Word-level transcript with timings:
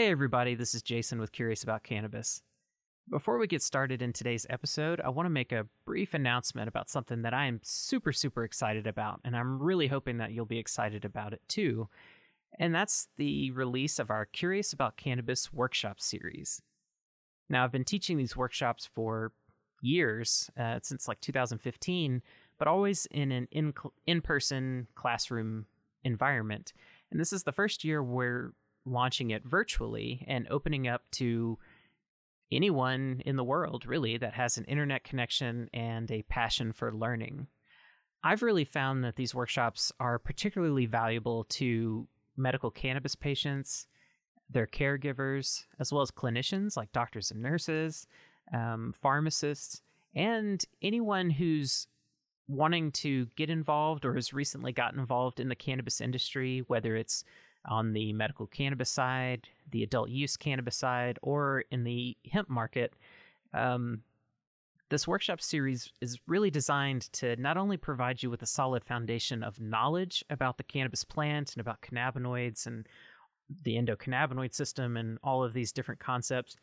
Hey, 0.00 0.10
everybody, 0.10 0.54
this 0.54 0.74
is 0.74 0.80
Jason 0.80 1.20
with 1.20 1.30
Curious 1.30 1.62
About 1.62 1.82
Cannabis. 1.82 2.40
Before 3.10 3.36
we 3.36 3.46
get 3.46 3.60
started 3.60 4.00
in 4.00 4.14
today's 4.14 4.46
episode, 4.48 4.98
I 5.02 5.10
want 5.10 5.26
to 5.26 5.30
make 5.30 5.52
a 5.52 5.66
brief 5.84 6.14
announcement 6.14 6.68
about 6.68 6.88
something 6.88 7.20
that 7.20 7.34
I 7.34 7.44
am 7.44 7.60
super, 7.62 8.10
super 8.10 8.42
excited 8.42 8.86
about, 8.86 9.20
and 9.24 9.36
I'm 9.36 9.62
really 9.62 9.88
hoping 9.88 10.16
that 10.16 10.32
you'll 10.32 10.46
be 10.46 10.58
excited 10.58 11.04
about 11.04 11.34
it 11.34 11.42
too. 11.48 11.86
And 12.58 12.74
that's 12.74 13.08
the 13.18 13.50
release 13.50 13.98
of 13.98 14.08
our 14.08 14.24
Curious 14.24 14.72
About 14.72 14.96
Cannabis 14.96 15.52
workshop 15.52 16.00
series. 16.00 16.62
Now, 17.50 17.62
I've 17.62 17.72
been 17.72 17.84
teaching 17.84 18.16
these 18.16 18.34
workshops 18.34 18.88
for 18.94 19.32
years, 19.82 20.50
uh, 20.58 20.80
since 20.82 21.08
like 21.08 21.20
2015, 21.20 22.22
but 22.58 22.68
always 22.68 23.04
in 23.10 23.32
an 23.32 23.48
in 23.52 24.22
person 24.22 24.86
classroom 24.94 25.66
environment. 26.04 26.72
And 27.10 27.20
this 27.20 27.34
is 27.34 27.42
the 27.42 27.52
first 27.52 27.84
year 27.84 28.02
we're 28.02 28.54
launching 28.84 29.30
it 29.30 29.44
virtually 29.44 30.24
and 30.28 30.46
opening 30.48 30.88
up 30.88 31.02
to 31.12 31.58
anyone 32.52 33.22
in 33.24 33.36
the 33.36 33.44
world, 33.44 33.86
really, 33.86 34.16
that 34.18 34.34
has 34.34 34.58
an 34.58 34.64
internet 34.64 35.04
connection 35.04 35.68
and 35.72 36.10
a 36.10 36.22
passion 36.22 36.72
for 36.72 36.92
learning. 36.92 37.46
I've 38.22 38.42
really 38.42 38.64
found 38.64 39.04
that 39.04 39.16
these 39.16 39.34
workshops 39.34 39.92
are 39.98 40.18
particularly 40.18 40.86
valuable 40.86 41.44
to 41.44 42.06
medical 42.36 42.70
cannabis 42.70 43.14
patients, 43.14 43.86
their 44.50 44.66
caregivers, 44.66 45.64
as 45.78 45.92
well 45.92 46.02
as 46.02 46.10
clinicians 46.10 46.76
like 46.76 46.92
doctors 46.92 47.30
and 47.30 47.40
nurses, 47.40 48.06
um, 48.52 48.94
pharmacists, 49.00 49.82
and 50.14 50.64
anyone 50.82 51.30
who's 51.30 51.86
wanting 52.48 52.90
to 52.90 53.26
get 53.36 53.48
involved 53.48 54.04
or 54.04 54.14
has 54.14 54.32
recently 54.32 54.72
gotten 54.72 54.98
involved 54.98 55.38
in 55.38 55.48
the 55.48 55.54
cannabis 55.54 56.00
industry, 56.00 56.64
whether 56.66 56.96
it's 56.96 57.22
on 57.66 57.92
the 57.92 58.12
medical 58.12 58.46
cannabis 58.46 58.90
side, 58.90 59.48
the 59.70 59.82
adult 59.82 60.08
use 60.08 60.36
cannabis 60.36 60.76
side, 60.76 61.18
or 61.22 61.64
in 61.70 61.84
the 61.84 62.16
hemp 62.30 62.48
market. 62.48 62.94
Um, 63.52 64.02
this 64.90 65.06
workshop 65.06 65.40
series 65.40 65.92
is 66.00 66.18
really 66.26 66.50
designed 66.50 67.12
to 67.12 67.36
not 67.36 67.56
only 67.56 67.76
provide 67.76 68.22
you 68.22 68.28
with 68.28 68.42
a 68.42 68.46
solid 68.46 68.84
foundation 68.84 69.44
of 69.44 69.60
knowledge 69.60 70.24
about 70.30 70.56
the 70.56 70.64
cannabis 70.64 71.04
plant 71.04 71.52
and 71.54 71.60
about 71.60 71.80
cannabinoids 71.80 72.66
and 72.66 72.88
the 73.64 73.76
endocannabinoid 73.76 74.52
system 74.52 74.96
and 74.96 75.18
all 75.22 75.44
of 75.44 75.52
these 75.52 75.72
different 75.72 76.00
concepts, 76.00 76.56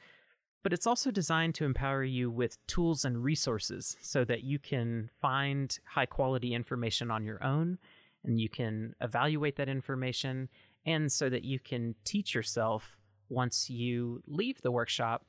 but 0.63 0.73
it's 0.73 0.87
also 0.87 1.11
designed 1.11 1.55
to 1.55 1.63
empower 1.63 2.03
you 2.03 2.29
with 2.29 2.57
tools 2.67 3.05
and 3.05 3.23
resources 3.23 3.95
so 4.01 4.25
that 4.25 4.43
you 4.43 4.59
can 4.59 5.09
find 5.21 5.79
high 5.85 6.05
quality 6.05 6.53
information 6.53 7.09
on 7.09 7.23
your 7.23 7.41
own 7.43 7.77
and 8.25 8.41
you 8.41 8.49
can 8.49 8.93
evaluate 8.99 9.55
that 9.55 9.69
information 9.69 10.49
and 10.87 11.11
so 11.11 11.29
that 11.29 11.43
you 11.43 11.59
can 11.59 11.93
teach 12.05 12.33
yourself 12.33 12.97
once 13.29 13.69
you 13.69 14.23
leave 14.25 14.61
the 14.61 14.71
workshop 14.71 15.25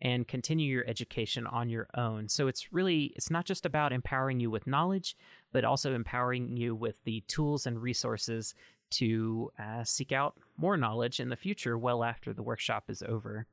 and 0.00 0.26
continue 0.26 0.72
your 0.72 0.88
education 0.88 1.46
on 1.46 1.68
your 1.68 1.88
own. 1.96 2.28
So 2.28 2.48
it's 2.48 2.72
really 2.72 3.12
it's 3.16 3.30
not 3.30 3.44
just 3.44 3.66
about 3.66 3.92
empowering 3.92 4.40
you 4.40 4.50
with 4.50 4.66
knowledge, 4.66 5.16
but 5.52 5.64
also 5.64 5.94
empowering 5.94 6.56
you 6.56 6.74
with 6.74 6.96
the 7.04 7.22
tools 7.28 7.66
and 7.66 7.82
resources 7.82 8.54
to 8.92 9.50
uh, 9.58 9.84
seek 9.84 10.12
out 10.12 10.38
more 10.56 10.76
knowledge 10.76 11.18
in 11.20 11.28
the 11.28 11.36
future 11.36 11.76
well 11.76 12.04
after 12.04 12.32
the 12.32 12.42
workshop 12.42 12.84
is 12.88 13.02
over. 13.02 13.46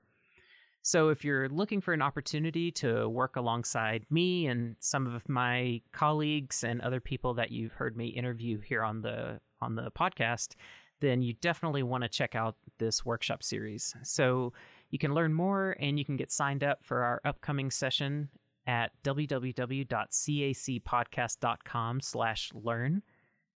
So 0.81 1.09
if 1.09 1.23
you're 1.23 1.49
looking 1.49 1.81
for 1.81 1.93
an 1.93 2.01
opportunity 2.01 2.71
to 2.73 3.07
work 3.09 3.35
alongside 3.35 4.05
me 4.09 4.47
and 4.47 4.75
some 4.79 5.13
of 5.13 5.27
my 5.27 5.81
colleagues 5.91 6.63
and 6.63 6.81
other 6.81 6.99
people 6.99 7.33
that 7.35 7.51
you've 7.51 7.73
heard 7.73 7.97
me 7.97 8.07
interview 8.07 8.59
here 8.59 8.83
on 8.83 9.01
the 9.01 9.39
on 9.61 9.75
the 9.75 9.91
podcast, 9.91 10.55
then 10.99 11.21
you 11.21 11.33
definitely 11.33 11.83
want 11.83 12.03
to 12.03 12.09
check 12.09 12.33
out 12.35 12.55
this 12.77 13.05
workshop 13.05 13.43
series. 13.43 13.95
So 14.03 14.53
you 14.89 14.99
can 14.99 15.13
learn 15.13 15.33
more 15.33 15.75
and 15.79 15.99
you 15.99 16.05
can 16.05 16.17
get 16.17 16.31
signed 16.31 16.63
up 16.63 16.83
for 16.83 17.03
our 17.03 17.21
upcoming 17.25 17.71
session 17.71 18.29
at 18.67 18.91
www.cacpodcast.com 19.03 22.01
slash 22.01 22.51
learn. 22.53 23.01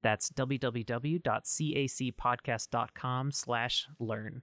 That's 0.03 0.29
www.cacpodcast.com 0.31 3.31
slash 3.31 3.87
learn. 3.99 4.41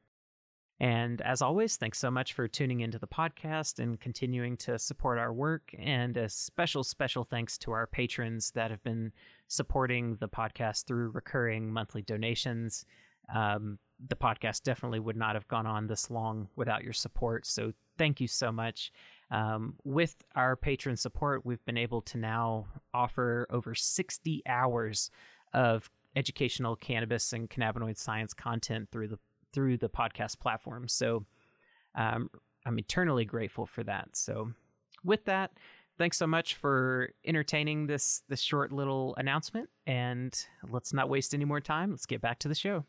And 0.80 1.20
as 1.22 1.42
always, 1.42 1.76
thanks 1.76 1.98
so 1.98 2.10
much 2.10 2.34
for 2.34 2.46
tuning 2.46 2.80
into 2.80 2.98
the 2.98 3.06
podcast 3.06 3.80
and 3.80 3.98
continuing 3.98 4.56
to 4.58 4.78
support 4.78 5.18
our 5.18 5.32
work. 5.32 5.74
And 5.76 6.16
a 6.16 6.28
special, 6.28 6.84
special 6.84 7.24
thanks 7.24 7.58
to 7.58 7.72
our 7.72 7.86
patrons 7.86 8.52
that 8.52 8.70
have 8.70 8.82
been 8.84 9.12
supporting 9.48 10.16
the 10.20 10.28
podcast 10.28 10.86
through 10.86 11.10
recurring 11.10 11.72
monthly 11.72 12.02
donations. 12.02 12.84
Um, 13.34 13.78
the 14.08 14.14
podcast 14.14 14.62
definitely 14.62 15.00
would 15.00 15.16
not 15.16 15.34
have 15.34 15.48
gone 15.48 15.66
on 15.66 15.88
this 15.88 16.10
long 16.10 16.48
without 16.54 16.84
your 16.84 16.92
support. 16.92 17.46
So 17.46 17.72
thank 17.98 18.20
you 18.20 18.28
so 18.28 18.52
much. 18.52 18.92
Um, 19.32 19.74
with 19.84 20.14
our 20.36 20.54
patron 20.54 20.96
support, 20.96 21.44
we've 21.44 21.64
been 21.64 21.76
able 21.76 22.02
to 22.02 22.18
now 22.18 22.66
offer 22.94 23.46
over 23.50 23.74
60 23.74 24.42
hours 24.46 25.10
of 25.52 25.90
educational 26.14 26.76
cannabis 26.76 27.32
and 27.32 27.50
cannabinoid 27.50 27.98
science 27.98 28.32
content 28.32 28.88
through 28.90 29.08
the 29.08 29.18
through 29.52 29.78
the 29.78 29.88
podcast 29.88 30.38
platform. 30.38 30.88
So 30.88 31.24
um, 31.94 32.30
I'm 32.66 32.78
eternally 32.78 33.24
grateful 33.24 33.66
for 33.66 33.82
that. 33.84 34.08
So 34.14 34.52
with 35.04 35.24
that, 35.24 35.52
thanks 35.98 36.16
so 36.16 36.26
much 36.26 36.54
for 36.54 37.10
entertaining 37.24 37.86
this 37.86 38.22
this 38.28 38.40
short 38.40 38.72
little 38.72 39.14
announcement. 39.16 39.68
And 39.86 40.38
let's 40.70 40.92
not 40.92 41.08
waste 41.08 41.34
any 41.34 41.44
more 41.44 41.60
time. 41.60 41.90
Let's 41.90 42.06
get 42.06 42.20
back 42.20 42.38
to 42.40 42.48
the 42.48 42.54
show. 42.54 42.84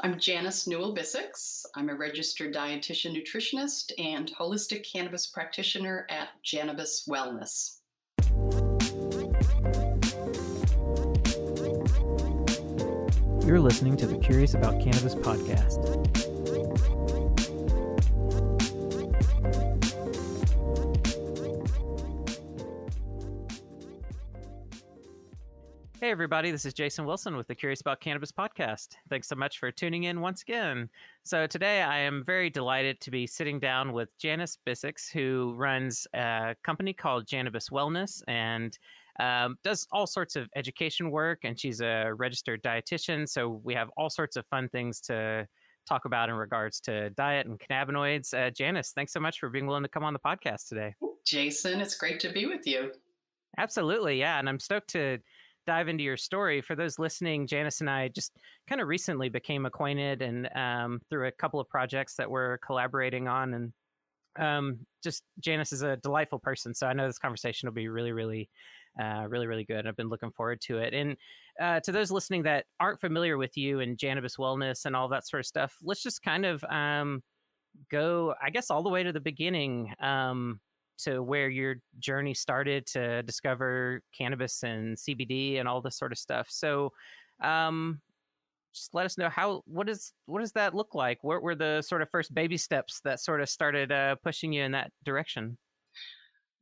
I'm 0.00 0.18
Janice 0.18 0.66
Newell 0.66 0.94
Bissex. 0.94 1.64
I'm 1.76 1.88
a 1.88 1.94
registered 1.94 2.52
dietitian 2.52 3.16
nutritionist 3.16 3.92
and 3.96 4.30
holistic 4.38 4.84
cannabis 4.90 5.26
practitioner 5.28 6.06
at 6.10 6.28
Jannabis 6.42 7.06
Wellness. 7.08 7.78
You're 13.46 13.60
listening 13.60 13.94
to 13.98 14.06
the 14.06 14.16
Curious 14.16 14.54
About 14.54 14.80
Cannabis 14.80 15.14
podcast. 15.14 15.84
Hey, 26.00 26.10
everybody, 26.10 26.50
this 26.50 26.64
is 26.64 26.72
Jason 26.72 27.04
Wilson 27.04 27.36
with 27.36 27.46
the 27.46 27.54
Curious 27.54 27.82
About 27.82 28.00
Cannabis 28.00 28.32
podcast. 28.32 28.96
Thanks 29.10 29.28
so 29.28 29.36
much 29.36 29.58
for 29.58 29.70
tuning 29.70 30.04
in 30.04 30.22
once 30.22 30.40
again. 30.40 30.88
So, 31.22 31.46
today 31.46 31.82
I 31.82 31.98
am 31.98 32.24
very 32.24 32.48
delighted 32.48 32.98
to 33.02 33.10
be 33.10 33.26
sitting 33.26 33.60
down 33.60 33.92
with 33.92 34.08
Janice 34.16 34.56
Bissex, 34.66 35.12
who 35.12 35.52
runs 35.54 36.06
a 36.14 36.56
company 36.62 36.94
called 36.94 37.26
Jannabis 37.26 37.68
Wellness. 37.68 38.22
And 38.26 38.78
um, 39.20 39.56
does 39.62 39.86
all 39.92 40.06
sorts 40.06 40.36
of 40.36 40.48
education 40.56 41.10
work, 41.10 41.40
and 41.44 41.58
she's 41.58 41.80
a 41.80 42.12
registered 42.14 42.62
dietitian. 42.62 43.28
So 43.28 43.60
we 43.62 43.74
have 43.74 43.90
all 43.96 44.10
sorts 44.10 44.36
of 44.36 44.44
fun 44.46 44.68
things 44.68 45.00
to 45.02 45.46
talk 45.88 46.04
about 46.04 46.28
in 46.28 46.34
regards 46.34 46.80
to 46.80 47.10
diet 47.10 47.46
and 47.46 47.60
cannabinoids. 47.60 48.34
Uh, 48.34 48.50
Janice, 48.50 48.92
thanks 48.92 49.12
so 49.12 49.20
much 49.20 49.38
for 49.38 49.48
being 49.48 49.66
willing 49.66 49.82
to 49.82 49.88
come 49.88 50.02
on 50.02 50.12
the 50.12 50.18
podcast 50.18 50.68
today. 50.68 50.94
Jason, 51.26 51.80
it's 51.80 51.96
great 51.96 52.20
to 52.20 52.32
be 52.32 52.46
with 52.46 52.66
you. 52.66 52.92
Absolutely, 53.58 54.18
yeah, 54.18 54.38
and 54.38 54.48
I'm 54.48 54.58
stoked 54.58 54.88
to 54.90 55.18
dive 55.66 55.88
into 55.88 56.02
your 56.02 56.16
story. 56.16 56.60
For 56.60 56.74
those 56.74 56.98
listening, 56.98 57.46
Janice 57.46 57.80
and 57.80 57.88
I 57.88 58.08
just 58.08 58.32
kind 58.68 58.80
of 58.80 58.88
recently 58.88 59.28
became 59.28 59.64
acquainted, 59.64 60.22
and 60.22 60.48
um, 60.56 61.00
through 61.08 61.28
a 61.28 61.32
couple 61.32 61.60
of 61.60 61.68
projects 61.68 62.16
that 62.16 62.28
we're 62.28 62.58
collaborating 62.58 63.28
on, 63.28 63.54
and 63.54 63.72
um, 64.38 64.78
just 65.02 65.22
Janice 65.40 65.72
is 65.72 65.82
a 65.82 65.96
delightful 65.98 66.38
person. 66.40 66.74
So 66.74 66.86
I 66.86 66.92
know 66.92 67.06
this 67.06 67.18
conversation 67.18 67.68
will 67.68 67.74
be 67.74 67.88
really, 67.88 68.12
really 68.12 68.48
uh, 69.00 69.24
really, 69.28 69.46
really 69.46 69.64
good. 69.64 69.86
I've 69.86 69.96
been 69.96 70.08
looking 70.08 70.30
forward 70.30 70.60
to 70.62 70.78
it. 70.78 70.94
And 70.94 71.16
uh, 71.60 71.80
to 71.80 71.92
those 71.92 72.10
listening 72.10 72.42
that 72.44 72.66
aren't 72.80 73.00
familiar 73.00 73.36
with 73.36 73.56
you 73.56 73.80
and 73.80 73.98
Jannabis 73.98 74.36
Wellness 74.36 74.84
and 74.84 74.94
all 74.94 75.08
that 75.08 75.26
sort 75.26 75.40
of 75.40 75.46
stuff, 75.46 75.74
let's 75.82 76.02
just 76.02 76.22
kind 76.22 76.44
of 76.44 76.62
um, 76.64 77.22
go, 77.90 78.34
I 78.42 78.50
guess, 78.50 78.70
all 78.70 78.82
the 78.82 78.90
way 78.90 79.02
to 79.02 79.12
the 79.12 79.20
beginning 79.20 79.92
um, 80.00 80.60
to 80.98 81.22
where 81.22 81.48
your 81.48 81.76
journey 81.98 82.34
started 82.34 82.86
to 82.86 83.22
discover 83.22 84.00
cannabis 84.16 84.62
and 84.62 84.96
CBD 84.96 85.58
and 85.58 85.68
all 85.68 85.80
this 85.80 85.98
sort 85.98 86.12
of 86.12 86.18
stuff. 86.18 86.46
So, 86.50 86.92
um, 87.42 88.00
just 88.72 88.92
let 88.92 89.06
us 89.06 89.16
know 89.16 89.28
how 89.28 89.62
what 89.66 89.88
is 89.88 90.12
what 90.26 90.40
does 90.40 90.52
that 90.52 90.74
look 90.74 90.94
like? 90.94 91.22
What 91.22 91.42
were 91.42 91.54
the 91.54 91.80
sort 91.82 92.02
of 92.02 92.10
first 92.10 92.34
baby 92.34 92.56
steps 92.56 93.00
that 93.04 93.20
sort 93.20 93.40
of 93.40 93.48
started 93.48 93.92
uh, 93.92 94.16
pushing 94.24 94.52
you 94.52 94.64
in 94.64 94.72
that 94.72 94.90
direction? 95.04 95.56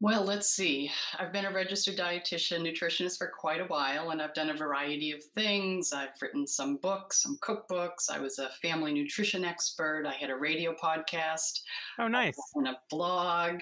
Well, 0.02 0.25
let's 0.25 0.50
see. 0.50 0.90
I've 1.16 1.32
been 1.32 1.44
a 1.44 1.52
registered 1.52 1.96
dietitian, 1.96 2.66
nutritionist 2.66 3.19
for 3.19 3.28
quite 3.28 3.60
a 3.60 3.66
while, 3.66 4.10
and 4.10 4.20
I've 4.20 4.34
done 4.34 4.50
a 4.50 4.56
variety 4.56 5.12
of 5.12 5.22
things. 5.22 5.93
I've 5.93 6.20
written 6.20 6.44
some 6.44 6.78
books, 6.78 7.22
some 7.22 7.38
cookbooks. 7.40 8.10
I 8.10 8.19
was 8.19 8.40
a 8.40 8.49
family 8.60 8.93
nutrition 8.93 9.44
expert. 9.44 10.04
I 10.04 10.14
had 10.14 10.28
a 10.28 10.34
radio 10.34 10.75
podcast. 10.75 11.60
Oh, 12.00 12.08
nice. 12.08 12.37
And 12.56 12.66
a 12.66 12.81
blog. 12.90 13.60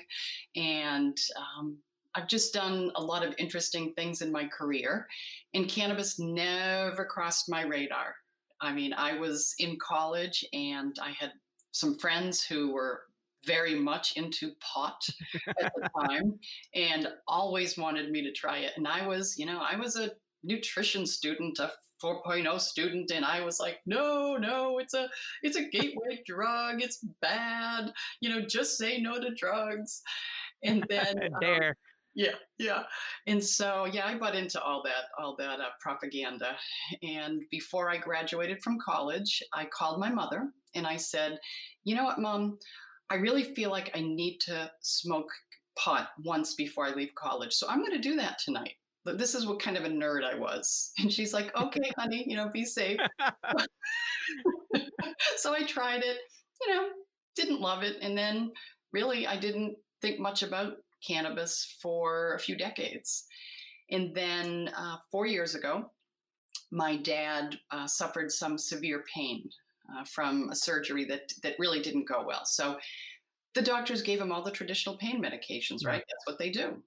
And 0.56 1.14
um, 1.36 1.76
I've 2.14 2.26
just 2.26 2.54
done 2.54 2.90
a 2.96 3.02
lot 3.02 3.22
of 3.22 3.34
interesting 3.36 3.92
things 3.92 4.22
in 4.22 4.32
my 4.32 4.46
career. 4.46 5.08
And 5.52 5.68
cannabis 5.68 6.18
never 6.18 7.04
crossed 7.04 7.50
my 7.50 7.64
radar. 7.64 8.14
I 8.62 8.72
mean, 8.72 8.94
I 8.94 9.18
was 9.18 9.54
in 9.58 9.76
college 9.78 10.42
and 10.54 10.96
I 11.02 11.10
had 11.10 11.32
some 11.72 11.98
friends 11.98 12.42
who 12.42 12.72
were 12.72 13.02
very 13.44 13.74
much 13.74 14.16
into 14.16 14.52
pot 14.60 15.00
at 15.60 15.72
the 15.74 15.88
time 16.00 16.38
and 16.74 17.08
always 17.26 17.78
wanted 17.78 18.10
me 18.10 18.22
to 18.22 18.32
try 18.32 18.58
it. 18.58 18.72
And 18.76 18.86
I 18.86 19.06
was, 19.06 19.38
you 19.38 19.46
know, 19.46 19.60
I 19.60 19.76
was 19.76 19.96
a 19.96 20.10
nutrition 20.42 21.06
student, 21.06 21.58
a 21.58 21.72
4.0 22.02 22.60
student, 22.60 23.10
and 23.10 23.24
I 23.24 23.44
was 23.44 23.60
like, 23.60 23.78
no, 23.86 24.36
no, 24.36 24.78
it's 24.78 24.94
a 24.94 25.08
it's 25.42 25.56
a 25.56 25.68
gateway 25.68 26.22
drug. 26.26 26.82
It's 26.82 27.04
bad. 27.20 27.92
You 28.20 28.30
know, 28.30 28.40
just 28.42 28.78
say 28.78 29.00
no 29.00 29.20
to 29.20 29.34
drugs. 29.34 30.02
And 30.62 30.84
then 30.88 31.30
there. 31.40 31.76
Um, 31.80 31.86
yeah, 32.14 32.34
yeah. 32.58 32.82
And 33.28 33.42
so, 33.42 33.84
yeah, 33.84 34.04
I 34.04 34.18
bought 34.18 34.34
into 34.34 34.60
all 34.60 34.82
that, 34.82 35.04
all 35.16 35.36
that 35.38 35.60
uh, 35.60 35.68
propaganda. 35.80 36.56
And 37.02 37.42
before 37.52 37.88
I 37.88 37.98
graduated 37.98 38.62
from 38.62 38.78
college, 38.84 39.42
I 39.54 39.66
called 39.66 40.00
my 40.00 40.10
mother 40.10 40.50
and 40.74 40.88
I 40.88 40.96
said, 40.96 41.38
you 41.84 41.94
know 41.94 42.04
what, 42.04 42.18
mom, 42.18 42.58
I 43.10 43.16
really 43.16 43.42
feel 43.42 43.70
like 43.70 43.90
I 43.94 44.00
need 44.00 44.38
to 44.40 44.70
smoke 44.80 45.30
pot 45.76 46.10
once 46.22 46.54
before 46.54 46.86
I 46.86 46.94
leave 46.94 47.14
college. 47.14 47.52
So 47.52 47.68
I'm 47.68 47.80
going 47.80 47.92
to 47.92 47.98
do 47.98 48.16
that 48.16 48.38
tonight. 48.38 48.74
But 49.04 49.18
this 49.18 49.34
is 49.34 49.46
what 49.46 49.62
kind 49.62 49.76
of 49.76 49.84
a 49.84 49.88
nerd 49.88 50.24
I 50.24 50.38
was. 50.38 50.92
And 50.98 51.12
she's 51.12 51.32
like, 51.32 51.54
okay, 51.56 51.90
honey, 51.98 52.24
you 52.26 52.36
know, 52.36 52.50
be 52.52 52.64
safe. 52.64 53.00
so 55.36 55.54
I 55.54 55.62
tried 55.64 56.02
it, 56.02 56.18
you 56.60 56.74
know, 56.74 56.88
didn't 57.34 57.60
love 57.60 57.82
it. 57.82 57.96
And 58.02 58.16
then 58.16 58.52
really, 58.92 59.26
I 59.26 59.36
didn't 59.36 59.76
think 60.02 60.20
much 60.20 60.42
about 60.42 60.74
cannabis 61.06 61.76
for 61.80 62.34
a 62.34 62.38
few 62.38 62.56
decades. 62.56 63.24
And 63.90 64.14
then 64.14 64.70
uh, 64.76 64.96
four 65.10 65.26
years 65.26 65.54
ago, 65.54 65.90
my 66.70 66.96
dad 66.96 67.58
uh, 67.70 67.86
suffered 67.86 68.30
some 68.30 68.56
severe 68.56 69.02
pain 69.12 69.48
uh, 69.96 70.04
from 70.04 70.48
a 70.50 70.56
surgery 70.56 71.04
that, 71.06 71.32
that 71.42 71.56
really 71.58 71.80
didn't 71.80 72.08
go 72.08 72.24
well. 72.26 72.44
So 72.44 72.78
the 73.54 73.62
doctors 73.62 74.02
gave 74.02 74.20
him 74.20 74.32
all 74.32 74.42
the 74.42 74.50
traditional 74.50 74.96
pain 74.96 75.22
medications, 75.22 75.84
right? 75.84 76.04
That's 76.08 76.26
what 76.26 76.38
they 76.38 76.50
do. 76.50 76.82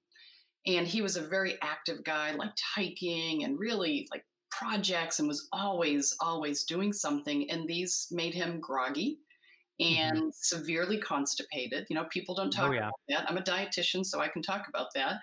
And 0.65 0.87
he 0.87 1.01
was 1.01 1.17
a 1.17 1.27
very 1.27 1.57
active 1.61 2.03
guy, 2.03 2.31
liked 2.31 2.61
hiking 2.75 3.43
and 3.43 3.59
really 3.59 4.07
like 4.11 4.23
projects 4.49 5.19
and 5.19 5.27
was 5.27 5.47
always, 5.51 6.15
always 6.21 6.63
doing 6.63 6.93
something. 6.93 7.49
And 7.49 7.67
these 7.67 8.07
made 8.11 8.33
him 8.33 8.59
groggy 8.61 9.19
Mm-hmm. 9.81 10.01
and 10.01 10.17
mm-hmm. 10.17 10.29
severely 10.33 10.99
constipated. 10.99 11.87
You 11.89 11.95
know, 11.95 12.05
people 12.11 12.35
don't 12.35 12.51
talk 12.51 12.69
oh, 12.69 12.73
yeah. 12.73 12.79
about 12.81 12.93
that. 13.09 13.25
I'm 13.27 13.37
a 13.37 13.41
dietitian, 13.41 14.05
so 14.05 14.19
I 14.19 14.27
can 14.27 14.43
talk 14.43 14.67
about 14.69 14.89
that. 14.93 15.15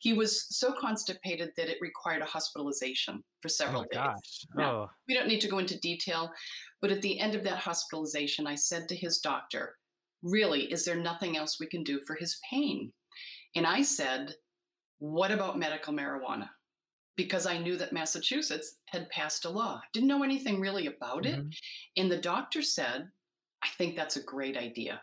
He 0.00 0.14
was 0.14 0.46
so 0.48 0.72
constipated 0.72 1.50
that 1.58 1.68
it 1.68 1.76
required 1.82 2.22
a 2.22 2.24
hospitalization 2.24 3.22
for 3.42 3.50
several 3.50 3.82
oh, 3.82 3.84
days. 3.92 4.02
Gosh. 4.02 4.46
Now, 4.56 4.70
oh. 4.70 4.90
We 5.06 5.14
don't 5.14 5.28
need 5.28 5.42
to 5.42 5.48
go 5.48 5.58
into 5.58 5.78
detail, 5.80 6.30
but 6.80 6.90
at 6.90 7.02
the 7.02 7.18
end 7.18 7.34
of 7.34 7.44
that 7.44 7.58
hospitalization, 7.58 8.46
I 8.46 8.54
said 8.54 8.88
to 8.88 8.96
his 8.96 9.18
doctor, 9.18 9.76
Really, 10.22 10.64
is 10.72 10.84
there 10.84 10.96
nothing 10.96 11.36
else 11.36 11.60
we 11.60 11.66
can 11.66 11.84
do 11.84 12.00
for 12.06 12.16
his 12.16 12.40
pain? 12.50 12.92
And 13.54 13.66
I 13.66 13.82
said, 13.82 14.34
What 14.98 15.30
about 15.30 15.58
medical 15.58 15.92
marijuana? 15.92 16.48
because 17.18 17.46
I 17.46 17.58
knew 17.58 17.76
that 17.76 17.92
Massachusetts 17.92 18.76
had 18.86 19.10
passed 19.10 19.44
a 19.44 19.50
law. 19.50 19.80
Didn't 19.92 20.08
know 20.08 20.22
anything 20.22 20.60
really 20.60 20.86
about 20.86 21.24
mm-hmm. 21.24 21.48
it. 21.48 21.56
And 21.96 22.10
the 22.10 22.16
doctor 22.16 22.62
said, 22.62 23.08
I 23.62 23.68
think 23.76 23.96
that's 23.96 24.16
a 24.16 24.22
great 24.22 24.56
idea. 24.56 25.02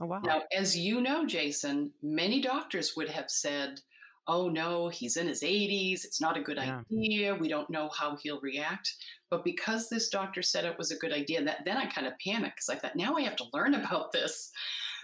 Oh, 0.00 0.06
wow. 0.06 0.22
Now, 0.24 0.42
as 0.50 0.76
you 0.76 1.02
know, 1.02 1.26
Jason, 1.26 1.92
many 2.02 2.40
doctors 2.40 2.94
would 2.96 3.10
have 3.10 3.28
said, 3.28 3.78
oh 4.26 4.48
no, 4.48 4.88
he's 4.88 5.16
in 5.16 5.26
his 5.26 5.42
80s. 5.42 6.04
It's 6.04 6.20
not 6.20 6.36
a 6.36 6.42
good 6.42 6.56
yeah. 6.56 6.80
idea. 6.90 7.34
We 7.34 7.48
don't 7.48 7.70
know 7.70 7.88
how 7.88 8.16
he'll 8.16 8.40
react. 8.40 8.94
But 9.30 9.44
because 9.44 9.88
this 9.88 10.08
doctor 10.08 10.42
said 10.42 10.64
it 10.64 10.78
was 10.78 10.90
a 10.90 10.98
good 10.98 11.12
idea, 11.12 11.42
that 11.44 11.64
then 11.64 11.76
I 11.76 11.86
kind 11.86 12.06
of 12.06 12.14
panicked 12.24 12.56
because 12.56 12.68
I 12.68 12.76
thought, 12.76 12.96
now 12.96 13.16
I 13.16 13.22
have 13.22 13.36
to 13.36 13.46
learn 13.52 13.74
about 13.82 14.12
this. 14.12 14.50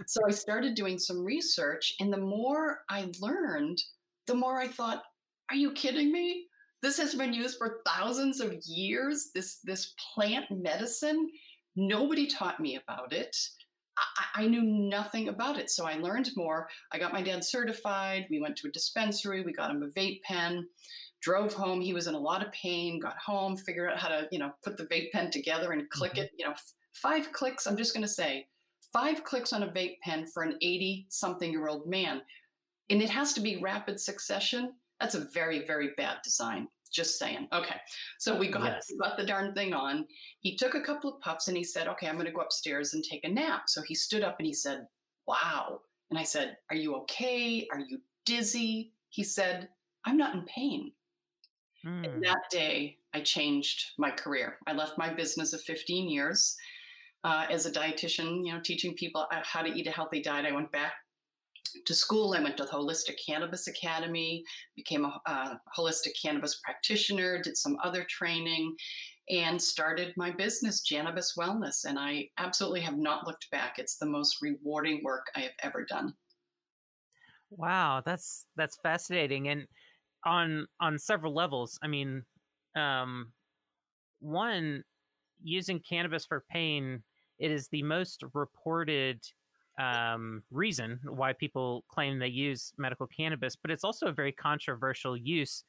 so 0.07 0.21
I 0.27 0.31
started 0.31 0.75
doing 0.75 0.99
some 0.99 1.25
research. 1.25 1.95
And 2.01 2.13
the 2.13 2.19
more 2.19 2.81
I 2.89 3.11
learned, 3.21 3.83
the 4.27 4.35
more 4.35 4.61
I 4.61 4.69
thought, 4.69 5.03
are 5.51 5.57
you 5.57 5.73
kidding 5.73 6.13
me? 6.13 6.47
This 6.81 6.99
has 6.99 7.15
been 7.15 7.33
used 7.33 7.59
for 7.59 7.81
thousands 7.85 8.41
of 8.41 8.55
years, 8.65 9.31
this, 9.35 9.59
this 9.65 9.95
plant 10.15 10.45
medicine 10.51 11.29
Nobody 11.79 12.27
taught 12.27 12.59
me 12.59 12.77
about 12.77 13.13
it. 13.13 13.37
I, 14.35 14.43
I, 14.43 14.47
knew 14.47 14.63
nothing 14.63 15.29
about 15.29 15.59
it. 15.59 15.71
So 15.71 15.87
I 15.87 15.95
learned 15.95 16.31
more. 16.37 16.69
I 16.93 16.99
got 16.99 17.13
my 17.13 17.23
dad 17.23 17.45
certified. 17.45 18.27
We 18.31 18.41
went 18.41 18.57
to 18.59 18.69
a 18.69 18.71
dispensary. 18.71 19.43
We 19.43 19.53
got 19.53 19.71
him 19.71 19.83
a 19.83 19.89
vape 19.89 20.23
pen. 20.23 20.67
Drove 21.21 21.53
home. 21.53 21.81
He 21.81 21.93
was 21.93 22.07
in 22.07 22.15
a 22.15 22.19
lot 22.19 22.45
of 22.45 22.53
pain. 22.53 23.01
Got 23.01 23.19
home. 23.19 23.57
Figured 23.57 23.91
out 23.91 23.99
how 23.99 24.09
to, 24.09 24.29
you 24.31 24.39
know, 24.39 24.53
put 24.63 24.77
the 24.77 24.87
vape 24.87 25.11
pen 25.13 25.31
together 25.31 25.73
and 25.73 25.89
click 25.91 26.13
mm-hmm. 26.13 26.23
it. 26.23 26.33
You 26.39 26.47
know, 26.47 26.55
five 26.93 27.33
clicks. 27.33 27.67
I'm 27.67 27.77
just 27.77 27.95
going 27.95 28.07
to 28.07 28.09
say 28.09 28.47
five 28.93 29.25
clicks 29.25 29.53
on 29.53 29.63
a 29.63 29.69
vape 29.69 29.99
pen 30.03 30.27
for 30.27 30.43
an 30.43 30.57
80 30.63 31.07
something 31.09 31.51
year 31.51 31.69
old 31.69 31.87
man. 31.87 32.23
And 32.91 33.03
it 33.03 33.11
has 33.11 33.33
to 33.35 33.41
be 33.41 33.61
rapid 33.61 34.01
succession. 34.01 34.73
That's 35.01 35.15
a 35.15 35.29
very, 35.33 35.67
very 35.67 35.91
bad 35.97 36.19
design. 36.25 36.69
Just 36.89 37.19
saying. 37.19 37.49
Okay. 37.53 37.77
So 38.19 38.37
we 38.37 38.49
got, 38.49 38.65
yes. 38.65 38.91
got 39.01 39.17
the 39.17 39.27
darn 39.27 39.55
thing 39.55 39.75
on. 39.75 40.07
He 40.41 40.57
took 40.57 40.75
a 40.75 40.81
couple 40.81 41.15
of 41.15 41.21
puffs 41.21 41.49
and 41.49 41.57
he 41.57 41.65
said, 41.65 41.89
Okay, 41.89 42.09
I'm 42.09 42.15
going 42.15 42.27
to 42.27 42.33
go 42.33 42.41
upstairs 42.41 42.95
and 42.95 43.05
take 43.05 43.25
a 43.25 43.29
nap. 43.29 43.63
So 43.67 43.83
he 43.83 43.95
stood 43.95 44.23
up 44.23 44.37
and 44.39 44.47
he 44.47 44.55
said, 44.55 44.87
Wow. 45.27 45.81
And 46.11 46.19
I 46.19 46.23
said, 46.23 46.57
Are 46.71 46.77
you 46.77 46.95
okay? 46.97 47.67
Are 47.73 47.81
you 47.81 48.01
dizzy? 48.25 48.93
He 49.11 49.25
said, 49.25 49.69
I'm 50.05 50.17
not 50.17 50.35
in 50.35 50.43
pain. 50.45 50.93
And 51.85 52.07
hmm. 52.07 52.21
that 52.21 52.51
day, 52.51 52.99
I 53.15 53.21
changed 53.21 53.93
my 53.99 54.11
career. 54.11 54.59
I 54.67 54.73
left 54.73 54.99
my 54.99 55.13
business 55.13 55.53
of 55.53 55.61
15 55.63 56.09
years 56.09 56.57
uh, 57.25 57.47
as 57.51 57.67
a 57.67 57.71
dietitian, 57.71 58.45
you 58.45 58.53
know, 58.53 58.61
teaching 58.61 58.95
people 58.95 59.27
uh, 59.33 59.41
how 59.43 59.63
to 59.63 59.73
eat 59.73 59.87
a 59.87 59.91
healthy 59.91 60.21
diet. 60.21 60.47
I 60.47 60.53
went 60.53 60.73
back 60.73 60.93
to 61.85 61.95
school. 61.95 62.35
I 62.35 62.43
went 62.43 62.57
to 62.59 62.65
the 62.65 62.71
Holistic 62.71 63.17
Cannabis 63.25 63.67
Academy, 63.67 64.45
became 64.77 65.05
a, 65.05 65.21
a 65.27 65.61
holistic 65.77 66.13
cannabis 66.21 66.61
practitioner, 66.65 67.41
did 67.43 67.57
some 67.57 67.77
other 67.83 68.05
training, 68.09 68.75
and 69.31 69.61
started 69.61 70.15
my 70.17 70.31
business, 70.31 70.83
Jannabis 70.83 71.35
Wellness. 71.39 71.85
And 71.85 71.99
I 71.99 72.29
absolutely 72.39 72.81
have 72.81 72.97
not 72.97 73.27
looked 73.27 73.51
back. 73.51 73.79
It's 73.79 73.99
the 73.99 74.07
most 74.07 74.39
rewarding 74.41 75.03
work 75.03 75.27
I 75.37 75.41
have 75.41 75.53
ever 75.63 75.85
done. 75.85 76.15
Wow, 77.51 78.03
that's 78.05 78.45
that's 78.57 78.79
fascinating, 78.83 79.49
and 79.49 79.67
on 80.27 80.67
on 80.81 80.99
several 80.99 81.35
levels. 81.35 81.79
I 81.83 81.87
mean, 81.87 82.23
um, 82.77 83.33
one 84.21 84.83
using 85.43 85.81
cannabis 85.81 86.27
for 86.27 86.45
pain. 86.51 87.03
It 87.39 87.51
is 87.51 87.69
the 87.69 87.83
most 87.85 88.25
reported 88.35 89.23
um, 89.79 90.43
reason 90.51 90.99
why 91.05 91.33
people 91.33 91.85
claim 91.89 92.19
they 92.19 92.29
use 92.29 92.73
medical 92.79 93.07
cannabis, 93.07 93.57
but 93.57 93.71
it's 93.71 93.85
also 93.85 94.07
a 94.07 94.13
very 94.13 94.33
controversial 94.33 95.17
use 95.17 95.65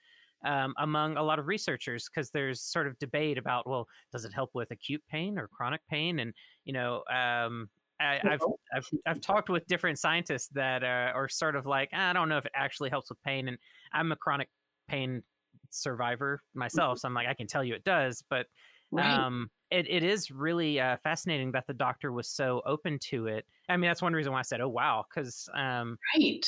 um, 0.45 0.73
among 0.77 1.17
a 1.17 1.23
lot 1.23 1.39
of 1.39 1.47
researchers 1.47 2.09
because 2.09 2.31
there's 2.31 2.61
sort 2.61 2.87
of 2.87 2.97
debate 2.99 3.37
about 3.37 3.67
well, 3.67 3.87
does 4.11 4.25
it 4.25 4.33
help 4.33 4.51
with 4.53 4.71
acute 4.71 5.03
pain 5.09 5.37
or 5.37 5.47
chronic 5.47 5.81
pain? 5.89 6.19
And 6.19 6.33
you 6.65 6.73
know, 6.73 7.03
um, 7.09 7.69
I, 7.99 8.19
have 8.23 8.41
I've 8.73 8.89
I've 9.05 9.21
talked 9.21 9.49
with 9.49 9.67
different 9.67 9.99
scientists 9.99 10.47
that 10.53 10.83
uh, 10.83 11.11
are 11.13 11.27
sort 11.27 11.55
of 11.55 11.65
like 11.65 11.89
I 11.93 12.13
don't 12.13 12.29
know 12.29 12.37
if 12.37 12.45
it 12.45 12.53
actually 12.55 12.89
helps 12.89 13.09
with 13.09 13.21
pain, 13.23 13.47
and 13.47 13.57
I'm 13.93 14.11
a 14.11 14.15
chronic 14.15 14.49
pain 14.87 15.21
survivor 15.69 16.41
myself, 16.55 16.97
mm-hmm. 16.97 16.99
so 16.99 17.07
I'm 17.09 17.13
like 17.13 17.27
I 17.27 17.33
can 17.33 17.47
tell 17.47 17.63
you 17.63 17.75
it 17.75 17.83
does, 17.83 18.23
but 18.29 18.47
Right. 18.91 19.05
Um, 19.05 19.49
it, 19.71 19.87
it 19.89 20.03
is 20.03 20.31
really 20.31 20.79
uh, 20.79 20.97
fascinating 20.97 21.51
that 21.51 21.67
the 21.67 21.73
doctor 21.73 22.11
was 22.11 22.27
so 22.27 22.61
open 22.65 22.97
to 23.09 23.27
it. 23.27 23.45
I 23.69 23.77
mean, 23.77 23.89
that's 23.89 24.01
one 24.01 24.13
reason 24.13 24.31
why 24.31 24.39
I 24.39 24.43
said, 24.43 24.61
"Oh, 24.61 24.69
wow," 24.69 25.05
because 25.09 25.47
um, 25.53 25.97
right, 26.17 26.45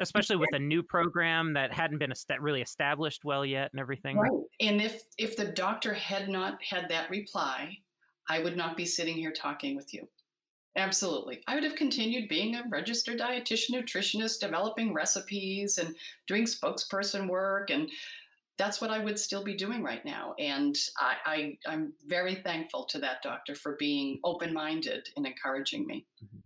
especially 0.00 0.36
with 0.36 0.50
a 0.52 0.58
new 0.58 0.82
program 0.82 1.54
that 1.54 1.72
hadn't 1.72 1.98
been 1.98 2.12
est- 2.12 2.40
really 2.40 2.62
established 2.62 3.24
well 3.24 3.44
yet 3.44 3.70
and 3.72 3.80
everything. 3.80 4.16
Right. 4.16 4.30
And 4.60 4.80
if 4.80 5.02
if 5.18 5.36
the 5.36 5.46
doctor 5.46 5.92
had 5.92 6.28
not 6.28 6.62
had 6.62 6.88
that 6.88 7.10
reply, 7.10 7.76
I 8.28 8.40
would 8.40 8.56
not 8.56 8.76
be 8.76 8.86
sitting 8.86 9.16
here 9.16 9.32
talking 9.32 9.76
with 9.76 9.92
you. 9.92 10.08
Absolutely. 10.76 11.42
I 11.48 11.54
would 11.56 11.64
have 11.64 11.74
continued 11.74 12.28
being 12.28 12.54
a 12.54 12.62
registered 12.68 13.18
dietitian, 13.18 13.72
nutritionist, 13.74 14.38
developing 14.38 14.94
recipes 14.94 15.78
and 15.78 15.96
doing 16.28 16.44
spokesperson 16.44 17.28
work 17.28 17.70
and 17.70 17.90
that's 18.60 18.78
what 18.78 18.90
I 18.90 18.98
would 18.98 19.18
still 19.18 19.42
be 19.42 19.54
doing 19.54 19.82
right 19.82 20.04
now. 20.04 20.34
And 20.38 20.76
I, 20.98 21.56
I, 21.64 21.72
am 21.72 21.94
very 22.06 22.34
thankful 22.34 22.84
to 22.90 22.98
that 22.98 23.22
doctor 23.22 23.54
for 23.54 23.74
being 23.78 24.20
open 24.22 24.52
minded 24.52 25.08
and 25.16 25.26
encouraging 25.26 25.86
me. 25.86 26.06
Mm-hmm. 26.22 26.40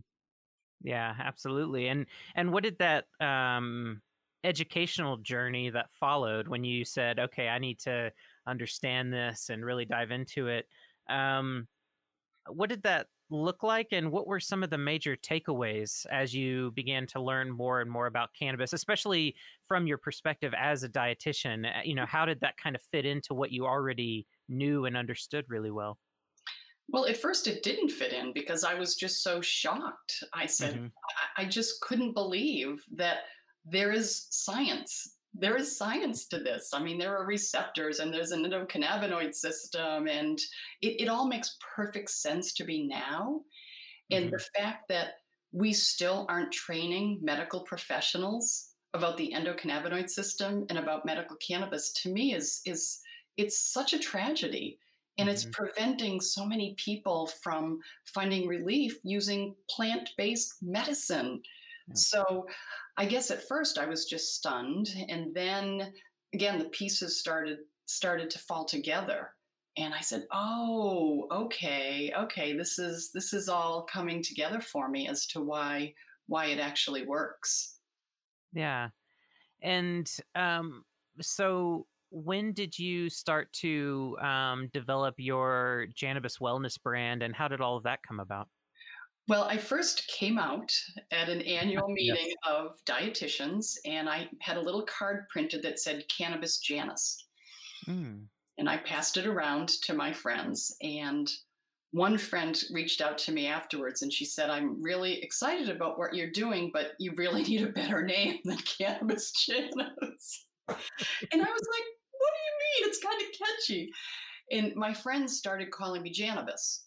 Yeah, 0.84 1.14
absolutely. 1.18 1.88
And 1.88 2.06
and 2.36 2.52
what 2.52 2.62
did 2.62 2.78
that 2.78 3.06
um, 3.20 4.00
educational 4.44 5.16
journey 5.16 5.70
that 5.70 5.90
followed 5.98 6.46
when 6.46 6.62
you 6.62 6.84
said, 6.84 7.18
"Okay, 7.18 7.48
I 7.48 7.58
need 7.58 7.80
to 7.80 8.12
understand 8.46 9.12
this 9.12 9.48
and 9.48 9.64
really 9.64 9.86
dive 9.86 10.10
into 10.10 10.46
it"? 10.46 10.68
Um, 11.08 11.66
what 12.48 12.68
did 12.68 12.82
that 12.82 13.06
look 13.30 13.62
like 13.62 13.88
and 13.92 14.12
what 14.12 14.26
were 14.26 14.38
some 14.38 14.62
of 14.62 14.70
the 14.70 14.78
major 14.78 15.16
takeaways 15.16 16.04
as 16.12 16.34
you 16.34 16.70
began 16.72 17.06
to 17.06 17.20
learn 17.20 17.50
more 17.50 17.80
and 17.80 17.90
more 17.90 18.06
about 18.06 18.28
cannabis 18.38 18.72
especially 18.72 19.34
from 19.66 19.86
your 19.86 19.96
perspective 19.96 20.52
as 20.58 20.82
a 20.82 20.88
dietitian 20.88 21.66
uh, 21.66 21.80
you 21.84 21.94
know 21.94 22.06
how 22.06 22.26
did 22.26 22.38
that 22.40 22.54
kind 22.62 22.76
of 22.76 22.82
fit 22.92 23.06
into 23.06 23.32
what 23.32 23.50
you 23.50 23.64
already 23.64 24.26
knew 24.48 24.84
and 24.84 24.96
understood 24.96 25.44
really 25.48 25.70
well. 25.70 25.98
Well, 26.88 27.06
at 27.06 27.16
first 27.16 27.46
it 27.46 27.62
didn't 27.62 27.90
fit 27.90 28.12
in 28.12 28.32
because 28.32 28.62
I 28.62 28.74
was 28.74 28.94
just 28.94 29.22
so 29.22 29.40
shocked. 29.40 30.22
I 30.34 30.46
said, 30.46 30.74
mm-hmm. 30.74 30.86
I, 31.36 31.42
I 31.42 31.44
just 31.46 31.80
couldn't 31.80 32.12
believe 32.12 32.82
that 32.96 33.18
there 33.64 33.92
is 33.92 34.26
science. 34.30 35.16
There 35.34 35.56
is 35.56 35.76
science 35.76 36.26
to 36.28 36.38
this. 36.38 36.70
I 36.72 36.82
mean, 36.82 36.98
there 36.98 37.16
are 37.16 37.26
receptors 37.26 37.98
and 37.98 38.14
there's 38.14 38.30
an 38.30 38.44
endocannabinoid 38.44 39.34
system, 39.34 40.06
and 40.06 40.38
it, 40.80 41.02
it 41.02 41.08
all 41.08 41.26
makes 41.26 41.58
perfect 41.74 42.10
sense 42.10 42.52
to 42.54 42.64
me 42.64 42.86
now. 42.86 43.40
And 44.10 44.26
mm-hmm. 44.26 44.34
the 44.36 44.44
fact 44.56 44.88
that 44.88 45.14
we 45.52 45.72
still 45.72 46.26
aren't 46.28 46.52
training 46.52 47.20
medical 47.22 47.60
professionals 47.60 48.70
about 48.92 49.16
the 49.16 49.32
endocannabinoid 49.34 50.08
system 50.08 50.66
and 50.68 50.78
about 50.78 51.06
medical 51.06 51.36
cannabis 51.36 51.92
to 51.92 52.12
me 52.12 52.34
is 52.34 52.60
is 52.64 53.00
it's 53.36 53.72
such 53.72 53.92
a 53.92 53.98
tragedy 53.98 54.78
and 55.18 55.28
mm-hmm. 55.28 55.34
it's 55.34 55.46
preventing 55.46 56.20
so 56.20 56.44
many 56.44 56.74
people 56.76 57.28
from 57.42 57.80
finding 58.06 58.48
relief 58.48 58.98
using 59.02 59.54
plant-based 59.70 60.54
medicine 60.62 61.42
yeah. 61.88 61.94
so 61.94 62.46
i 62.96 63.04
guess 63.04 63.30
at 63.30 63.46
first 63.46 63.78
i 63.78 63.86
was 63.86 64.06
just 64.06 64.34
stunned 64.34 64.88
and 65.08 65.34
then 65.34 65.92
again 66.34 66.58
the 66.58 66.68
pieces 66.70 67.18
started 67.18 67.58
started 67.86 68.30
to 68.30 68.38
fall 68.38 68.64
together 68.64 69.30
and 69.76 69.92
i 69.94 70.00
said 70.00 70.24
oh 70.32 71.26
okay 71.30 72.12
okay 72.16 72.56
this 72.56 72.78
is 72.78 73.10
this 73.12 73.32
is 73.32 73.48
all 73.48 73.86
coming 73.90 74.22
together 74.22 74.60
for 74.60 74.88
me 74.88 75.08
as 75.08 75.26
to 75.26 75.40
why 75.40 75.92
why 76.26 76.46
it 76.46 76.58
actually 76.58 77.04
works 77.06 77.78
yeah 78.52 78.88
and 79.62 80.18
um 80.34 80.82
so 81.20 81.86
when 82.14 82.52
did 82.52 82.78
you 82.78 83.10
start 83.10 83.52
to 83.52 84.16
um, 84.20 84.68
develop 84.72 85.16
your 85.18 85.86
Jannabis 85.94 86.38
Wellness 86.38 86.80
brand, 86.80 87.24
and 87.24 87.34
how 87.34 87.48
did 87.48 87.60
all 87.60 87.76
of 87.76 87.82
that 87.82 88.00
come 88.06 88.20
about? 88.20 88.48
Well, 89.26 89.44
I 89.44 89.56
first 89.56 90.06
came 90.08 90.38
out 90.38 90.70
at 91.10 91.28
an 91.28 91.40
annual 91.42 91.88
meeting 91.88 92.28
yes. 92.28 92.36
of 92.46 92.76
dietitians, 92.84 93.76
and 93.84 94.08
I 94.08 94.28
had 94.40 94.56
a 94.56 94.62
little 94.62 94.82
card 94.82 95.28
printed 95.30 95.62
that 95.62 95.80
said 95.80 96.04
Cannabis 96.08 96.58
Janice. 96.58 97.26
Mm. 97.88 98.24
And 98.58 98.68
I 98.68 98.76
passed 98.78 99.16
it 99.16 99.26
around 99.26 99.68
to 99.82 99.94
my 99.94 100.12
friends. 100.12 100.76
And 100.82 101.30
one 101.94 102.18
friend 102.18 102.60
reached 102.72 103.00
out 103.00 103.18
to 103.18 103.32
me 103.32 103.46
afterwards 103.46 104.02
and 104.02 104.12
she 104.12 104.24
said, 104.24 104.50
I'm 104.50 104.82
really 104.82 105.22
excited 105.22 105.68
about 105.68 105.96
what 105.96 106.12
you're 106.12 106.30
doing, 106.30 106.70
but 106.72 106.92
you 106.98 107.12
really 107.16 107.42
need 107.44 107.62
a 107.62 107.68
better 107.68 108.02
name 108.04 108.38
than 108.44 108.58
Cannabis 108.78 109.30
Janice. 109.32 110.46
and 110.68 110.76
I 110.76 110.76
was 111.36 111.68
like, 111.70 111.86
what 112.10 112.32
do 112.32 112.40
you 112.42 112.56
mean? 112.60 112.88
It's 112.88 112.98
kind 112.98 113.22
of 113.22 113.28
catchy. 113.38 113.90
And 114.50 114.74
my 114.74 114.92
friends 114.92 115.38
started 115.38 115.70
calling 115.70 116.02
me 116.02 116.10
Jannabis. 116.10 116.84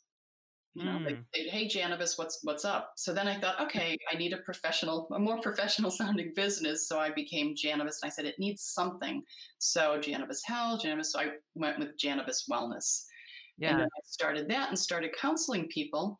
You 0.77 0.85
know, 0.85 0.99
mm. 0.99 1.05
they, 1.05 1.17
they, 1.33 1.49
hey 1.49 1.67
Jannabis, 1.67 2.19
what's 2.19 2.39
what's 2.43 2.63
up? 2.63 2.91
So 2.97 3.11
then 3.11 3.27
I 3.27 3.39
thought, 3.39 3.59
okay, 3.59 3.97
I 4.13 4.15
need 4.15 4.31
a 4.31 4.37
professional, 4.37 5.07
a 5.11 5.17
more 5.17 5.41
professional 5.41 5.89
sounding 5.89 6.33
business. 6.35 6.87
So 6.87 6.99
I 6.99 7.09
became 7.09 7.55
Jannabis, 7.55 7.99
and 8.03 8.11
I 8.11 8.13
said 8.13 8.25
it 8.25 8.37
needs 8.37 8.61
something. 8.61 9.23
So 9.57 9.99
Jannabis 9.99 10.43
Health, 10.45 10.83
Jannabis. 10.83 11.13
So 11.13 11.19
I 11.19 11.29
went 11.55 11.79
with 11.79 11.97
Jannabis 11.97 12.45
Wellness. 12.51 13.05
Yeah. 13.57 13.71
And 13.71 13.81
I 13.81 13.87
started 14.05 14.47
that 14.49 14.69
and 14.69 14.77
started 14.77 15.15
counseling 15.19 15.67
people, 15.69 16.19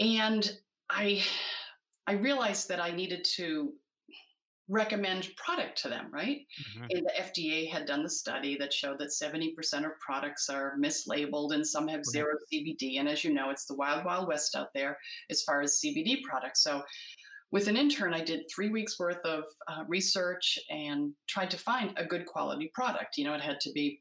and 0.00 0.50
I 0.88 1.22
I 2.06 2.12
realized 2.12 2.70
that 2.70 2.80
I 2.80 2.92
needed 2.92 3.26
to 3.36 3.74
recommend 4.68 5.28
product 5.36 5.80
to 5.82 5.88
them, 5.88 6.08
right? 6.12 6.40
Mm-hmm. 6.76 6.86
And 6.90 7.06
the 7.06 7.22
FDA 7.22 7.70
had 7.70 7.86
done 7.86 8.02
the 8.02 8.10
study 8.10 8.56
that 8.58 8.72
showed 8.72 8.98
that 8.98 9.10
70% 9.10 9.52
of 9.84 9.98
products 10.00 10.48
are 10.48 10.76
mislabeled 10.78 11.54
and 11.54 11.66
some 11.66 11.86
have 11.88 12.04
zero 12.04 12.34
CBD. 12.52 12.98
And 12.98 13.08
as 13.08 13.22
you 13.24 13.32
know, 13.32 13.50
it's 13.50 13.66
the 13.66 13.76
wild, 13.76 14.04
wild 14.04 14.26
west 14.28 14.56
out 14.56 14.68
there 14.74 14.98
as 15.30 15.42
far 15.42 15.62
as 15.62 15.80
CBD 15.84 16.22
products. 16.22 16.62
So 16.62 16.82
with 17.52 17.68
an 17.68 17.76
intern, 17.76 18.12
I 18.12 18.24
did 18.24 18.50
three 18.52 18.70
weeks 18.70 18.98
worth 18.98 19.24
of 19.24 19.44
uh, 19.68 19.84
research 19.86 20.58
and 20.68 21.12
tried 21.28 21.50
to 21.50 21.58
find 21.58 21.92
a 21.96 22.04
good 22.04 22.26
quality 22.26 22.70
product. 22.74 23.16
You 23.16 23.24
know, 23.24 23.34
it 23.34 23.40
had 23.40 23.60
to 23.60 23.72
be 23.72 24.00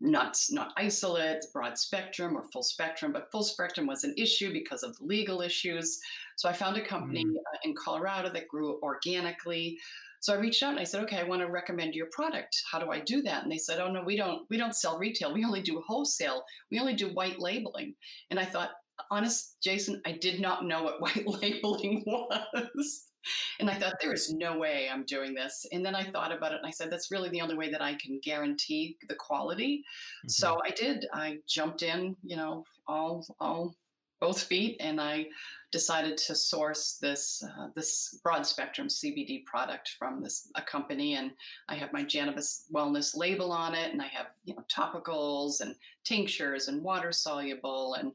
not 0.00 0.38
not 0.50 0.72
isolate, 0.76 1.44
broad 1.52 1.76
spectrum 1.76 2.36
or 2.36 2.44
full 2.52 2.62
spectrum, 2.62 3.12
but 3.12 3.30
full 3.30 3.42
spectrum 3.42 3.86
was 3.86 4.04
an 4.04 4.14
issue 4.16 4.52
because 4.52 4.82
of 4.82 4.96
the 4.96 5.04
legal 5.04 5.42
issues. 5.42 6.00
So 6.36 6.48
I 6.48 6.52
found 6.52 6.76
a 6.76 6.84
company 6.84 7.24
mm. 7.24 7.36
uh, 7.36 7.58
in 7.64 7.74
Colorado 7.74 8.30
that 8.30 8.48
grew 8.48 8.80
organically. 8.82 9.78
So 10.20 10.34
I 10.34 10.38
reached 10.38 10.62
out 10.62 10.72
and 10.72 10.80
I 10.80 10.84
said, 10.84 11.02
"Okay, 11.04 11.18
I 11.18 11.24
want 11.24 11.42
to 11.42 11.50
recommend 11.50 11.94
your 11.94 12.06
product. 12.12 12.62
How 12.70 12.78
do 12.78 12.90
I 12.90 13.00
do 13.00 13.22
that?" 13.22 13.42
And 13.42 13.52
they 13.52 13.58
said, 13.58 13.80
"Oh 13.80 13.90
no, 13.90 14.02
we 14.02 14.16
don't 14.16 14.48
we 14.48 14.56
don't 14.56 14.74
sell 14.74 14.98
retail. 14.98 15.34
We 15.34 15.44
only 15.44 15.62
do 15.62 15.82
wholesale. 15.86 16.44
We 16.70 16.78
only 16.78 16.94
do 16.94 17.08
white 17.08 17.38
labeling." 17.38 17.94
And 18.30 18.38
I 18.38 18.44
thought, 18.44 18.70
honest, 19.10 19.56
Jason, 19.62 20.00
I 20.06 20.12
did 20.12 20.40
not 20.40 20.64
know 20.64 20.82
what 20.82 21.00
white 21.00 21.26
labeling 21.26 22.04
was. 22.06 23.09
And 23.58 23.68
I 23.70 23.74
thought, 23.74 23.94
there 24.00 24.12
is 24.12 24.32
no 24.32 24.58
way 24.58 24.88
I'm 24.90 25.04
doing 25.04 25.34
this. 25.34 25.66
And 25.72 25.84
then 25.84 25.94
I 25.94 26.04
thought 26.04 26.32
about 26.32 26.52
it 26.52 26.58
and 26.58 26.66
I 26.66 26.70
said, 26.70 26.90
that's 26.90 27.10
really 27.10 27.28
the 27.28 27.40
only 27.40 27.56
way 27.56 27.70
that 27.70 27.82
I 27.82 27.94
can 27.94 28.20
guarantee 28.22 28.96
the 29.08 29.14
quality. 29.14 29.78
Mm-hmm. 29.78 30.28
So 30.28 30.58
I 30.64 30.70
did. 30.70 31.06
I 31.12 31.38
jumped 31.46 31.82
in, 31.82 32.16
you 32.22 32.36
know, 32.36 32.64
all, 32.86 33.26
all, 33.38 33.74
both 34.20 34.42
feet, 34.42 34.76
and 34.80 35.00
I 35.00 35.26
decided 35.72 36.18
to 36.18 36.34
source 36.34 36.98
this 37.00 37.42
uh, 37.42 37.68
this 37.74 38.20
broad 38.22 38.46
spectrum 38.46 38.88
CBD 38.88 39.44
product 39.46 39.94
from 39.98 40.22
this 40.22 40.48
a 40.54 40.62
company, 40.62 41.14
and 41.14 41.32
I 41.68 41.74
have 41.76 41.92
my 41.92 42.04
Jannabis 42.04 42.66
Wellness 42.72 43.16
label 43.16 43.50
on 43.50 43.74
it, 43.74 43.92
and 43.92 44.02
I 44.02 44.08
have 44.08 44.26
you 44.44 44.54
know 44.54 44.64
topicals 44.70 45.62
and 45.62 45.74
tinctures 46.04 46.68
and 46.68 46.82
water 46.82 47.12
soluble 47.12 47.94
and 47.94 48.12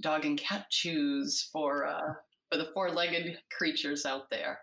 dog 0.00 0.24
and 0.24 0.38
cat 0.38 0.66
chews 0.68 1.48
for 1.52 1.86
uh, 1.86 2.14
for 2.50 2.58
the 2.58 2.70
four-legged 2.74 3.38
creatures 3.50 4.06
out 4.06 4.30
there. 4.30 4.60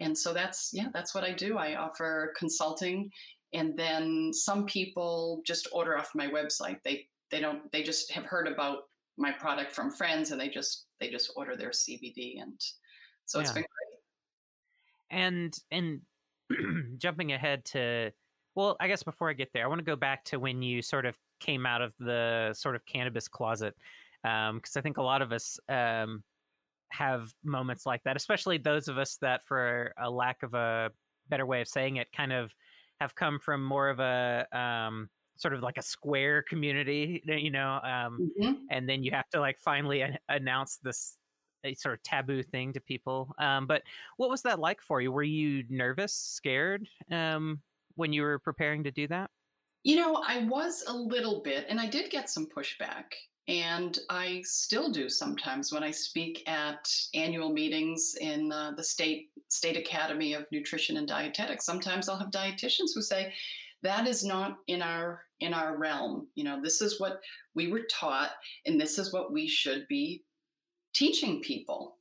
And 0.00 0.16
so 0.16 0.32
that's 0.32 0.70
yeah, 0.72 0.88
that's 0.92 1.14
what 1.14 1.24
I 1.24 1.32
do. 1.32 1.58
I 1.58 1.76
offer 1.76 2.32
consulting 2.36 3.10
and 3.52 3.76
then 3.76 4.32
some 4.32 4.66
people 4.66 5.42
just 5.46 5.68
order 5.72 5.98
off 5.98 6.14
my 6.14 6.26
website. 6.26 6.78
They 6.84 7.06
they 7.30 7.40
don't 7.40 7.70
they 7.72 7.82
just 7.82 8.10
have 8.12 8.24
heard 8.24 8.48
about 8.48 8.84
my 9.18 9.30
product 9.30 9.72
from 9.72 9.90
friends 9.90 10.30
and 10.30 10.40
they 10.40 10.48
just 10.48 10.86
they 11.00 11.10
just 11.10 11.32
order 11.36 11.56
their 11.56 11.70
CBD 11.70 12.40
and 12.40 12.58
so 13.26 13.40
it's 13.40 13.50
yeah. 13.50 13.54
been 13.54 13.64
great. 15.10 15.20
And 15.20 15.58
and 16.50 16.98
jumping 16.98 17.32
ahead 17.32 17.64
to 17.66 18.10
well, 18.54 18.76
I 18.80 18.88
guess 18.88 19.02
before 19.02 19.30
I 19.30 19.32
get 19.32 19.50
there, 19.54 19.64
I 19.64 19.66
want 19.66 19.78
to 19.78 19.84
go 19.84 19.96
back 19.96 20.24
to 20.26 20.38
when 20.38 20.60
you 20.60 20.82
sort 20.82 21.06
of 21.06 21.16
came 21.40 21.64
out 21.64 21.80
of 21.80 21.94
the 21.98 22.52
sort 22.54 22.76
of 22.76 22.84
cannabis 22.84 23.26
closet 23.26 23.74
because 24.22 24.50
um, 24.50 24.60
I 24.76 24.80
think 24.82 24.98
a 24.98 25.02
lot 25.02 25.22
of 25.22 25.32
us 25.32 25.58
um, 25.68 26.22
have 26.92 27.32
moments 27.42 27.86
like 27.86 28.02
that, 28.04 28.16
especially 28.16 28.58
those 28.58 28.88
of 28.88 28.98
us 28.98 29.16
that, 29.22 29.44
for 29.44 29.92
a 30.00 30.10
lack 30.10 30.42
of 30.42 30.54
a 30.54 30.90
better 31.28 31.46
way 31.46 31.60
of 31.60 31.68
saying 31.68 31.96
it, 31.96 32.08
kind 32.14 32.32
of 32.32 32.52
have 33.00 33.14
come 33.14 33.38
from 33.38 33.64
more 33.64 33.88
of 33.88 33.98
a 33.98 34.46
um, 34.56 35.08
sort 35.36 35.54
of 35.54 35.62
like 35.62 35.78
a 35.78 35.82
square 35.82 36.42
community, 36.42 37.22
you 37.26 37.50
know, 37.50 37.80
um, 37.82 38.30
mm-hmm. 38.40 38.52
and 38.70 38.88
then 38.88 39.02
you 39.02 39.10
have 39.10 39.28
to 39.30 39.40
like 39.40 39.58
finally 39.58 40.02
a- 40.02 40.18
announce 40.28 40.78
this 40.82 41.16
sort 41.76 41.94
of 41.94 42.02
taboo 42.02 42.42
thing 42.42 42.72
to 42.72 42.80
people. 42.80 43.34
Um, 43.38 43.66
but 43.66 43.82
what 44.16 44.30
was 44.30 44.42
that 44.42 44.58
like 44.58 44.80
for 44.80 45.00
you? 45.00 45.12
Were 45.12 45.22
you 45.22 45.64
nervous, 45.68 46.12
scared 46.12 46.86
um, 47.10 47.60
when 47.94 48.12
you 48.12 48.22
were 48.22 48.38
preparing 48.38 48.84
to 48.84 48.90
do 48.90 49.08
that? 49.08 49.30
You 49.84 49.96
know, 49.96 50.22
I 50.26 50.44
was 50.44 50.84
a 50.86 50.92
little 50.94 51.42
bit, 51.42 51.66
and 51.68 51.80
I 51.80 51.88
did 51.88 52.10
get 52.10 52.30
some 52.30 52.46
pushback. 52.46 53.04
And 53.48 53.98
I 54.08 54.42
still 54.44 54.90
do 54.90 55.08
sometimes 55.08 55.72
when 55.72 55.82
I 55.82 55.90
speak 55.90 56.48
at 56.48 56.88
annual 57.14 57.52
meetings 57.52 58.14
in 58.20 58.52
uh, 58.52 58.72
the 58.76 58.84
state 58.84 59.30
state 59.48 59.76
academy 59.76 60.32
of 60.34 60.46
nutrition 60.52 60.96
and 60.96 61.08
dietetics. 61.08 61.66
Sometimes 61.66 62.08
I'll 62.08 62.18
have 62.18 62.30
dietitians 62.30 62.94
who 62.94 63.02
say, 63.02 63.34
"That 63.82 64.06
is 64.06 64.24
not 64.24 64.58
in 64.68 64.80
our 64.80 65.24
in 65.40 65.54
our 65.54 65.76
realm. 65.76 66.28
You 66.36 66.44
know, 66.44 66.60
this 66.62 66.80
is 66.80 67.00
what 67.00 67.20
we 67.54 67.66
were 67.66 67.86
taught, 67.90 68.30
and 68.64 68.80
this 68.80 68.96
is 68.96 69.12
what 69.12 69.32
we 69.32 69.48
should 69.48 69.88
be 69.88 70.22
teaching 70.94 71.42
people." 71.42 71.96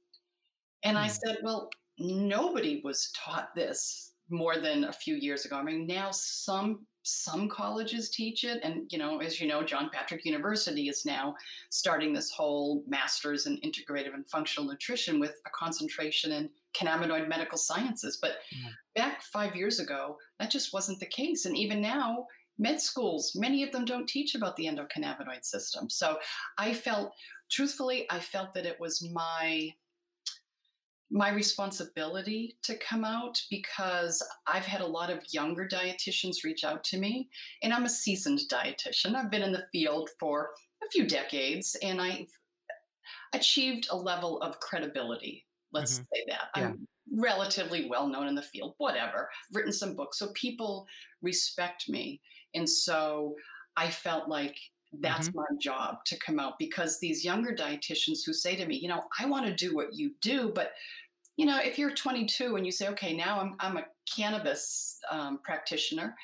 And 0.83 0.95
I 0.95 1.07
hmm. 1.07 1.13
said, 1.25 1.37
"Well, 1.41 1.71
nobody 1.97 2.81
was 2.83 3.11
taught 3.15 3.55
this 3.55 4.11
more 4.29 4.57
than 4.57 4.85
a 4.85 4.93
few 4.93 5.15
years 5.15 5.45
ago. 5.45 5.57
I 5.57 5.63
mean, 5.63 5.85
now 5.85 6.09
some 6.11 6.85
some 7.03 7.49
colleges 7.49 8.09
teach 8.09 8.43
it 8.43 8.59
and 8.63 8.83
you 8.91 8.97
know 8.97 9.19
as 9.19 9.41
you 9.41 9.47
know 9.47 9.63
john 9.63 9.89
patrick 9.91 10.23
university 10.23 10.87
is 10.87 11.05
now 11.05 11.35
starting 11.69 12.13
this 12.13 12.29
whole 12.29 12.83
masters 12.87 13.47
in 13.47 13.57
integrative 13.61 14.13
and 14.13 14.27
functional 14.29 14.69
nutrition 14.69 15.19
with 15.19 15.41
a 15.47 15.49
concentration 15.49 16.31
in 16.31 16.49
cannabinoid 16.75 17.27
medical 17.27 17.57
sciences 17.57 18.19
but 18.21 18.35
yeah. 18.51 18.69
back 18.95 19.23
five 19.23 19.55
years 19.55 19.79
ago 19.79 20.17
that 20.39 20.51
just 20.51 20.73
wasn't 20.73 20.99
the 20.99 21.05
case 21.07 21.45
and 21.45 21.57
even 21.57 21.81
now 21.81 22.25
med 22.59 22.79
schools 22.79 23.35
many 23.35 23.63
of 23.63 23.71
them 23.71 23.83
don't 23.83 24.07
teach 24.07 24.35
about 24.35 24.55
the 24.55 24.65
endocannabinoid 24.65 25.43
system 25.43 25.89
so 25.89 26.19
i 26.59 26.71
felt 26.71 27.11
truthfully 27.49 28.05
i 28.11 28.19
felt 28.19 28.53
that 28.53 28.65
it 28.65 28.79
was 28.79 29.09
my 29.11 29.73
my 31.11 31.29
responsibility 31.29 32.55
to 32.63 32.77
come 32.77 33.03
out 33.03 33.39
because 33.49 34.23
I've 34.47 34.65
had 34.65 34.79
a 34.79 34.87
lot 34.87 35.09
of 35.09 35.19
younger 35.31 35.67
dietitians 35.67 36.43
reach 36.45 36.63
out 36.63 36.83
to 36.85 36.97
me, 36.97 37.29
and 37.61 37.73
I'm 37.73 37.83
a 37.83 37.89
seasoned 37.89 38.39
dietitian. 38.49 39.15
I've 39.15 39.29
been 39.29 39.43
in 39.43 39.51
the 39.51 39.67
field 39.71 40.09
for 40.19 40.51
a 40.83 40.89
few 40.89 41.05
decades, 41.05 41.75
and 41.83 42.01
I've 42.01 42.31
achieved 43.33 43.87
a 43.91 43.95
level 43.95 44.41
of 44.41 44.59
credibility. 44.61 45.45
Let's 45.73 45.95
mm-hmm. 45.95 46.03
say 46.13 46.25
that. 46.29 46.49
Yeah. 46.55 46.67
I'm 46.69 46.87
relatively 47.13 47.89
well 47.89 48.07
known 48.07 48.27
in 48.27 48.35
the 48.35 48.41
field, 48.41 48.75
whatever. 48.77 49.29
I've 49.49 49.55
written 49.55 49.73
some 49.73 49.95
books, 49.95 50.17
so 50.17 50.31
people 50.33 50.87
respect 51.21 51.89
me. 51.89 52.21
And 52.55 52.69
so 52.69 53.35
I 53.75 53.89
felt 53.89 54.29
like 54.29 54.55
that's 54.99 55.29
mm-hmm. 55.29 55.39
my 55.39 55.45
job 55.59 56.03
to 56.05 56.19
come 56.19 56.39
out 56.39 56.59
because 56.59 56.99
these 56.99 57.23
younger 57.23 57.53
dietitians 57.53 58.19
who 58.25 58.33
say 58.33 58.55
to 58.55 58.65
me, 58.65 58.75
you 58.75 58.89
know, 58.89 59.03
I 59.19 59.25
want 59.25 59.45
to 59.45 59.55
do 59.55 59.73
what 59.75 59.93
you 59.93 60.11
do, 60.21 60.51
but 60.53 60.71
you 61.37 61.45
know, 61.45 61.59
if 61.59 61.77
you're 61.77 61.91
22 61.91 62.55
and 62.55 62.65
you 62.65 62.71
say, 62.71 62.87
okay, 62.89 63.15
now 63.15 63.39
I'm, 63.39 63.55
I'm 63.59 63.77
a 63.77 63.85
cannabis 64.15 64.99
um, 65.09 65.39
practitioner, 65.43 66.15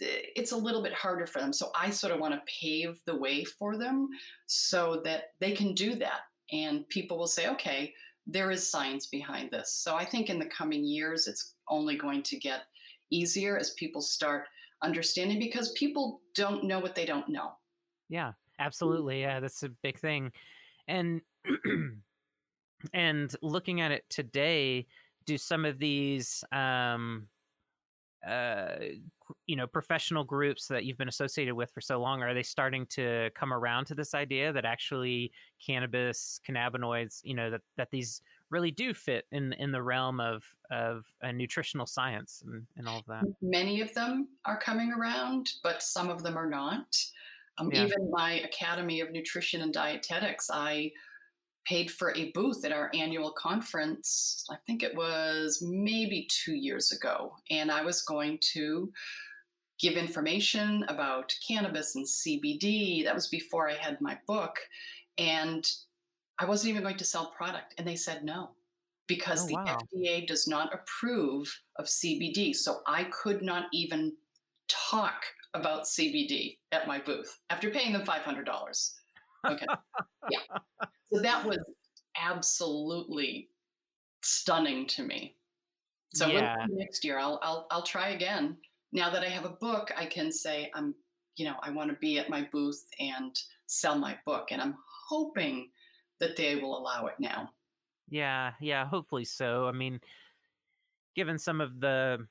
it's 0.00 0.52
a 0.52 0.56
little 0.56 0.82
bit 0.82 0.94
harder 0.94 1.26
for 1.26 1.40
them. 1.40 1.52
So 1.52 1.70
I 1.78 1.90
sort 1.90 2.12
of 2.12 2.20
want 2.20 2.34
to 2.34 2.52
pave 2.60 3.00
the 3.06 3.16
way 3.16 3.44
for 3.44 3.76
them 3.76 4.08
so 4.46 5.00
that 5.04 5.32
they 5.40 5.52
can 5.52 5.74
do 5.74 5.94
that. 5.96 6.20
And 6.50 6.88
people 6.88 7.18
will 7.18 7.26
say, 7.26 7.48
okay, 7.50 7.92
there 8.26 8.50
is 8.50 8.68
science 8.68 9.06
behind 9.06 9.50
this. 9.50 9.72
So 9.74 9.94
I 9.96 10.04
think 10.04 10.28
in 10.28 10.38
the 10.38 10.46
coming 10.46 10.84
years, 10.84 11.26
it's 11.26 11.54
only 11.68 11.96
going 11.96 12.22
to 12.24 12.38
get 12.38 12.62
easier 13.10 13.58
as 13.58 13.70
people 13.70 14.00
start 14.00 14.46
understanding 14.82 15.38
because 15.38 15.72
people 15.72 16.20
don't 16.34 16.64
know 16.64 16.80
what 16.80 16.94
they 16.94 17.04
don't 17.04 17.28
know. 17.28 17.52
Yeah, 18.08 18.32
absolutely. 18.58 19.20
Yeah, 19.20 19.40
that's 19.40 19.62
a 19.62 19.68
big 19.68 19.98
thing. 19.98 20.32
And 20.88 21.20
and 22.92 23.34
looking 23.42 23.80
at 23.80 23.90
it 23.90 24.04
today, 24.08 24.86
do 25.24 25.38
some 25.38 25.64
of 25.64 25.78
these 25.78 26.44
um 26.52 27.28
uh 28.26 28.76
you 29.46 29.56
know 29.56 29.66
professional 29.66 30.24
groups 30.24 30.68
that 30.68 30.84
you've 30.84 30.98
been 30.98 31.08
associated 31.08 31.54
with 31.54 31.70
for 31.70 31.80
so 31.80 32.00
long 32.00 32.22
are 32.22 32.34
they 32.34 32.42
starting 32.42 32.86
to 32.86 33.30
come 33.34 33.52
around 33.52 33.84
to 33.84 33.94
this 33.94 34.14
idea 34.14 34.52
that 34.52 34.64
actually 34.64 35.32
cannabis 35.64 36.40
cannabinoids 36.48 37.20
you 37.24 37.34
know 37.34 37.50
that 37.50 37.62
that 37.76 37.90
these 37.90 38.20
really 38.50 38.70
do 38.70 38.94
fit 38.94 39.26
in 39.32 39.52
in 39.54 39.72
the 39.72 39.82
realm 39.82 40.20
of 40.20 40.44
of 40.70 41.04
a 41.22 41.32
nutritional 41.32 41.86
science 41.86 42.42
and, 42.46 42.64
and 42.76 42.88
all 42.88 42.98
of 42.98 43.06
that 43.06 43.24
many 43.40 43.80
of 43.80 43.92
them 43.94 44.28
are 44.44 44.58
coming 44.58 44.92
around 44.92 45.52
but 45.62 45.82
some 45.82 46.08
of 46.08 46.22
them 46.22 46.36
are 46.36 46.48
not 46.48 46.96
um, 47.58 47.70
yeah. 47.72 47.84
even 47.84 48.10
my 48.10 48.40
academy 48.40 49.00
of 49.00 49.10
nutrition 49.10 49.62
and 49.62 49.72
dietetics 49.72 50.48
i 50.52 50.90
paid 51.64 51.90
for 51.90 52.14
a 52.16 52.30
booth 52.32 52.64
at 52.64 52.72
our 52.72 52.90
annual 52.94 53.32
conference 53.32 54.44
i 54.50 54.56
think 54.66 54.82
it 54.82 54.94
was 54.96 55.62
maybe 55.66 56.28
two 56.28 56.54
years 56.54 56.92
ago 56.92 57.34
and 57.50 57.70
i 57.70 57.82
was 57.82 58.02
going 58.02 58.38
to 58.40 58.92
give 59.78 59.94
information 59.94 60.84
about 60.88 61.34
cannabis 61.46 61.94
and 61.96 62.06
cbd 62.06 63.04
that 63.04 63.14
was 63.14 63.28
before 63.28 63.68
i 63.68 63.74
had 63.74 64.00
my 64.00 64.18
book 64.26 64.58
and 65.18 65.70
I 66.38 66.44
wasn't 66.44 66.70
even 66.70 66.82
going 66.82 66.96
to 66.96 67.04
sell 67.04 67.26
product. 67.36 67.74
And 67.78 67.86
they 67.86 67.96
said 67.96 68.24
no, 68.24 68.50
because 69.06 69.44
oh, 69.44 69.46
the 69.46 69.54
wow. 69.54 69.78
FDA 69.94 70.26
does 70.26 70.48
not 70.48 70.74
approve 70.74 71.54
of 71.76 71.86
CBD. 71.86 72.54
So 72.54 72.80
I 72.86 73.04
could 73.04 73.42
not 73.42 73.66
even 73.72 74.12
talk 74.68 75.22
about 75.54 75.84
CBD 75.84 76.58
at 76.72 76.88
my 76.88 76.98
booth 76.98 77.38
after 77.50 77.70
paying 77.70 77.92
them 77.92 78.04
$500. 78.04 78.90
Okay. 79.46 79.66
yeah. 80.30 80.38
So 81.12 81.20
that 81.20 81.44
was 81.44 81.58
absolutely 82.16 83.48
stunning 84.22 84.86
to 84.88 85.02
me. 85.02 85.36
So 86.14 86.26
yeah. 86.26 86.56
next 86.68 87.04
year 87.04 87.18
I'll, 87.18 87.38
I'll 87.42 87.66
I'll 87.70 87.82
try 87.82 88.10
again. 88.10 88.56
Now 88.92 89.10
that 89.10 89.22
I 89.22 89.28
have 89.28 89.44
a 89.44 89.56
book, 89.60 89.90
I 89.96 90.06
can 90.06 90.30
say 90.30 90.70
I'm 90.74 90.94
you 91.36 91.46
know 91.46 91.56
I 91.62 91.70
want 91.70 91.90
to 91.90 91.96
be 91.96 92.18
at 92.18 92.28
my 92.28 92.48
booth 92.52 92.84
and 93.00 93.38
sell 93.66 93.98
my 93.98 94.18
book, 94.26 94.48
and 94.50 94.60
I'm 94.60 94.76
hoping 95.08 95.70
that 96.20 96.36
they 96.36 96.56
will 96.56 96.78
allow 96.78 97.06
it 97.06 97.14
now. 97.18 97.50
Yeah, 98.08 98.52
yeah, 98.60 98.86
hopefully 98.86 99.24
so. 99.24 99.66
I 99.66 99.72
mean, 99.72 100.00
given 101.16 101.38
some 101.38 101.60
of 101.60 101.80
the 101.80 102.26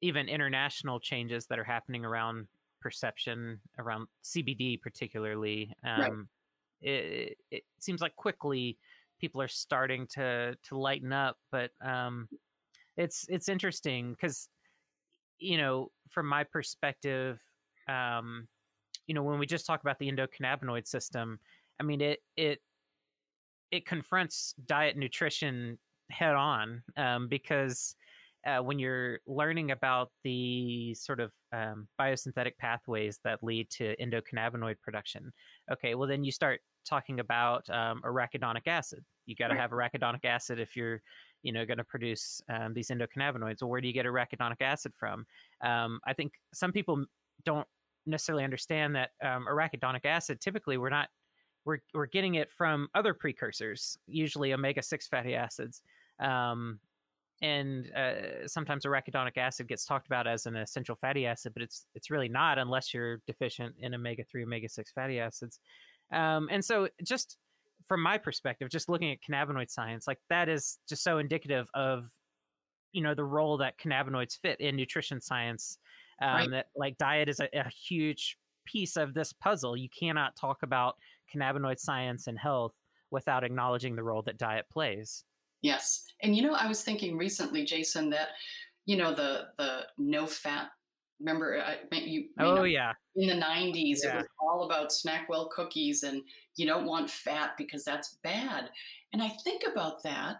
even 0.00 0.28
international 0.28 1.00
changes 1.00 1.46
that 1.46 1.58
are 1.58 1.64
happening 1.64 2.04
around 2.04 2.46
perception 2.80 3.60
around 3.78 4.06
CBD 4.24 4.80
particularly 4.80 5.72
um, 5.84 6.28
right. 6.82 6.90
it, 6.90 7.38
it 7.50 7.62
seems 7.78 8.00
like 8.00 8.14
quickly 8.16 8.78
people 9.20 9.40
are 9.42 9.48
starting 9.48 10.06
to 10.06 10.56
to 10.62 10.78
lighten 10.78 11.12
up 11.12 11.36
but 11.50 11.70
um, 11.84 12.28
it's 12.96 13.26
it's 13.28 13.48
interesting 13.48 14.12
because 14.12 14.48
you 15.38 15.56
know 15.56 15.90
from 16.08 16.26
my 16.26 16.44
perspective 16.44 17.40
um, 17.88 18.46
you 19.06 19.14
know 19.14 19.22
when 19.22 19.38
we 19.38 19.46
just 19.46 19.66
talk 19.66 19.80
about 19.80 19.98
the 19.98 20.10
endocannabinoid 20.10 20.86
system 20.86 21.38
I 21.80 21.82
mean, 21.84 22.00
it 22.00 22.20
it 22.36 22.60
it 23.70 23.86
confronts 23.86 24.54
diet 24.66 24.96
nutrition 24.96 25.78
head 26.10 26.34
on 26.34 26.82
um, 26.96 27.28
because 27.28 27.94
uh, 28.46 28.58
when 28.58 28.78
you're 28.78 29.18
learning 29.26 29.70
about 29.70 30.10
the 30.24 30.94
sort 30.94 31.20
of 31.20 31.32
um, 31.52 31.88
biosynthetic 32.00 32.56
pathways 32.58 33.18
that 33.24 33.42
lead 33.42 33.68
to 33.70 33.96
endocannabinoid 33.96 34.76
production, 34.82 35.32
okay, 35.72 35.94
well 35.94 36.08
then 36.08 36.24
you 36.24 36.32
start 36.32 36.60
talking 36.88 37.20
about 37.20 37.68
um, 37.70 38.00
arachidonic 38.04 38.66
acid. 38.66 39.04
You 39.26 39.34
got 39.34 39.48
to 39.48 39.56
have 39.56 39.70
arachidonic 39.70 40.24
acid 40.24 40.58
if 40.58 40.76
you're 40.76 41.02
you 41.42 41.52
know 41.52 41.64
going 41.64 41.78
to 41.78 41.84
produce 41.84 42.40
um, 42.48 42.74
these 42.74 42.88
endocannabinoids. 42.88 43.60
Well, 43.60 43.70
where 43.70 43.80
do 43.80 43.88
you 43.88 43.94
get 43.94 44.06
arachidonic 44.06 44.60
acid 44.60 44.92
from? 44.98 45.26
Um, 45.64 46.00
I 46.06 46.12
think 46.12 46.32
some 46.54 46.72
people 46.72 47.04
don't 47.44 47.66
necessarily 48.06 48.44
understand 48.44 48.96
that 48.96 49.10
um, 49.22 49.46
arachidonic 49.50 50.04
acid 50.04 50.40
typically 50.40 50.78
we're 50.78 50.88
not 50.88 51.08
we're 51.64 51.78
we're 51.92 52.06
getting 52.06 52.36
it 52.36 52.50
from 52.50 52.88
other 52.94 53.12
precursors, 53.14 53.98
usually 54.06 54.52
omega 54.52 54.82
six 54.82 55.06
fatty 55.06 55.34
acids. 55.34 55.82
Um, 56.18 56.80
and 57.40 57.90
uh, 57.94 58.46
sometimes 58.46 58.84
arachidonic 58.84 59.36
acid 59.36 59.68
gets 59.68 59.84
talked 59.84 60.06
about 60.06 60.26
as 60.26 60.46
an 60.46 60.56
essential 60.56 60.96
fatty 60.96 61.26
acid, 61.26 61.52
but 61.54 61.62
it's 61.62 61.86
it's 61.94 62.10
really 62.10 62.28
not 62.28 62.58
unless 62.58 62.92
you're 62.92 63.20
deficient 63.26 63.74
in 63.80 63.94
omega 63.94 64.24
three, 64.30 64.42
omega 64.42 64.68
six 64.68 64.90
fatty 64.92 65.20
acids. 65.20 65.60
Um, 66.12 66.48
and 66.50 66.64
so, 66.64 66.88
just 67.02 67.36
from 67.86 68.02
my 68.02 68.18
perspective, 68.18 68.70
just 68.70 68.88
looking 68.88 69.12
at 69.12 69.18
cannabinoid 69.28 69.70
science, 69.70 70.06
like 70.06 70.18
that 70.30 70.48
is 70.48 70.78
just 70.88 71.04
so 71.04 71.18
indicative 71.18 71.68
of 71.74 72.10
you 72.92 73.02
know 73.02 73.14
the 73.14 73.24
role 73.24 73.58
that 73.58 73.78
cannabinoids 73.78 74.38
fit 74.40 74.60
in 74.60 74.76
nutrition 74.76 75.20
science. 75.20 75.78
Um, 76.20 76.28
right. 76.28 76.50
That 76.50 76.66
like 76.74 76.98
diet 76.98 77.28
is 77.28 77.38
a, 77.38 77.48
a 77.52 77.68
huge 77.68 78.36
piece 78.64 78.96
of 78.96 79.14
this 79.14 79.32
puzzle. 79.32 79.76
You 79.76 79.88
cannot 79.88 80.34
talk 80.34 80.58
about 80.62 80.96
cannabinoid 81.32 81.78
science 81.78 82.26
and 82.26 82.38
health 82.38 82.72
without 83.10 83.44
acknowledging 83.44 83.96
the 83.96 84.02
role 84.02 84.22
that 84.22 84.38
diet 84.38 84.66
plays. 84.70 85.24
Yes. 85.62 86.04
And 86.22 86.36
you 86.36 86.42
know, 86.42 86.54
I 86.54 86.66
was 86.66 86.82
thinking 86.82 87.16
recently, 87.16 87.64
Jason, 87.64 88.10
that 88.10 88.28
you 88.86 88.96
know 88.96 89.14
the 89.14 89.48
the 89.58 89.80
no 89.98 90.26
fat. 90.26 90.68
Remember, 91.20 91.58
uh, 91.58 91.74
I 91.92 91.96
you. 91.96 92.28
Oh 92.38 92.62
yeah. 92.62 92.92
In 93.16 93.28
the 93.28 93.44
'90s, 93.44 93.98
yeah. 94.02 94.10
it 94.10 94.16
was 94.16 94.26
all 94.40 94.64
about 94.64 94.90
Snackwell 94.90 95.50
cookies, 95.50 96.04
and 96.04 96.22
you 96.56 96.66
don't 96.66 96.86
want 96.86 97.10
fat 97.10 97.50
because 97.58 97.84
that's 97.84 98.18
bad. 98.22 98.70
And 99.12 99.22
I 99.22 99.28
think 99.28 99.64
about 99.70 100.02
that, 100.04 100.36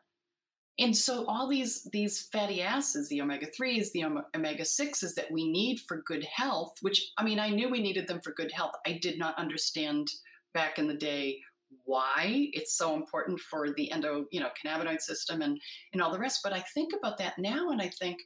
and 0.79 0.97
so 0.97 1.27
all 1.27 1.49
these 1.49 1.89
these 1.93 2.29
fatty 2.33 2.63
acids, 2.63 3.09
the 3.09 3.21
omega 3.21 3.47
threes, 3.47 3.93
the 3.93 4.05
omega 4.37 4.65
sixes 4.65 5.15
that 5.17 5.31
we 5.31 5.51
need 5.51 5.81
for 5.81 6.03
good 6.07 6.25
health. 6.33 6.75
Which 6.81 7.11
I 7.19 7.25
mean, 7.25 7.41
I 7.41 7.51
knew 7.51 7.69
we 7.69 7.83
needed 7.83 8.07
them 8.07 8.21
for 8.21 8.33
good 8.33 8.53
health. 8.53 8.73
I 8.87 8.99
did 9.03 9.19
not 9.19 9.37
understand 9.37 10.09
back 10.55 10.79
in 10.79 10.87
the 10.87 10.95
day 10.95 11.41
why 11.85 12.49
it's 12.53 12.77
so 12.77 12.95
important 12.95 13.41
for 13.41 13.71
the 13.75 13.91
endo, 13.91 14.27
you 14.31 14.41
know, 14.41 14.51
cannabinoid 14.63 15.01
system 15.01 15.43
and 15.43 15.59
and 15.93 16.03
all 16.03 16.13
the 16.13 16.19
rest. 16.19 16.41
But 16.43 16.53
I 16.53 16.61
think 16.75 16.93
about 16.99 17.19
that 17.19 17.39
now 17.39 17.71
and 17.71 17.81
I 17.81 17.91
think, 18.01 18.19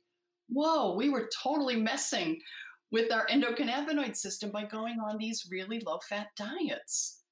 whoa, 0.49 0.95
we 0.95 1.11
were 1.11 1.29
totally 1.43 1.77
messing 1.77 2.41
with 2.91 3.11
our 3.11 3.27
endocannabinoid 3.29 4.17
system 4.17 4.51
by 4.51 4.65
going 4.65 4.99
on 5.01 5.17
these 5.19 5.49
really 5.51 5.81
low 5.85 5.99
fat 6.09 6.29
diets. 6.37 7.23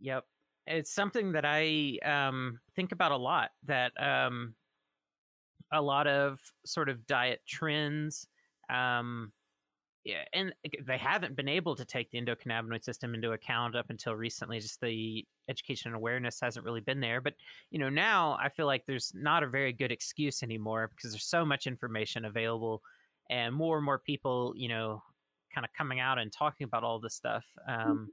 Yep. 0.00 0.24
It's 0.66 0.94
something 0.94 1.32
that 1.32 1.44
I 1.44 1.98
um, 2.04 2.60
think 2.76 2.92
about 2.92 3.10
a 3.10 3.16
lot 3.16 3.50
that 3.66 3.92
um, 4.00 4.54
a 5.72 5.82
lot 5.82 6.06
of 6.06 6.38
sort 6.64 6.88
of 6.88 7.04
diet 7.06 7.40
trends 7.48 8.26
um, 8.70 9.32
yeah, 10.04 10.24
and 10.32 10.52
they 10.84 10.98
haven't 10.98 11.36
been 11.36 11.48
able 11.48 11.76
to 11.76 11.84
take 11.84 12.10
the 12.10 12.20
endocannabinoid 12.20 12.82
system 12.82 13.14
into 13.14 13.32
account 13.32 13.76
up 13.76 13.86
until 13.88 14.14
recently. 14.14 14.58
Just 14.58 14.80
the 14.80 15.24
education 15.48 15.88
and 15.88 15.96
awareness 15.96 16.40
hasn't 16.40 16.64
really 16.64 16.80
been 16.80 16.98
there. 16.98 17.20
But 17.20 17.34
you 17.70 17.78
know, 17.78 17.88
now 17.88 18.36
I 18.40 18.48
feel 18.48 18.66
like 18.66 18.84
there's 18.84 19.12
not 19.14 19.44
a 19.44 19.48
very 19.48 19.72
good 19.72 19.92
excuse 19.92 20.42
anymore 20.42 20.90
because 20.94 21.12
there's 21.12 21.24
so 21.24 21.44
much 21.44 21.68
information 21.68 22.24
available, 22.24 22.82
and 23.30 23.54
more 23.54 23.76
and 23.76 23.84
more 23.84 24.00
people, 24.00 24.54
you 24.56 24.68
know, 24.68 25.04
kind 25.54 25.64
of 25.64 25.72
coming 25.72 26.00
out 26.00 26.18
and 26.18 26.32
talking 26.32 26.64
about 26.64 26.82
all 26.82 26.98
this 26.98 27.14
stuff. 27.14 27.44
Um, 27.68 28.10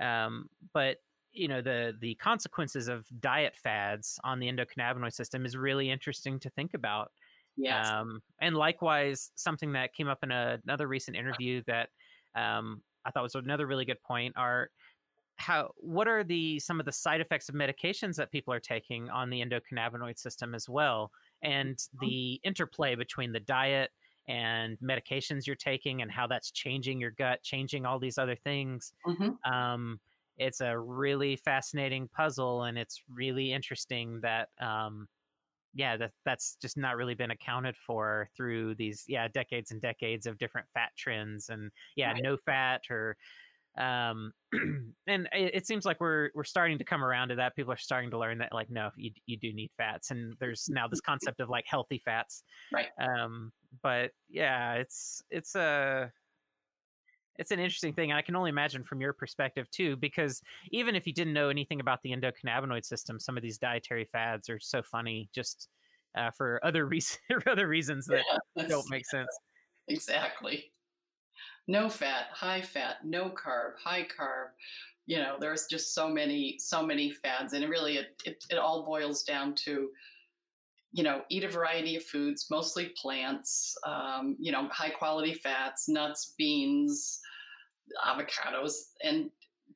mm-hmm. 0.00 0.06
um, 0.06 0.48
but 0.72 0.98
you 1.32 1.48
know 1.48 1.60
the 1.60 1.94
the 2.00 2.14
consequences 2.14 2.86
of 2.86 3.04
diet 3.20 3.56
fads 3.56 4.20
on 4.22 4.38
the 4.38 4.46
endocannabinoid 4.46 5.12
system 5.12 5.44
is 5.44 5.56
really 5.56 5.90
interesting 5.90 6.38
to 6.40 6.50
think 6.50 6.72
about. 6.74 7.10
Yes. 7.56 7.92
Um, 8.00 8.22
and 8.40 8.56
likewise, 8.56 9.32
something 9.34 9.72
that 9.72 9.92
came 9.92 10.08
up 10.08 10.22
in 10.22 10.30
a, 10.30 10.60
another 10.64 10.86
recent 10.86 11.16
interview 11.16 11.62
that 11.66 11.90
um, 12.34 12.82
I 13.04 13.10
thought 13.10 13.22
was 13.24 13.34
another 13.34 13.66
really 13.66 13.84
good 13.84 14.00
point 14.02 14.36
are 14.36 14.70
how 15.38 15.72
what 15.76 16.08
are 16.08 16.24
the 16.24 16.58
some 16.60 16.80
of 16.80 16.86
the 16.86 16.92
side 16.92 17.20
effects 17.20 17.48
of 17.48 17.54
medications 17.54 18.16
that 18.16 18.32
people 18.32 18.54
are 18.54 18.60
taking 18.60 19.10
on 19.10 19.28
the 19.30 19.40
endocannabinoid 19.42 20.18
system 20.18 20.54
as 20.54 20.68
well, 20.68 21.12
and 21.42 21.78
Mm-hmm. 21.94 21.98
the 22.00 22.40
interplay 22.42 22.94
between 22.94 23.32
the 23.32 23.40
diet 23.40 23.90
and 24.28 24.78
medications 24.80 25.46
you're 25.46 25.54
taking 25.56 26.02
and 26.02 26.10
how 26.10 26.26
that's 26.26 26.50
changing 26.50 27.00
your 27.00 27.10
gut, 27.12 27.42
changing 27.42 27.84
all 27.86 27.98
these 27.98 28.18
other 28.18 28.34
things. 28.36 28.92
hmm 29.04 29.38
Um, 29.44 30.00
it's 30.38 30.60
a 30.60 30.78
really 30.78 31.36
fascinating 31.36 32.08
puzzle, 32.08 32.64
and 32.64 32.78
it's 32.78 33.02
really 33.08 33.52
interesting 33.52 34.20
that 34.22 34.50
um, 34.60 35.08
yeah, 35.76 35.96
that 35.98 36.12
that's 36.24 36.56
just 36.60 36.76
not 36.76 36.96
really 36.96 37.14
been 37.14 37.30
accounted 37.30 37.76
for 37.76 38.28
through 38.36 38.74
these 38.76 39.04
yeah 39.06 39.28
decades 39.28 39.70
and 39.70 39.80
decades 39.80 40.26
of 40.26 40.38
different 40.38 40.66
fat 40.74 40.90
trends 40.96 41.48
and 41.50 41.70
yeah 41.96 42.12
Right. 42.12 42.22
no 42.22 42.36
fat 42.36 42.82
or 42.90 43.16
um 43.78 44.32
and 45.06 45.28
it, 45.32 45.54
it 45.54 45.66
seems 45.66 45.84
like 45.84 46.00
we're 46.00 46.30
we're 46.34 46.44
starting 46.44 46.78
to 46.78 46.84
come 46.84 47.04
around 47.04 47.28
to 47.28 47.34
that 47.36 47.54
people 47.54 47.70
are 47.72 47.76
starting 47.76 48.10
to 48.10 48.18
learn 48.18 48.38
that 48.38 48.54
like 48.54 48.70
no 48.70 48.90
you 48.96 49.10
you 49.26 49.36
do 49.36 49.52
need 49.52 49.70
fats 49.76 50.10
and 50.10 50.34
there's 50.40 50.66
now 50.70 50.88
this 50.88 51.00
concept 51.10 51.40
of 51.40 51.50
like 51.50 51.64
healthy 51.68 52.00
fats 52.02 52.42
Right. 52.72 52.88
um 52.98 53.52
but 53.82 54.12
yeah 54.30 54.74
it's 54.74 55.22
it's 55.30 55.54
a 55.56 56.10
it's 57.38 57.50
an 57.50 57.58
interesting 57.58 57.92
thing 57.92 58.10
and 58.10 58.18
i 58.18 58.22
can 58.22 58.36
only 58.36 58.50
imagine 58.50 58.82
from 58.82 59.00
your 59.00 59.12
perspective 59.12 59.70
too 59.70 59.96
because 59.96 60.42
even 60.70 60.94
if 60.94 61.06
you 61.06 61.12
didn't 61.12 61.32
know 61.32 61.48
anything 61.48 61.80
about 61.80 62.02
the 62.02 62.10
endocannabinoid 62.10 62.84
system 62.84 63.18
some 63.18 63.36
of 63.36 63.42
these 63.42 63.58
dietary 63.58 64.04
fads 64.04 64.48
are 64.48 64.58
so 64.60 64.82
funny 64.82 65.28
just 65.34 65.68
uh, 66.16 66.30
for 66.30 66.60
other 66.64 66.86
reasons 66.88 67.18
other 67.46 67.68
reasons 67.68 68.06
that 68.06 68.24
Yes. 68.56 68.68
don't 68.68 68.90
make 68.90 69.06
sense 69.10 69.28
Exactly. 69.88 70.72
No 71.68 71.88
fat, 71.88 72.26
high 72.32 72.60
fat, 72.60 73.04
no 73.04 73.30
carb, 73.30 73.76
high 73.82 74.04
carb. 74.04 74.48
You 75.06 75.18
know, 75.18 75.36
there's 75.38 75.66
just 75.66 75.94
so 75.94 76.08
many, 76.08 76.56
so 76.58 76.84
many 76.84 77.10
fads, 77.10 77.52
and 77.52 77.62
it 77.62 77.68
really 77.68 77.98
it, 77.98 78.20
it, 78.24 78.44
it 78.50 78.58
all 78.58 78.84
boils 78.84 79.22
down 79.22 79.54
to, 79.56 79.90
you 80.92 81.02
know, 81.02 81.22
eat 81.28 81.44
a 81.44 81.48
variety 81.48 81.96
of 81.96 82.04
foods, 82.04 82.46
mostly 82.50 82.92
plants. 83.00 83.74
Um, 83.86 84.36
you 84.38 84.52
know, 84.52 84.68
high 84.68 84.90
quality 84.90 85.34
fats, 85.34 85.88
nuts, 85.88 86.34
beans, 86.38 87.20
avocados, 88.06 88.72
and 89.02 89.30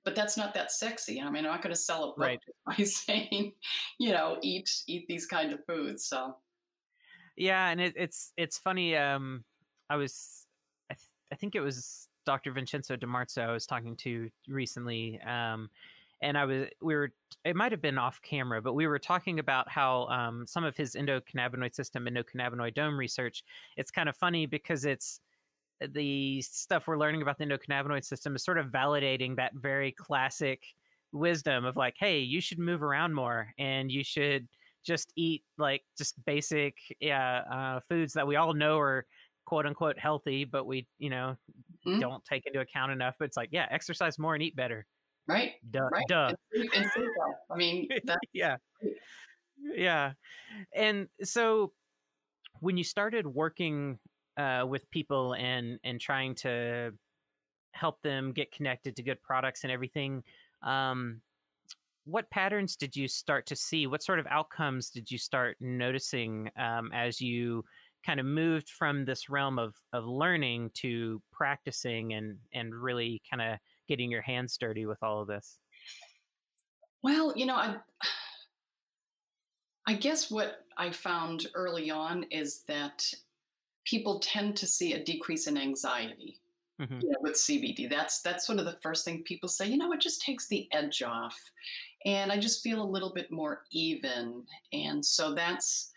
but 0.04 0.14
that's 0.14 0.36
not 0.36 0.54
that 0.54 0.72
sexy. 0.72 1.20
I 1.20 1.30
mean, 1.30 1.44
I'm 1.44 1.50
not 1.50 1.62
going 1.62 1.74
to 1.74 1.80
sell 1.80 2.04
a 2.04 2.06
book 2.08 2.18
Right. 2.18 2.40
by 2.66 2.84
saying, 2.84 3.52
you 3.98 4.12
know, 4.12 4.38
eat 4.42 4.70
eat 4.86 5.06
these 5.08 5.26
kind 5.26 5.52
of 5.52 5.64
foods. 5.66 6.06
So 6.06 6.36
Yeah, 7.36 7.68
and 7.68 7.80
it, 7.80 7.94
it's 7.96 8.32
it's 8.36 8.58
funny. 8.58 8.96
Um, 8.96 9.44
I 9.88 9.96
was, 9.96 10.46
I, 10.90 10.94
th- 10.94 11.02
I 11.32 11.34
think 11.34 11.54
it 11.54 11.60
was 11.60 12.08
Dr. 12.24 12.52
Vincenzo 12.52 12.96
DiMarzo 12.96 13.48
I 13.48 13.52
was 13.52 13.66
talking 13.66 13.96
to 13.96 14.30
recently, 14.48 15.20
um, 15.26 15.68
and 16.22 16.36
I 16.38 16.44
was 16.44 16.68
we 16.80 16.94
were 16.94 17.12
it 17.44 17.56
might 17.56 17.72
have 17.72 17.80
been 17.80 17.98
off 17.98 18.20
camera, 18.22 18.60
but 18.62 18.74
we 18.74 18.86
were 18.86 18.98
talking 18.98 19.38
about 19.38 19.68
how 19.70 20.06
um, 20.08 20.46
some 20.46 20.64
of 20.64 20.76
his 20.76 20.94
endocannabinoid 20.94 21.74
system, 21.74 22.04
endocannabinoidome 22.06 22.98
research. 22.98 23.42
It's 23.76 23.90
kind 23.90 24.08
of 24.08 24.16
funny 24.16 24.46
because 24.46 24.84
it's 24.84 25.20
the 25.80 26.42
stuff 26.42 26.86
we're 26.86 26.98
learning 26.98 27.22
about 27.22 27.38
the 27.38 27.44
endocannabinoid 27.44 28.04
system 28.04 28.36
is 28.36 28.44
sort 28.44 28.58
of 28.58 28.66
validating 28.66 29.36
that 29.36 29.54
very 29.54 29.92
classic 29.92 30.74
wisdom 31.12 31.64
of 31.64 31.76
like, 31.76 31.96
hey, 31.98 32.20
you 32.20 32.40
should 32.40 32.58
move 32.58 32.82
around 32.82 33.14
more 33.14 33.54
and 33.58 33.90
you 33.90 34.04
should 34.04 34.48
just 34.82 35.12
eat 35.16 35.44
like 35.58 35.84
just 35.98 36.22
basic 36.24 36.78
yeah 37.00 37.40
uh, 37.50 37.80
foods 37.80 38.14
that 38.14 38.26
we 38.26 38.36
all 38.36 38.54
know 38.54 38.78
are 38.78 39.06
quote 39.44 39.66
unquote 39.66 39.98
healthy, 39.98 40.44
but 40.44 40.64
we 40.66 40.88
you 40.98 41.10
know 41.10 41.36
Mhm. 41.84 42.02
don't 42.02 42.24
take 42.24 42.46
into 42.46 42.60
account 42.60 42.92
enough. 42.92 43.16
But 43.18 43.26
it's 43.26 43.36
like 43.36 43.50
yeah, 43.52 43.66
exercise 43.70 44.18
more 44.18 44.34
and 44.34 44.42
eat 44.42 44.56
better. 44.56 44.86
Right, 45.30 45.54
Duh, 45.70 45.88
right. 45.92 46.04
duh. 46.08 46.34
And 46.54 46.70
and. 46.74 46.90
I 47.50 47.56
mean, 47.56 47.88
yeah 48.32 48.56
yeah 49.62 50.12
and 50.74 51.08
so 51.22 51.72
when 52.60 52.76
you 52.76 52.84
started 52.84 53.26
working 53.26 53.98
uh, 54.36 54.64
with 54.68 54.88
people 54.90 55.34
and 55.34 55.78
and 55.84 56.00
trying 56.00 56.34
to 56.34 56.92
help 57.72 58.02
them 58.02 58.32
get 58.32 58.52
connected 58.52 58.96
to 58.96 59.02
good 59.02 59.22
products 59.22 59.64
and 59.64 59.72
everything 59.72 60.22
um 60.62 61.20
what 62.04 62.30
patterns 62.30 62.76
did 62.76 62.96
you 62.96 63.06
start 63.06 63.46
to 63.46 63.56
see 63.56 63.86
what 63.86 64.02
sort 64.02 64.18
of 64.18 64.26
outcomes 64.28 64.90
did 64.90 65.10
you 65.10 65.18
start 65.18 65.56
noticing 65.60 66.50
um, 66.56 66.90
as 66.92 67.20
you 67.20 67.64
kind 68.04 68.18
of 68.18 68.26
moved 68.26 68.70
from 68.70 69.04
this 69.04 69.28
realm 69.28 69.58
of 69.58 69.74
of 69.92 70.04
learning 70.06 70.70
to 70.74 71.22
practicing 71.32 72.14
and 72.14 72.38
and 72.54 72.74
really 72.74 73.20
kind 73.30 73.42
of 73.42 73.58
getting 73.90 74.10
your 74.12 74.22
hands 74.22 74.56
dirty 74.58 74.86
with 74.86 75.02
all 75.02 75.20
of 75.22 75.28
this 75.28 75.60
Well, 77.02 77.36
you 77.36 77.46
know, 77.46 77.56
I 77.56 77.80
I 79.86 79.94
guess 79.94 80.30
what 80.30 80.66
I 80.76 80.90
found 80.90 81.48
early 81.54 81.90
on 81.90 82.24
is 82.24 82.62
that 82.64 83.12
people 83.84 84.20
tend 84.20 84.56
to 84.58 84.66
see 84.66 84.92
a 84.94 85.04
decrease 85.04 85.46
in 85.46 85.56
anxiety 85.58 86.40
Mhm. 86.78 87.02
you 87.02 87.10
know, 87.10 87.18
with 87.22 87.36
CBD. 87.36 87.88
That's 87.88 88.22
that's 88.22 88.46
sort 88.46 88.58
of 88.60 88.66
the 88.66 88.78
first 88.82 89.04
thing 89.04 89.24
people 89.24 89.48
say. 89.48 89.66
You 89.68 89.78
know, 89.78 89.92
it 89.92 90.00
just 90.00 90.22
takes 90.22 90.48
the 90.48 90.68
edge 90.72 91.02
off, 91.02 91.38
and 92.06 92.32
I 92.32 92.38
just 92.40 92.62
feel 92.62 92.82
a 92.82 92.84
little 92.92 93.12
bit 93.14 93.30
more 93.32 93.66
even. 93.72 94.46
And 94.72 95.04
so 95.04 95.34
that's 95.34 95.92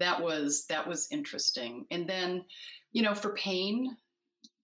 that 0.00 0.22
was 0.22 0.66
that 0.68 0.88
was 0.88 1.08
interesting. 1.12 1.86
And 1.90 2.08
then, 2.08 2.46
you 2.92 3.02
know, 3.02 3.14
for 3.14 3.34
pain, 3.34 3.96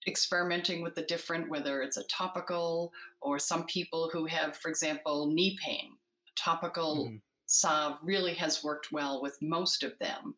experimenting 0.06 0.82
with 0.82 0.94
the 0.94 1.02
different, 1.02 1.48
whether 1.48 1.82
it's 1.82 1.96
a 1.96 2.04
topical 2.04 2.92
or 3.20 3.38
some 3.38 3.64
people 3.66 4.10
who 4.12 4.26
have, 4.26 4.56
for 4.56 4.68
example, 4.70 5.26
knee 5.26 5.58
pain, 5.62 5.98
topical 6.36 7.06
Mhm. 7.06 7.20
salve 7.46 7.98
really 8.02 8.34
has 8.34 8.62
worked 8.64 8.92
well 8.92 9.20
with 9.20 9.40
most 9.42 9.82
of 9.82 9.98
them. 9.98 10.36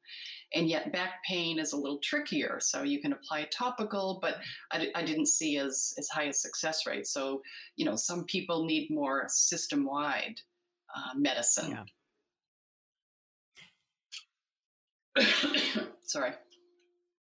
And 0.54 0.68
yet 0.68 0.92
back 0.92 1.22
pain 1.24 1.58
is 1.58 1.72
a 1.72 1.76
little 1.76 1.98
trickier. 1.98 2.58
So 2.60 2.82
you 2.82 3.00
can 3.00 3.12
apply 3.12 3.40
a 3.40 3.46
topical, 3.48 4.18
but 4.20 4.36
I, 4.70 4.90
I 4.94 5.02
didn't 5.02 5.26
see 5.26 5.58
as, 5.58 5.94
as 5.98 6.08
high 6.08 6.24
a 6.24 6.32
success 6.32 6.86
rate. 6.86 7.06
So, 7.06 7.42
you 7.76 7.84
know, 7.84 7.96
some 7.96 8.24
people 8.24 8.64
need 8.64 8.90
more 8.90 9.26
system 9.28 9.84
wide 9.84 10.40
uh, 10.94 11.14
medicine. 11.14 11.78
Sorry. 16.04 16.32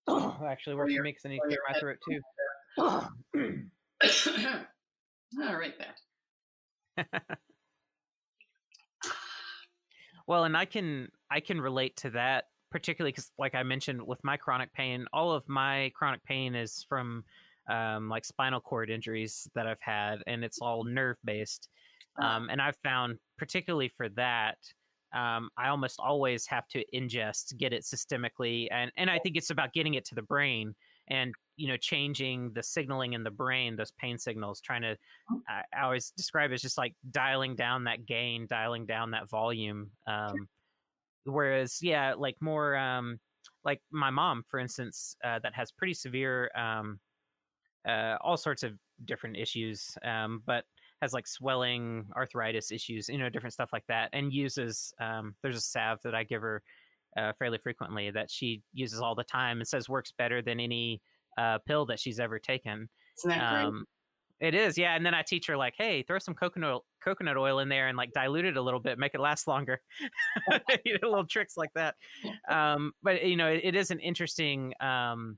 Actually 0.08 0.76
works 0.76 0.94
for 0.94 1.02
me 1.02 1.10
because 1.10 1.24
I 1.24 1.28
need 1.28 1.40
to 1.40 1.46
clear 1.46 1.58
my 1.68 1.78
throat 1.78 1.98
too. 2.08 2.20
All 5.42 5.56
right, 5.56 5.74
there. 6.96 7.06
Well, 10.26 10.44
and 10.44 10.56
I 10.56 10.64
can 10.64 11.08
I 11.28 11.40
can 11.40 11.60
relate 11.60 11.96
to 11.96 12.10
that 12.10 12.44
particularly 12.70 13.12
because, 13.12 13.32
like 13.38 13.54
I 13.54 13.62
mentioned, 13.62 14.00
with 14.06 14.22
my 14.22 14.36
chronic 14.36 14.72
pain, 14.72 15.06
all 15.12 15.32
of 15.32 15.48
my 15.48 15.90
chronic 15.94 16.24
pain 16.24 16.54
is 16.54 16.84
from 16.88 17.24
um, 17.68 18.08
like 18.08 18.24
spinal 18.24 18.60
cord 18.60 18.90
injuries 18.90 19.48
that 19.54 19.66
I've 19.66 19.80
had, 19.80 20.22
and 20.26 20.44
it's 20.44 20.60
all 20.60 20.84
nerve 20.84 21.16
based. 21.24 21.68
Um, 22.20 22.48
and 22.50 22.60
I've 22.60 22.76
found, 22.82 23.18
particularly 23.38 23.88
for 23.88 24.08
that, 24.10 24.58
um, 25.12 25.50
I 25.56 25.68
almost 25.68 25.98
always 25.98 26.46
have 26.46 26.68
to 26.68 26.84
ingest, 26.94 27.56
get 27.56 27.72
it 27.72 27.82
systemically, 27.82 28.68
and 28.70 28.90
and 28.96 29.10
I 29.10 29.18
think 29.18 29.36
it's 29.36 29.50
about 29.50 29.72
getting 29.72 29.94
it 29.94 30.04
to 30.06 30.14
the 30.14 30.22
brain 30.22 30.74
and 31.08 31.34
you 31.56 31.68
know 31.68 31.76
changing 31.76 32.52
the 32.52 32.62
signaling 32.62 33.14
in 33.14 33.24
the 33.24 33.30
brain, 33.30 33.76
those 33.76 33.92
pain 33.92 34.18
signals. 34.18 34.60
Trying 34.60 34.82
to, 34.82 34.96
I, 35.48 35.62
I 35.76 35.82
always 35.82 36.12
describe 36.16 36.50
it 36.50 36.54
as 36.54 36.62
just 36.62 36.78
like 36.78 36.94
dialing 37.10 37.56
down 37.56 37.84
that 37.84 38.06
gain, 38.06 38.46
dialing 38.46 38.86
down 38.86 39.10
that 39.10 39.28
volume. 39.28 39.90
Um, 40.06 40.48
whereas, 41.24 41.82
yeah, 41.82 42.14
like 42.16 42.36
more 42.40 42.76
um, 42.76 43.18
like 43.64 43.80
my 43.90 44.10
mom, 44.10 44.44
for 44.48 44.58
instance, 44.58 45.16
uh, 45.24 45.38
that 45.40 45.54
has 45.54 45.70
pretty 45.72 45.94
severe, 45.94 46.50
um, 46.56 46.98
uh, 47.86 48.16
all 48.20 48.36
sorts 48.36 48.62
of 48.62 48.72
different 49.04 49.36
issues, 49.36 49.96
um, 50.04 50.42
but 50.46 50.64
has 51.00 51.12
like 51.12 51.26
swelling, 51.26 52.06
arthritis 52.14 52.70
issues, 52.70 53.08
you 53.08 53.18
know, 53.18 53.28
different 53.28 53.52
stuff 53.52 53.70
like 53.72 53.84
that, 53.88 54.10
and 54.12 54.32
uses. 54.32 54.92
Um, 55.00 55.34
there's 55.42 55.56
a 55.56 55.60
salve 55.60 56.00
that 56.04 56.14
I 56.14 56.24
give 56.24 56.42
her 56.42 56.62
uh, 57.16 57.32
fairly 57.38 57.58
frequently 57.58 58.10
that 58.10 58.30
she 58.30 58.62
uses 58.72 59.00
all 59.00 59.14
the 59.14 59.24
time 59.24 59.58
and 59.58 59.68
says 59.68 59.88
works 59.88 60.12
better 60.16 60.42
than 60.42 60.60
any 60.60 61.00
uh, 61.38 61.58
pill 61.66 61.86
that 61.86 61.98
she's 61.98 62.20
ever 62.20 62.38
taken. 62.38 62.88
Isn't 63.18 63.30
that 63.30 63.52
great? 63.52 63.64
Um, 63.64 63.86
it 64.40 64.54
is, 64.54 64.78
yeah. 64.78 64.96
And 64.96 65.04
then 65.04 65.12
I 65.12 65.22
teach 65.22 65.46
her 65.48 65.56
like, 65.56 65.74
hey, 65.76 66.02
throw 66.02 66.18
some 66.18 66.34
coconut 66.34 66.82
coconut 67.04 67.36
oil 67.36 67.58
in 67.58 67.68
there 67.68 67.88
and 67.88 67.96
like 67.96 68.12
dilute 68.12 68.46
it 68.46 68.56
a 68.56 68.62
little 68.62 68.80
bit, 68.80 68.98
make 68.98 69.14
it 69.14 69.20
last 69.20 69.46
longer. 69.46 69.80
you 70.84 70.98
know, 71.00 71.10
little 71.10 71.26
tricks 71.26 71.56
like 71.56 71.70
that. 71.74 71.94
Um, 72.48 72.92
but 73.02 73.24
you 73.24 73.36
know, 73.36 73.48
it, 73.48 73.60
it 73.64 73.74
is 73.76 73.90
an 73.90 74.00
interesting 74.00 74.72
um, 74.80 75.36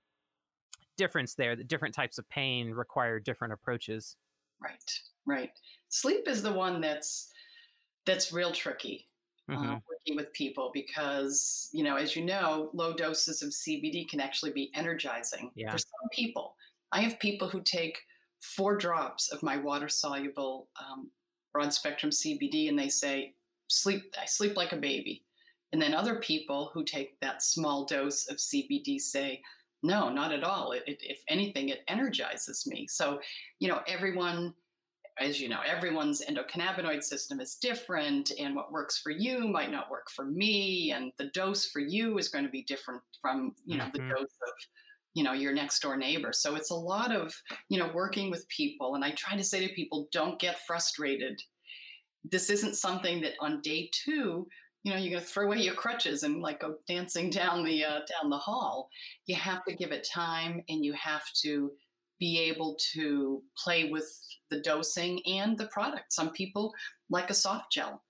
difference 0.96 1.34
there. 1.34 1.56
That 1.56 1.66
different 1.66 1.94
types 1.94 2.18
of 2.18 2.28
pain 2.28 2.70
require 2.70 3.18
different 3.18 3.54
approaches. 3.54 4.16
Right, 4.62 4.92
right. 5.26 5.50
Sleep 5.88 6.26
is 6.26 6.42
the 6.42 6.52
one 6.52 6.80
that's 6.80 7.30
that's 8.06 8.32
real 8.32 8.52
tricky 8.52 9.08
mm-hmm. 9.50 9.62
uh, 9.62 9.78
working 9.88 10.16
with 10.16 10.32
people 10.32 10.70
because, 10.74 11.68
you 11.72 11.84
know, 11.84 11.96
as 11.96 12.16
you 12.16 12.24
know, 12.24 12.70
low 12.72 12.92
doses 12.94 13.42
of 13.42 13.50
CBD 13.50 14.08
can 14.08 14.20
actually 14.20 14.52
be 14.52 14.70
energizing 14.74 15.50
yeah. 15.54 15.70
for 15.70 15.78
some 15.78 16.08
people. 16.12 16.56
I 16.92 17.00
have 17.00 17.18
people 17.18 17.48
who 17.48 17.62
take 17.62 17.98
four 18.40 18.76
drops 18.76 19.32
of 19.32 19.42
my 19.42 19.56
water 19.56 19.88
soluble 19.88 20.68
um, 20.80 21.10
broad 21.52 21.72
spectrum 21.72 22.10
CBD 22.10 22.68
and 22.68 22.78
they 22.78 22.88
say, 22.88 23.34
sleep, 23.68 24.14
I 24.20 24.26
sleep 24.26 24.56
like 24.56 24.72
a 24.72 24.76
baby. 24.76 25.24
And 25.72 25.80
then 25.80 25.94
other 25.94 26.16
people 26.16 26.70
who 26.74 26.84
take 26.84 27.18
that 27.20 27.42
small 27.42 27.86
dose 27.86 28.28
of 28.28 28.36
CBD 28.36 29.00
say, 29.00 29.40
no, 29.82 30.08
not 30.08 30.32
at 30.32 30.44
all. 30.44 30.72
It, 30.72 30.84
it, 30.86 30.98
if 31.02 31.22
anything, 31.28 31.68
it 31.68 31.80
energizes 31.88 32.66
me. 32.66 32.86
So, 32.88 33.20
you 33.58 33.68
know, 33.68 33.80
everyone 33.86 34.54
as 35.20 35.40
you 35.40 35.48
know, 35.48 35.60
everyone's 35.66 36.22
endocannabinoid 36.24 37.02
system 37.02 37.40
is 37.40 37.56
different, 37.56 38.32
and 38.38 38.56
what 38.56 38.72
works 38.72 38.98
for 38.98 39.10
you 39.10 39.46
might 39.46 39.70
not 39.70 39.90
work 39.90 40.10
for 40.10 40.24
me, 40.24 40.92
and 40.92 41.12
the 41.18 41.26
dose 41.34 41.66
for 41.66 41.80
you 41.80 42.18
is 42.18 42.28
going 42.28 42.44
to 42.44 42.50
be 42.50 42.62
different 42.62 43.02
from 43.20 43.54
you 43.64 43.76
know 43.76 43.84
mm-hmm. 43.84 44.08
the 44.08 44.14
dose 44.14 44.20
of 44.22 44.54
you 45.14 45.22
know 45.22 45.32
your 45.32 45.52
next 45.52 45.80
door 45.80 45.96
neighbor. 45.96 46.32
So 46.32 46.54
it's 46.56 46.70
a 46.70 46.74
lot 46.74 47.14
of 47.14 47.34
you 47.68 47.78
know 47.78 47.90
working 47.94 48.30
with 48.30 48.48
people, 48.48 48.94
and 48.94 49.04
I 49.04 49.10
try 49.10 49.36
to 49.36 49.44
say 49.44 49.66
to 49.66 49.74
people, 49.74 50.08
don't 50.12 50.38
get 50.38 50.66
frustrated. 50.66 51.40
This 52.30 52.50
isn't 52.50 52.76
something 52.76 53.20
that 53.22 53.34
on 53.40 53.60
day 53.60 53.90
two 53.92 54.46
you 54.82 54.92
know 54.92 54.98
you're 54.98 55.10
going 55.10 55.22
to 55.22 55.28
throw 55.28 55.46
away 55.46 55.58
your 55.58 55.74
crutches 55.74 56.22
and 56.22 56.40
like 56.40 56.60
go 56.60 56.74
dancing 56.88 57.30
down 57.30 57.64
the 57.64 57.84
uh, 57.84 58.00
down 58.00 58.30
the 58.30 58.36
hall 58.36 58.88
you 59.26 59.34
have 59.34 59.64
to 59.64 59.74
give 59.74 59.92
it 59.92 60.08
time 60.12 60.62
and 60.68 60.84
you 60.84 60.92
have 60.92 61.24
to 61.34 61.70
be 62.22 62.38
able 62.38 62.76
to 62.92 63.42
play 63.58 63.90
with 63.90 64.06
the 64.48 64.60
dosing 64.60 65.20
and 65.26 65.58
the 65.58 65.66
product. 65.66 66.12
Some 66.12 66.30
people 66.30 66.72
like 67.10 67.30
a 67.30 67.34
soft 67.34 67.72
gel. 67.72 68.00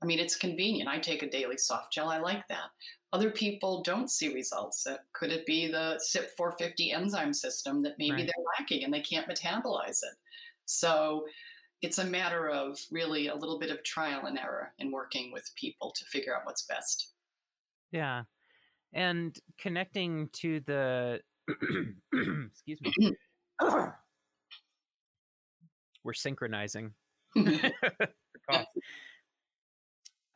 I 0.00 0.06
mean, 0.06 0.18
it's 0.18 0.36
convenient. 0.36 0.88
I 0.88 0.98
take 0.98 1.22
a 1.22 1.28
daily 1.28 1.58
soft 1.58 1.92
gel. 1.92 2.08
I 2.08 2.18
like 2.18 2.48
that. 2.48 2.70
Other 3.12 3.30
people 3.30 3.82
don't 3.82 4.10
see 4.10 4.32
results. 4.32 4.86
Uh, 4.86 4.96
could 5.12 5.30
it 5.30 5.44
be 5.44 5.66
the 5.66 6.00
CYP450 6.10 6.94
enzyme 6.94 7.34
system 7.34 7.82
that 7.82 7.98
maybe 7.98 8.12
right. 8.12 8.20
they're 8.24 8.44
lacking 8.58 8.84
and 8.84 8.94
they 8.94 9.02
can't 9.02 9.28
metabolize 9.28 9.98
it? 10.02 10.16
So 10.64 11.26
it's 11.82 11.98
a 11.98 12.04
matter 12.04 12.48
of 12.48 12.78
really 12.90 13.28
a 13.28 13.34
little 13.34 13.58
bit 13.58 13.70
of 13.70 13.82
trial 13.84 14.26
and 14.26 14.38
error 14.38 14.72
in 14.78 14.90
working 14.90 15.30
with 15.32 15.50
people 15.56 15.92
to 15.96 16.04
figure 16.06 16.34
out 16.34 16.42
what's 16.44 16.62
best. 16.62 17.12
Yeah. 17.92 18.22
And 18.92 19.38
connecting 19.58 20.28
to 20.34 20.60
the, 20.60 21.20
excuse 22.12 22.80
me, 22.80 22.92
we're 26.04 26.12
synchronizing. 26.12 26.92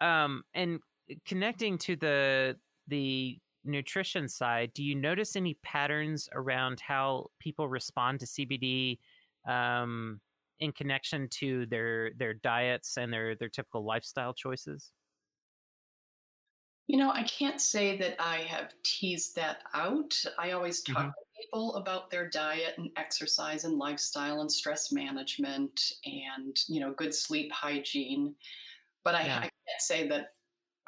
um, 0.00 0.42
and 0.54 0.80
connecting 1.26 1.78
to 1.78 1.96
the 1.96 2.56
the 2.88 3.38
nutrition 3.64 4.28
side, 4.28 4.72
do 4.74 4.82
you 4.82 4.94
notice 4.94 5.36
any 5.36 5.54
patterns 5.62 6.28
around 6.34 6.80
how 6.80 7.26
people 7.38 7.68
respond 7.68 8.20
to 8.20 8.26
CBD 8.26 8.98
um, 9.48 10.20
in 10.60 10.72
connection 10.72 11.28
to 11.40 11.66
their 11.66 12.10
their 12.18 12.34
diets 12.34 12.96
and 12.96 13.12
their 13.12 13.34
their 13.36 13.48
typical 13.48 13.84
lifestyle 13.84 14.34
choices? 14.34 14.92
You 16.88 16.98
know, 16.98 17.10
I 17.10 17.22
can't 17.22 17.60
say 17.60 17.96
that 17.98 18.16
I 18.18 18.38
have 18.38 18.74
teased 18.82 19.36
that 19.36 19.62
out. 19.72 20.14
I 20.38 20.50
always 20.50 20.82
talk 20.82 20.96
mm-hmm 20.96 21.10
people 21.42 21.74
about 21.76 22.10
their 22.10 22.28
diet 22.28 22.74
and 22.78 22.90
exercise 22.96 23.64
and 23.64 23.78
lifestyle 23.78 24.40
and 24.40 24.50
stress 24.50 24.92
management 24.92 25.94
and 26.04 26.56
you 26.68 26.80
know 26.80 26.92
good 26.92 27.14
sleep 27.14 27.50
hygiene 27.52 28.34
but 29.04 29.14
I, 29.14 29.26
yeah. 29.26 29.36
I 29.38 29.40
can't 29.40 29.80
say 29.80 30.08
that 30.08 30.32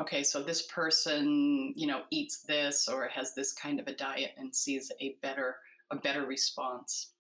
okay 0.01 0.23
so 0.23 0.43
this 0.43 0.63
person 0.63 1.73
you 1.77 1.87
know 1.87 2.03
eats 2.11 2.43
this 2.43 2.89
or 2.89 3.09
has 3.09 3.35
this 3.35 3.53
kind 3.53 3.81
of 3.81 3.89
a 3.89 3.95
diet 3.95 4.33
and 4.37 4.55
sees 4.55 4.91
a 5.01 5.17
better 5.23 5.57
a 5.91 5.97
better 5.97 6.27
response 6.27 7.13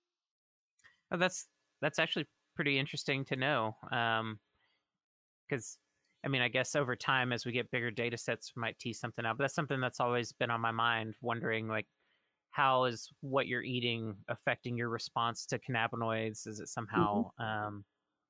oh, 1.13 1.17
that's 1.17 1.47
that's 1.85 1.99
actually 1.99 2.27
pretty 2.57 2.79
interesting 2.79 3.27
to 3.27 3.37
know 3.37 3.77
because 3.83 5.79
um, 5.79 6.25
I 6.25 6.29
mean, 6.29 6.40
I 6.40 6.49
guess 6.49 6.75
over 6.75 6.97
time, 6.97 7.33
as 7.33 7.44
we 7.44 7.53
get 7.53 7.70
bigger 7.70 7.90
data 7.90 8.16
sets, 8.16 8.53
we 8.57 8.61
might 8.61 8.79
tease 8.79 8.99
something 8.99 9.27
out. 9.27 9.37
But 9.37 9.44
that's 9.44 9.55
something 9.55 9.81
that's 9.81 10.01
always 10.01 10.33
been 10.33 10.51
on 10.51 10.62
my 10.62 10.70
mind, 10.70 11.14
wondering 11.20 11.68
like, 11.68 11.87
how 12.53 12.85
is 12.85 13.11
what 13.20 13.47
you're 13.47 13.62
eating 13.62 14.14
affecting 14.29 14.77
your 14.79 14.88
response 14.88 15.44
to 15.47 15.59
cannabinoids? 15.59 16.47
Is 16.47 16.61
it 16.61 16.68
somehow? 16.68 17.31
Mm-hmm. 17.38 17.66
Um, 17.66 17.85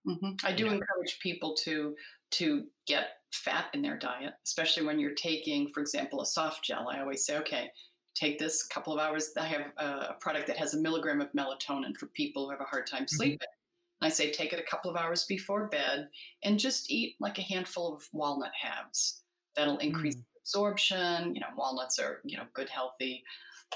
mm-hmm. 0.08 0.46
I 0.46 0.52
do 0.52 0.66
encourage 0.66 1.20
people 1.22 1.54
to 1.62 1.94
to 2.32 2.64
get 2.88 3.10
fat 3.32 3.66
in 3.74 3.82
their 3.82 3.96
diet, 3.96 4.32
especially 4.44 4.84
when 4.84 4.98
you're 4.98 5.14
taking, 5.14 5.68
for 5.68 5.80
example, 5.80 6.20
a 6.20 6.26
soft 6.26 6.64
gel. 6.64 6.88
I 6.90 7.00
always 7.00 7.24
say, 7.24 7.38
okay, 7.38 7.68
take 8.14 8.38
this 8.38 8.62
couple 8.64 8.92
of 8.92 8.98
hours. 8.98 9.31
I 9.37 9.46
have 9.46 9.72
a 9.77 10.14
product 10.20 10.46
that 10.46 10.57
has 10.57 10.74
a 10.74 10.81
milligram 10.81 11.20
of 11.20 11.33
melatonin 11.33 11.96
for 11.96 12.07
people 12.07 12.44
who 12.44 12.50
have 12.50 12.61
a 12.61 12.64
hard 12.64 12.87
time 12.87 13.03
mm-hmm. 13.03 13.16
sleeping. 13.16 13.38
Mm-hmm. 13.38 14.07
I 14.07 14.09
say 14.09 14.31
take 14.31 14.53
it 14.53 14.59
a 14.59 14.70
couple 14.70 14.90
of 14.90 14.96
hours 14.96 15.24
before 15.24 15.68
bed 15.68 16.09
and 16.42 16.59
just 16.59 16.90
eat 16.90 17.16
like 17.20 17.38
a 17.38 17.42
handful 17.42 17.94
of 17.94 18.07
walnut 18.12 18.53
halves. 18.61 19.22
That'll 19.57 19.79
increase 19.79 20.16
mm. 20.16 20.24
absorption. 20.42 21.35
You 21.35 21.40
know, 21.40 21.46
walnuts 21.57 21.98
are 21.98 22.20
you 22.24 22.37
know 22.37 22.44
good 22.53 22.68
healthy 22.68 23.24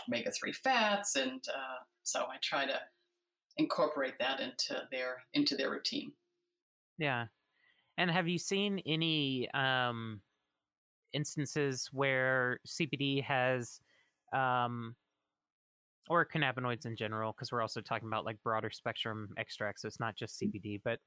omega 0.09 0.31
3 0.31 0.53
fats. 0.53 1.17
And 1.17 1.41
uh, 1.49 1.83
so 2.03 2.21
I 2.21 2.37
try 2.43 2.67
to 2.67 2.79
incorporate 3.57 4.19
that 4.19 4.41
into 4.41 4.83
their 4.91 5.23
into 5.35 5.57
their 5.57 5.71
routine. 5.71 6.13
Yeah. 6.99 7.27
And 7.97 8.11
have 8.11 8.29
you 8.29 8.39
seen 8.39 8.81
any 8.87 9.51
um, 9.53 10.21
instances 11.13 11.89
where 11.93 12.61
CBD 12.67 13.23
has, 13.25 13.81
um, 14.33 14.95
or 16.09 16.27
cannabinoids 16.27 16.87
in 16.87 16.97
general, 16.97 17.33
because 17.33 17.53
we're 17.53 17.63
also 17.63 17.81
talking 17.81 18.09
about 18.09 18.25
like 18.25 18.43
broader 18.43 18.71
spectrum 18.71 19.29
extracts, 19.37 19.83
so 19.83 19.89
it's 19.89 20.01
not 20.01 20.17
just 20.17 20.41
mm. 20.41 20.53
CBD, 20.53 20.81
but 20.85 20.99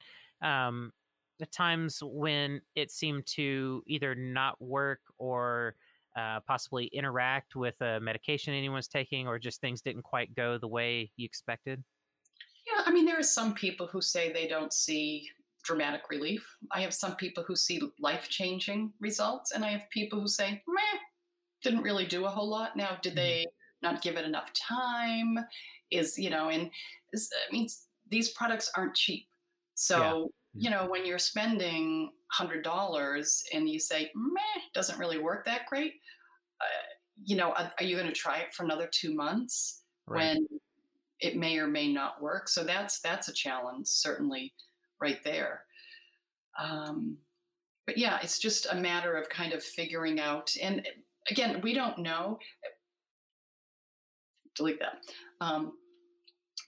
um, 0.47 0.91
the 1.39 1.45
times 1.47 1.99
when 2.03 2.61
it 2.75 2.91
seemed 2.91 3.25
to 3.25 3.83
either 3.87 4.13
not 4.15 4.61
work 4.61 4.99
or 5.17 5.75
uh, 6.15 6.39
possibly 6.47 6.85
interact 6.87 7.55
with 7.55 7.79
a 7.81 7.99
medication 7.99 8.53
anyone's 8.53 8.87
taking, 8.87 9.27
or 9.27 9.39
just 9.39 9.61
things 9.61 9.81
didn't 9.81 10.03
quite 10.03 10.35
go 10.35 10.57
the 10.57 10.67
way 10.67 11.11
you 11.15 11.25
expected? 11.25 11.83
Yeah, 12.67 12.83
I 12.85 12.91
mean, 12.91 13.05
there 13.05 13.17
are 13.17 13.23
some 13.23 13.53
people 13.53 13.87
who 13.87 14.01
say 14.01 14.31
they 14.31 14.47
don't 14.47 14.73
see 14.73 15.29
dramatic 15.63 16.09
relief. 16.09 16.45
I 16.71 16.81
have 16.81 16.93
some 16.93 17.15
people 17.15 17.43
who 17.47 17.55
see 17.55 17.81
life 17.99 18.27
changing 18.29 18.93
results, 18.99 19.51
and 19.51 19.63
I 19.63 19.69
have 19.69 19.89
people 19.89 20.19
who 20.19 20.27
say, 20.27 20.61
meh, 20.67 20.99
didn't 21.63 21.83
really 21.83 22.05
do 22.05 22.25
a 22.25 22.29
whole 22.29 22.49
lot. 22.49 22.75
Now, 22.75 22.97
did 23.01 23.15
they 23.15 23.45
mm-hmm. 23.47 23.93
not 23.93 24.01
give 24.01 24.17
it 24.17 24.25
enough 24.25 24.51
time? 24.53 25.37
Is, 25.89 26.17
you 26.17 26.29
know, 26.29 26.49
and 26.49 26.69
I 27.13 27.51
mean, 27.51 27.67
these 28.09 28.29
products 28.29 28.71
aren't 28.75 28.95
cheap. 28.95 29.27
So, 29.75 30.31
yeah. 30.53 30.63
you 30.63 30.69
know, 30.69 30.89
when 30.89 31.05
you're 31.05 31.19
spending 31.19 32.11
$100 32.37 33.43
and 33.53 33.69
you 33.69 33.79
say, 33.79 34.11
meh, 34.15 34.61
doesn't 34.73 34.99
really 34.99 35.17
work 35.17 35.45
that 35.45 35.65
great, 35.67 35.93
uh, 36.61 36.85
you 37.23 37.35
know, 37.35 37.51
are, 37.51 37.71
are 37.79 37.83
you 37.83 37.95
going 37.95 38.07
to 38.07 38.13
try 38.13 38.39
it 38.39 38.53
for 38.53 38.63
another 38.63 38.89
two 38.91 39.13
months 39.13 39.81
right. 40.07 40.35
when 40.35 40.47
it 41.19 41.37
may 41.37 41.57
or 41.57 41.67
may 41.67 41.91
not 41.91 42.21
work? 42.21 42.47
So 42.47 42.63
that's 42.63 42.99
that's 42.99 43.27
a 43.27 43.33
challenge, 43.33 43.87
certainly, 43.87 44.53
right 44.99 45.19
there. 45.23 45.63
Um, 46.59 47.17
but 47.85 47.97
yeah, 47.97 48.19
it's 48.21 48.39
just 48.39 48.67
a 48.71 48.75
matter 48.75 49.15
of 49.15 49.29
kind 49.29 49.53
of 49.53 49.63
figuring 49.63 50.19
out. 50.19 50.55
And 50.61 50.85
again, 51.29 51.61
we 51.61 51.73
don't 51.73 51.97
know. 51.99 52.39
Delete 54.55 54.79
that. 54.79 54.97
Um, 55.39 55.73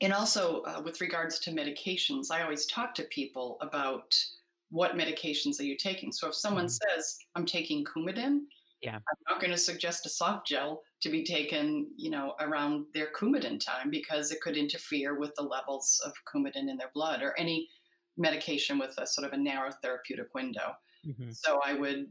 and 0.02 0.14
also, 0.14 0.62
uh, 0.64 0.82
with 0.84 1.02
regards 1.02 1.40
to 1.40 1.52
medications, 1.52 2.32
I 2.32 2.44
always 2.44 2.66
talk 2.66 2.94
to 2.96 3.04
people 3.04 3.58
about 3.62 4.16
what 4.70 4.96
medications 4.96 5.60
are 5.60 5.64
you 5.64 5.78
taking. 5.78 6.12
So 6.12 6.28
if 6.28 6.36
someone 6.36 6.66
mm-hmm. 6.66 6.96
says, 6.96 7.18
I'm 7.36 7.46
taking 7.46 7.86
Coumadin, 7.86 8.40
yeah. 8.82 8.96
I'm 8.96 9.02
not 9.30 9.40
going 9.40 9.52
to 9.52 9.58
suggest 9.58 10.06
a 10.06 10.10
soft 10.10 10.48
gel 10.48 10.82
to 11.02 11.10
be 11.10 11.24
taken, 11.24 11.88
you 11.96 12.10
know, 12.10 12.34
around 12.42 12.86
their 12.94 13.08
Coumadin 13.18 13.64
time 13.64 13.90
because 13.90 14.32
it 14.32 14.42
could 14.42 14.58
interfere 14.58 15.18
with 15.18 15.34
the 15.36 15.44
levels 15.44 16.02
of 16.06 16.12
Coumadin 16.28 16.70
in 16.70 16.76
their 16.76 16.92
blood 16.94 17.22
or 17.22 17.38
any 17.40 17.70
medication 18.18 18.78
with 18.78 18.94
a 18.98 19.08
sort 19.08 19.26
of 19.26 19.34
a 19.34 19.38
narrow 19.38 19.72
therapeutic 19.82 20.34
window. 20.36 20.74
Mm-hmm. 21.08 21.32
So 21.32 21.62
I 21.66 21.76
would 21.76 22.08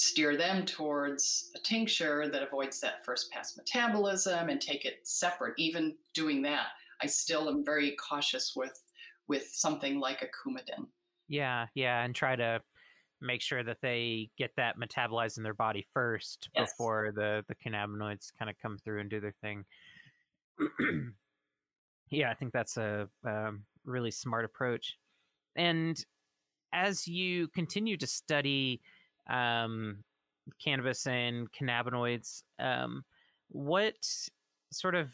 steer 0.00 0.34
them 0.34 0.64
towards 0.64 1.50
a 1.54 1.58
tincture 1.58 2.26
that 2.30 2.42
avoids 2.42 2.80
that 2.80 3.04
first 3.04 3.30
pass 3.30 3.54
metabolism 3.54 4.48
and 4.48 4.58
take 4.58 4.86
it 4.86 5.00
separate. 5.02 5.52
Even 5.58 5.94
doing 6.14 6.40
that, 6.40 6.68
I 7.02 7.06
still 7.06 7.50
am 7.50 7.64
very 7.64 7.96
cautious 7.96 8.54
with 8.56 8.80
with 9.28 9.46
something 9.52 10.00
like 10.00 10.22
a 10.22 10.26
Coumadin. 10.26 10.86
Yeah, 11.28 11.66
yeah, 11.74 12.02
and 12.02 12.14
try 12.14 12.34
to 12.34 12.62
make 13.20 13.42
sure 13.42 13.62
that 13.62 13.76
they 13.82 14.30
get 14.38 14.50
that 14.56 14.76
metabolized 14.78 15.36
in 15.36 15.42
their 15.42 15.54
body 15.54 15.86
first 15.92 16.48
yes. 16.56 16.72
before 16.72 17.12
the 17.14 17.44
the 17.48 17.54
cannabinoids 17.54 18.32
kind 18.38 18.50
of 18.50 18.56
come 18.60 18.78
through 18.78 19.00
and 19.00 19.10
do 19.10 19.20
their 19.20 19.34
thing. 19.42 19.64
yeah, 22.10 22.30
I 22.30 22.34
think 22.34 22.52
that's 22.52 22.78
a, 22.78 23.06
a, 23.24 23.50
really 23.84 24.10
smart 24.10 24.46
approach. 24.46 24.96
And 25.56 26.02
as 26.72 27.06
you 27.06 27.48
continue 27.48 27.96
to 27.98 28.06
study 28.06 28.80
um, 29.30 30.02
cannabis 30.62 31.06
and 31.06 31.48
cannabinoids, 31.52 32.42
um, 32.58 33.04
what 33.48 34.06
sort 34.72 34.94
of 34.94 35.10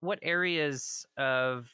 what 0.00 0.18
areas 0.22 1.06
of 1.16 1.68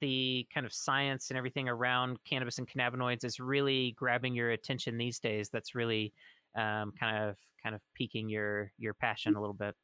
the 0.00 0.46
kind 0.52 0.66
of 0.66 0.72
science 0.72 1.30
and 1.30 1.38
everything 1.38 1.68
around 1.68 2.18
cannabis 2.28 2.58
and 2.58 2.68
cannabinoids 2.68 3.24
is 3.24 3.40
really 3.40 3.92
grabbing 3.92 4.34
your 4.34 4.50
attention 4.50 4.96
these 4.96 5.18
days? 5.18 5.48
That's 5.50 5.74
really 5.74 6.12
um, 6.56 6.92
kind 6.98 7.28
of 7.28 7.36
kind 7.62 7.74
of 7.74 7.80
piquing 7.94 8.28
your 8.28 8.72
your 8.78 8.94
passion 8.94 9.34
a 9.34 9.40
little 9.40 9.54
bit. 9.54 9.74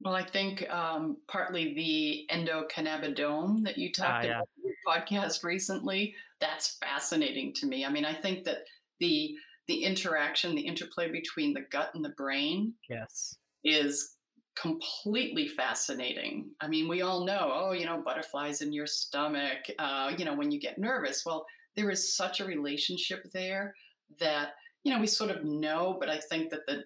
Well, 0.00 0.14
I 0.14 0.24
think 0.24 0.68
um, 0.68 1.18
partly 1.28 1.74
the 1.74 2.26
endocannabinoidome 2.34 3.62
that 3.64 3.78
you 3.78 3.90
ah, 3.98 4.02
talked 4.02 4.24
uh, 4.24 4.28
yeah. 4.28 4.34
about 4.36 4.48
in 4.56 4.64
your 4.64 4.74
podcast 4.88 5.44
recently, 5.44 6.14
that's 6.40 6.76
fascinating 6.78 7.52
to 7.54 7.66
me. 7.66 7.84
I 7.84 7.88
mean, 7.88 8.04
I 8.04 8.14
think 8.14 8.44
that 8.44 8.64
the 8.98 9.36
the 9.72 9.84
interaction, 9.84 10.54
the 10.54 10.60
interplay 10.60 11.10
between 11.10 11.54
the 11.54 11.62
gut 11.70 11.90
and 11.94 12.04
the 12.04 12.10
brain 12.10 12.74
yes. 12.90 13.36
is 13.64 14.16
completely 14.54 15.48
fascinating. 15.48 16.50
I 16.60 16.68
mean, 16.68 16.88
we 16.88 17.00
all 17.00 17.24
know, 17.24 17.50
oh, 17.54 17.72
you 17.72 17.86
know, 17.86 18.02
butterflies 18.04 18.60
in 18.60 18.70
your 18.70 18.86
stomach, 18.86 19.60
uh, 19.78 20.12
you 20.18 20.26
know, 20.26 20.34
when 20.34 20.50
you 20.50 20.60
get 20.60 20.76
nervous. 20.76 21.24
Well, 21.24 21.46
there 21.74 21.90
is 21.90 22.14
such 22.14 22.40
a 22.40 22.44
relationship 22.44 23.24
there 23.32 23.74
that, 24.20 24.50
you 24.84 24.92
know, 24.92 25.00
we 25.00 25.06
sort 25.06 25.30
of 25.30 25.42
know, 25.42 25.96
but 25.98 26.10
I 26.10 26.18
think 26.18 26.50
that 26.50 26.66
the 26.66 26.84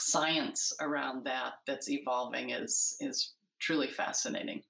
science 0.00 0.72
around 0.80 1.24
that 1.24 1.52
that's 1.66 1.90
evolving 1.90 2.50
is 2.50 2.96
is 3.00 3.34
truly 3.60 3.88
fascinating. 3.88 4.62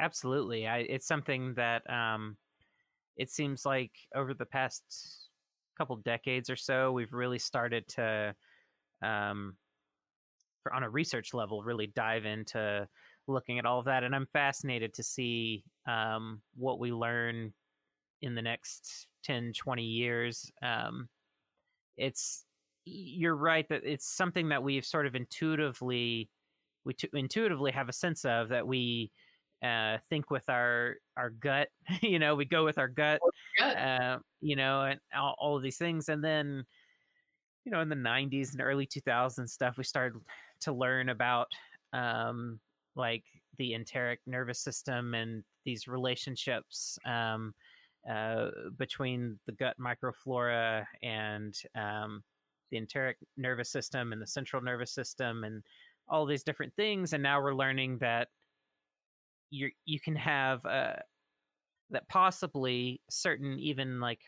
Absolutely. 0.00 0.66
I, 0.66 0.78
it's 0.78 1.06
something 1.06 1.54
that 1.54 1.88
um, 1.88 2.36
it 3.16 3.30
seems 3.30 3.64
like 3.64 3.92
over 4.16 4.34
the 4.34 4.46
past 4.46 5.27
couple 5.78 5.96
decades 5.96 6.50
or 6.50 6.56
so, 6.56 6.92
we've 6.92 7.12
really 7.12 7.38
started 7.38 7.86
to 7.88 8.34
um, 9.02 9.54
for, 10.62 10.74
on 10.74 10.82
a 10.82 10.90
research 10.90 11.34
level 11.34 11.62
really 11.62 11.86
dive 11.86 12.24
into 12.24 12.86
looking 13.26 13.58
at 13.58 13.66
all 13.66 13.78
of 13.78 13.84
that 13.84 14.04
and 14.04 14.14
i'm 14.14 14.26
fascinated 14.32 14.94
to 14.94 15.02
see 15.02 15.62
um, 15.86 16.40
what 16.56 16.78
we 16.78 16.92
learn 16.92 17.52
in 18.22 18.34
the 18.34 18.42
next 18.42 19.06
10 19.24 19.52
20 19.52 19.82
years 19.82 20.50
um, 20.62 21.08
it's 21.96 22.44
you're 22.84 23.36
right 23.36 23.68
that 23.68 23.82
it's 23.84 24.06
something 24.06 24.48
that 24.48 24.62
we've 24.62 24.86
sort 24.86 25.06
of 25.06 25.14
intuitively 25.14 26.30
we 26.84 26.94
t- 26.94 27.10
intuitively 27.12 27.70
have 27.70 27.88
a 27.88 27.92
sense 27.92 28.24
of 28.24 28.48
that 28.48 28.66
we 28.66 29.10
uh, 29.62 29.98
think 30.08 30.30
with 30.30 30.48
our 30.48 30.96
our 31.16 31.30
gut 31.30 31.68
you 32.02 32.18
know 32.18 32.34
we 32.34 32.44
go 32.44 32.64
with 32.64 32.78
our 32.78 32.88
gut, 32.88 33.20
uh, 33.62 34.18
you 34.40 34.56
know 34.56 34.82
and 34.82 35.00
all, 35.16 35.34
all 35.38 35.56
of 35.56 35.62
these 35.62 35.78
things 35.78 36.08
and 36.08 36.22
then 36.22 36.64
you 37.64 37.72
know 37.72 37.80
in 37.80 37.88
the 37.88 37.96
90s 37.96 38.52
and 38.52 38.60
early 38.60 38.86
2000s 38.86 39.48
stuff 39.48 39.76
we 39.76 39.84
started 39.84 40.20
to 40.60 40.72
learn 40.72 41.08
about 41.08 41.48
um, 41.92 42.58
like 42.94 43.24
the 43.58 43.74
enteric 43.74 44.20
nervous 44.26 44.60
system 44.60 45.14
and 45.14 45.42
these 45.64 45.88
relationships 45.88 46.98
um, 47.04 47.54
uh, 48.08 48.48
between 48.78 49.38
the 49.46 49.52
gut 49.52 49.76
microflora 49.78 50.84
and 51.02 51.54
um, 51.74 52.22
the 52.70 52.78
enteric 52.78 53.16
nervous 53.36 53.70
system 53.70 54.12
and 54.12 54.22
the 54.22 54.26
central 54.26 54.62
nervous 54.62 54.92
system 54.92 55.44
and 55.44 55.62
all 56.08 56.24
these 56.24 56.42
different 56.42 56.72
things. 56.74 57.12
And 57.12 57.22
now 57.22 57.40
we're 57.40 57.54
learning 57.54 57.98
that 57.98 58.28
you 59.50 59.70
you 59.84 60.00
can 60.00 60.16
have 60.16 60.64
uh, 60.66 60.96
that 61.90 62.08
possibly 62.08 63.00
certain 63.10 63.58
even 63.58 64.00
like 64.00 64.20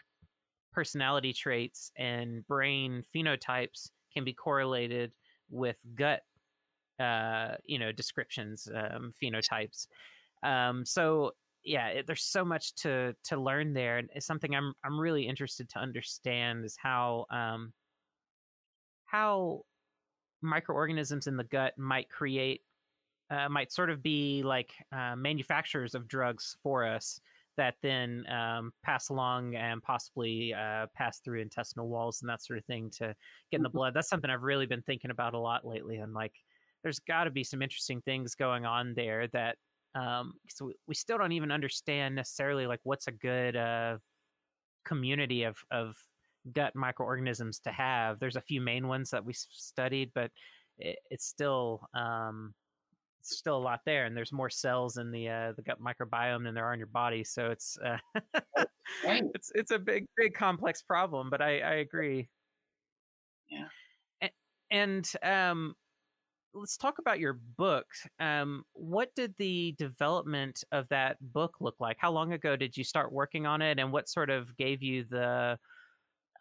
personality 0.72 1.32
traits 1.32 1.90
and 1.96 2.46
brain 2.46 3.02
phenotypes 3.14 3.90
can 4.12 4.24
be 4.24 4.32
correlated 4.32 5.12
with 5.50 5.76
gut 5.94 6.22
uh, 6.98 7.56
you 7.64 7.78
know 7.78 7.92
descriptions 7.92 8.68
um, 8.74 9.12
phenotypes. 9.22 9.86
Um, 10.42 10.84
so 10.84 11.32
yeah 11.64 11.88
it, 11.88 12.06
there's 12.06 12.24
so 12.24 12.44
much 12.44 12.74
to 12.74 13.14
to 13.24 13.36
learn 13.36 13.74
there 13.74 13.98
and 13.98 14.08
it's 14.14 14.26
something 14.26 14.54
i'm 14.54 14.72
i'm 14.82 14.98
really 14.98 15.26
interested 15.26 15.68
to 15.68 15.78
understand 15.78 16.64
is 16.64 16.76
how 16.80 17.26
um, 17.30 17.72
how 19.04 19.60
microorganisms 20.42 21.26
in 21.26 21.36
the 21.36 21.44
gut 21.44 21.76
might 21.76 22.08
create 22.08 22.62
uh, 23.30 23.48
might 23.48 23.72
sort 23.72 23.90
of 23.90 24.02
be 24.02 24.42
like 24.42 24.72
uh, 24.92 25.14
manufacturers 25.16 25.94
of 25.94 26.08
drugs 26.08 26.56
for 26.62 26.86
us 26.86 27.20
that 27.56 27.74
then 27.82 28.24
um, 28.30 28.72
pass 28.82 29.10
along 29.10 29.54
and 29.54 29.82
possibly 29.82 30.54
uh, 30.54 30.86
pass 30.94 31.20
through 31.20 31.40
intestinal 31.40 31.88
walls 31.88 32.22
and 32.22 32.28
that 32.28 32.42
sort 32.42 32.58
of 32.58 32.64
thing 32.64 32.90
to 32.90 33.14
get 33.50 33.58
in 33.58 33.62
the 33.62 33.68
mm-hmm. 33.68 33.76
blood. 33.76 33.94
That's 33.94 34.08
something 34.08 34.30
I've 34.30 34.42
really 34.42 34.66
been 34.66 34.82
thinking 34.82 35.10
about 35.10 35.34
a 35.34 35.38
lot 35.38 35.66
lately. 35.66 35.96
And 35.96 36.14
like, 36.14 36.32
there's 36.82 37.00
got 37.00 37.24
to 37.24 37.30
be 37.30 37.44
some 37.44 37.60
interesting 37.60 38.00
things 38.00 38.34
going 38.34 38.64
on 38.64 38.94
there 38.94 39.28
that 39.28 39.56
um, 39.94 40.34
so 40.48 40.72
we 40.86 40.94
still 40.94 41.18
don't 41.18 41.32
even 41.32 41.50
understand 41.50 42.14
necessarily 42.14 42.66
like 42.66 42.80
what's 42.84 43.08
a 43.08 43.12
good 43.12 43.56
uh, 43.56 43.98
community 44.84 45.42
of 45.42 45.56
of 45.70 45.96
gut 46.52 46.74
microorganisms 46.74 47.58
to 47.60 47.72
have. 47.72 48.18
There's 48.18 48.36
a 48.36 48.40
few 48.40 48.60
main 48.60 48.88
ones 48.88 49.10
that 49.10 49.24
we 49.24 49.32
studied, 49.34 50.12
but 50.14 50.30
it, 50.78 50.98
it's 51.10 51.26
still 51.26 51.86
um, 51.92 52.54
still 53.22 53.56
a 53.56 53.58
lot 53.58 53.80
there, 53.84 54.04
and 54.04 54.16
there's 54.16 54.32
more 54.32 54.50
cells 54.50 54.96
in 54.96 55.10
the 55.10 55.28
uh, 55.28 55.52
the 55.56 55.62
gut 55.62 55.78
microbiome 55.80 56.44
than 56.44 56.54
there 56.54 56.64
are 56.64 56.72
in 56.72 56.78
your 56.78 56.86
body. 56.86 57.24
So 57.24 57.50
it's 57.50 57.78
uh, 57.84 57.98
it's 59.04 59.50
it's 59.54 59.70
a 59.70 59.78
big 59.78 60.06
big 60.16 60.34
complex 60.34 60.82
problem. 60.82 61.30
But 61.30 61.42
I 61.42 61.60
I 61.60 61.74
agree. 61.74 62.28
Yeah. 63.50 63.66
And, 64.20 64.30
and 64.70 65.12
um, 65.22 65.74
let's 66.54 66.76
talk 66.76 66.98
about 66.98 67.20
your 67.20 67.34
book. 67.56 67.86
Um, 68.18 68.64
what 68.72 69.14
did 69.14 69.34
the 69.38 69.74
development 69.78 70.64
of 70.72 70.88
that 70.88 71.16
book 71.20 71.56
look 71.60 71.76
like? 71.80 71.96
How 71.98 72.10
long 72.10 72.32
ago 72.32 72.56
did 72.56 72.76
you 72.76 72.84
start 72.84 73.12
working 73.12 73.46
on 73.46 73.62
it, 73.62 73.78
and 73.78 73.92
what 73.92 74.08
sort 74.08 74.30
of 74.30 74.56
gave 74.56 74.82
you 74.82 75.04
the 75.08 75.58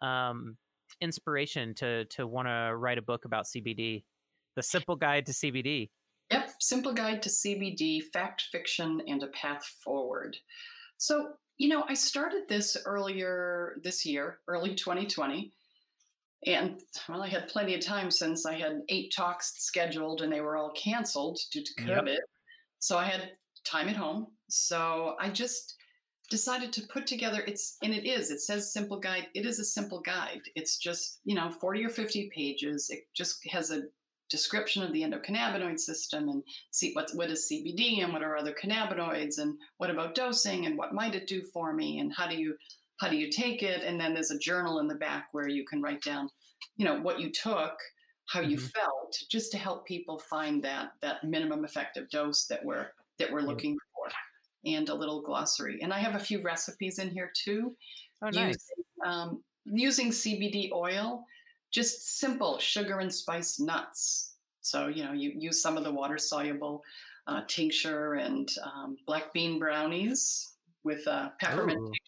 um, 0.02 0.56
inspiration 1.00 1.74
to 1.74 2.04
to 2.06 2.26
want 2.26 2.48
to 2.48 2.74
write 2.76 2.98
a 2.98 3.02
book 3.02 3.24
about 3.24 3.46
CBD? 3.46 4.04
The 4.56 4.62
Simple 4.62 4.96
Guide 4.96 5.26
to 5.26 5.32
CBD. 5.32 5.90
Simple 6.60 6.92
Guide 6.92 7.22
to 7.22 7.28
CBD, 7.28 8.02
Fact, 8.12 8.42
Fiction, 8.52 9.02
and 9.08 9.22
a 9.22 9.28
Path 9.28 9.64
Forward. 9.82 10.36
So, 10.98 11.32
you 11.56 11.68
know, 11.68 11.84
I 11.88 11.94
started 11.94 12.42
this 12.48 12.76
earlier 12.84 13.80
this 13.82 14.04
year, 14.04 14.38
early 14.46 14.74
2020. 14.74 15.52
And 16.46 16.80
well, 17.08 17.22
I 17.22 17.28
had 17.28 17.48
plenty 17.48 17.74
of 17.74 17.84
time 17.84 18.10
since 18.10 18.46
I 18.46 18.54
had 18.54 18.82
eight 18.88 19.12
talks 19.14 19.54
scheduled 19.58 20.22
and 20.22 20.32
they 20.32 20.40
were 20.40 20.56
all 20.56 20.72
canceled 20.72 21.38
due 21.52 21.64
to 21.64 21.74
COVID. 21.82 22.06
Yep. 22.06 22.18
So 22.78 22.96
I 22.96 23.04
had 23.04 23.32
time 23.64 23.88
at 23.88 23.96
home. 23.96 24.28
So 24.48 25.16
I 25.20 25.28
just 25.28 25.76
decided 26.30 26.72
to 26.72 26.86
put 26.86 27.06
together 27.06 27.42
it's 27.48 27.76
and 27.82 27.92
it 27.92 28.08
is 28.08 28.30
it 28.30 28.40
says 28.40 28.72
simple 28.72 29.00
guide 29.00 29.26
it 29.34 29.44
is 29.44 29.58
a 29.58 29.64
simple 29.64 30.00
guide 30.00 30.40
it's 30.54 30.78
just 30.78 31.18
you 31.24 31.34
know 31.34 31.50
40 31.50 31.84
or 31.84 31.88
50 31.88 32.30
pages 32.32 32.88
it 32.88 33.00
just 33.12 33.44
has 33.48 33.72
a 33.72 33.82
description 34.30 34.82
of 34.82 34.92
the 34.92 35.02
endocannabinoid 35.02 35.78
system 35.78 36.28
and 36.28 36.42
see 36.70 36.92
what 36.92 37.10
what 37.14 37.30
is 37.30 37.50
CBD 37.50 38.02
and 38.02 38.12
what 38.12 38.22
are 38.22 38.36
other 38.36 38.54
cannabinoids 38.54 39.38
and 39.38 39.58
what 39.78 39.90
about 39.90 40.14
dosing 40.14 40.66
and 40.66 40.78
what 40.78 40.94
might 40.94 41.14
it 41.14 41.26
do 41.26 41.42
for 41.52 41.72
me 41.72 41.98
and 41.98 42.12
how 42.14 42.28
do 42.28 42.36
you 42.36 42.54
how 42.98 43.08
do 43.08 43.16
you 43.16 43.30
take 43.30 43.62
it 43.62 43.82
and 43.82 44.00
then 44.00 44.14
there's 44.14 44.30
a 44.30 44.38
journal 44.38 44.78
in 44.78 44.86
the 44.86 44.94
back 44.94 45.28
where 45.32 45.48
you 45.48 45.64
can 45.64 45.82
write 45.82 46.02
down 46.02 46.28
you 46.76 46.84
know 46.84 47.00
what 47.00 47.18
you 47.20 47.30
took 47.30 47.76
how 48.26 48.40
you 48.40 48.56
mm-hmm. 48.56 48.66
felt 48.66 49.16
just 49.28 49.50
to 49.50 49.58
help 49.58 49.86
people 49.86 50.18
find 50.18 50.62
that 50.62 50.92
that 51.02 51.24
minimum 51.24 51.64
effective 51.64 52.08
dose 52.10 52.46
that 52.46 52.64
we're 52.64 52.86
that 53.18 53.32
we're 53.32 53.40
looking 53.40 53.76
for 53.94 54.10
and 54.64 54.88
a 54.90 54.94
little 54.94 55.22
glossary 55.22 55.80
and 55.82 55.92
I 55.92 55.98
have 55.98 56.14
a 56.14 56.24
few 56.24 56.40
recipes 56.42 56.98
in 56.98 57.10
here 57.10 57.32
too 57.34 57.74
oh, 58.22 58.28
nice. 58.30 58.54
using, 58.54 58.84
um, 59.04 59.42
using 59.64 60.10
CBD 60.10 60.70
oil 60.72 61.24
just 61.70 62.18
simple 62.18 62.58
sugar 62.58 62.98
and 62.98 63.12
spice 63.12 63.60
nuts. 63.60 64.34
So, 64.60 64.88
you 64.88 65.04
know, 65.04 65.12
you 65.12 65.32
use 65.36 65.62
some 65.62 65.76
of 65.76 65.84
the 65.84 65.92
water 65.92 66.18
soluble 66.18 66.82
uh, 67.26 67.42
tincture 67.46 68.14
and 68.14 68.48
um, 68.64 68.96
black 69.06 69.32
bean 69.32 69.58
brownies 69.58 70.54
with 70.84 71.06
uh, 71.06 71.30
peppermint 71.40 71.78
Ooh. 71.78 71.84
tincture. 71.84 72.00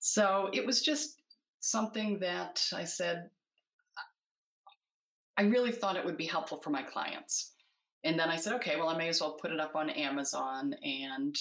So 0.00 0.50
it 0.52 0.66
was 0.66 0.82
just 0.82 1.20
something 1.60 2.18
that 2.20 2.62
I 2.74 2.84
said, 2.84 3.30
I 5.36 5.42
really 5.42 5.72
thought 5.72 5.96
it 5.96 6.04
would 6.04 6.16
be 6.16 6.26
helpful 6.26 6.60
for 6.62 6.70
my 6.70 6.82
clients. 6.82 7.52
And 8.04 8.18
then 8.18 8.30
I 8.30 8.36
said, 8.36 8.54
okay, 8.54 8.76
well, 8.76 8.88
I 8.88 8.96
may 8.96 9.08
as 9.08 9.20
well 9.20 9.32
put 9.32 9.52
it 9.52 9.60
up 9.60 9.76
on 9.76 9.90
Amazon 9.90 10.74
and, 10.82 11.36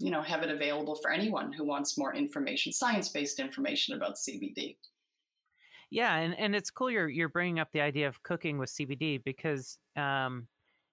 you 0.00 0.10
know, 0.10 0.22
have 0.22 0.42
it 0.42 0.50
available 0.50 0.96
for 0.96 1.10
anyone 1.10 1.52
who 1.52 1.64
wants 1.64 1.98
more 1.98 2.14
information, 2.14 2.72
science 2.72 3.10
based 3.10 3.38
information 3.38 3.94
about 3.94 4.16
CBD. 4.16 4.76
Yeah, 5.90 6.16
and, 6.16 6.38
and 6.38 6.54
it's 6.54 6.70
cool 6.70 6.90
you're 6.90 7.08
you're 7.08 7.28
bringing 7.28 7.58
up 7.58 7.68
the 7.72 7.80
idea 7.80 8.06
of 8.06 8.22
cooking 8.22 8.58
with 8.58 8.70
CBD 8.70 9.22
because 9.24 9.76
um, 9.96 10.46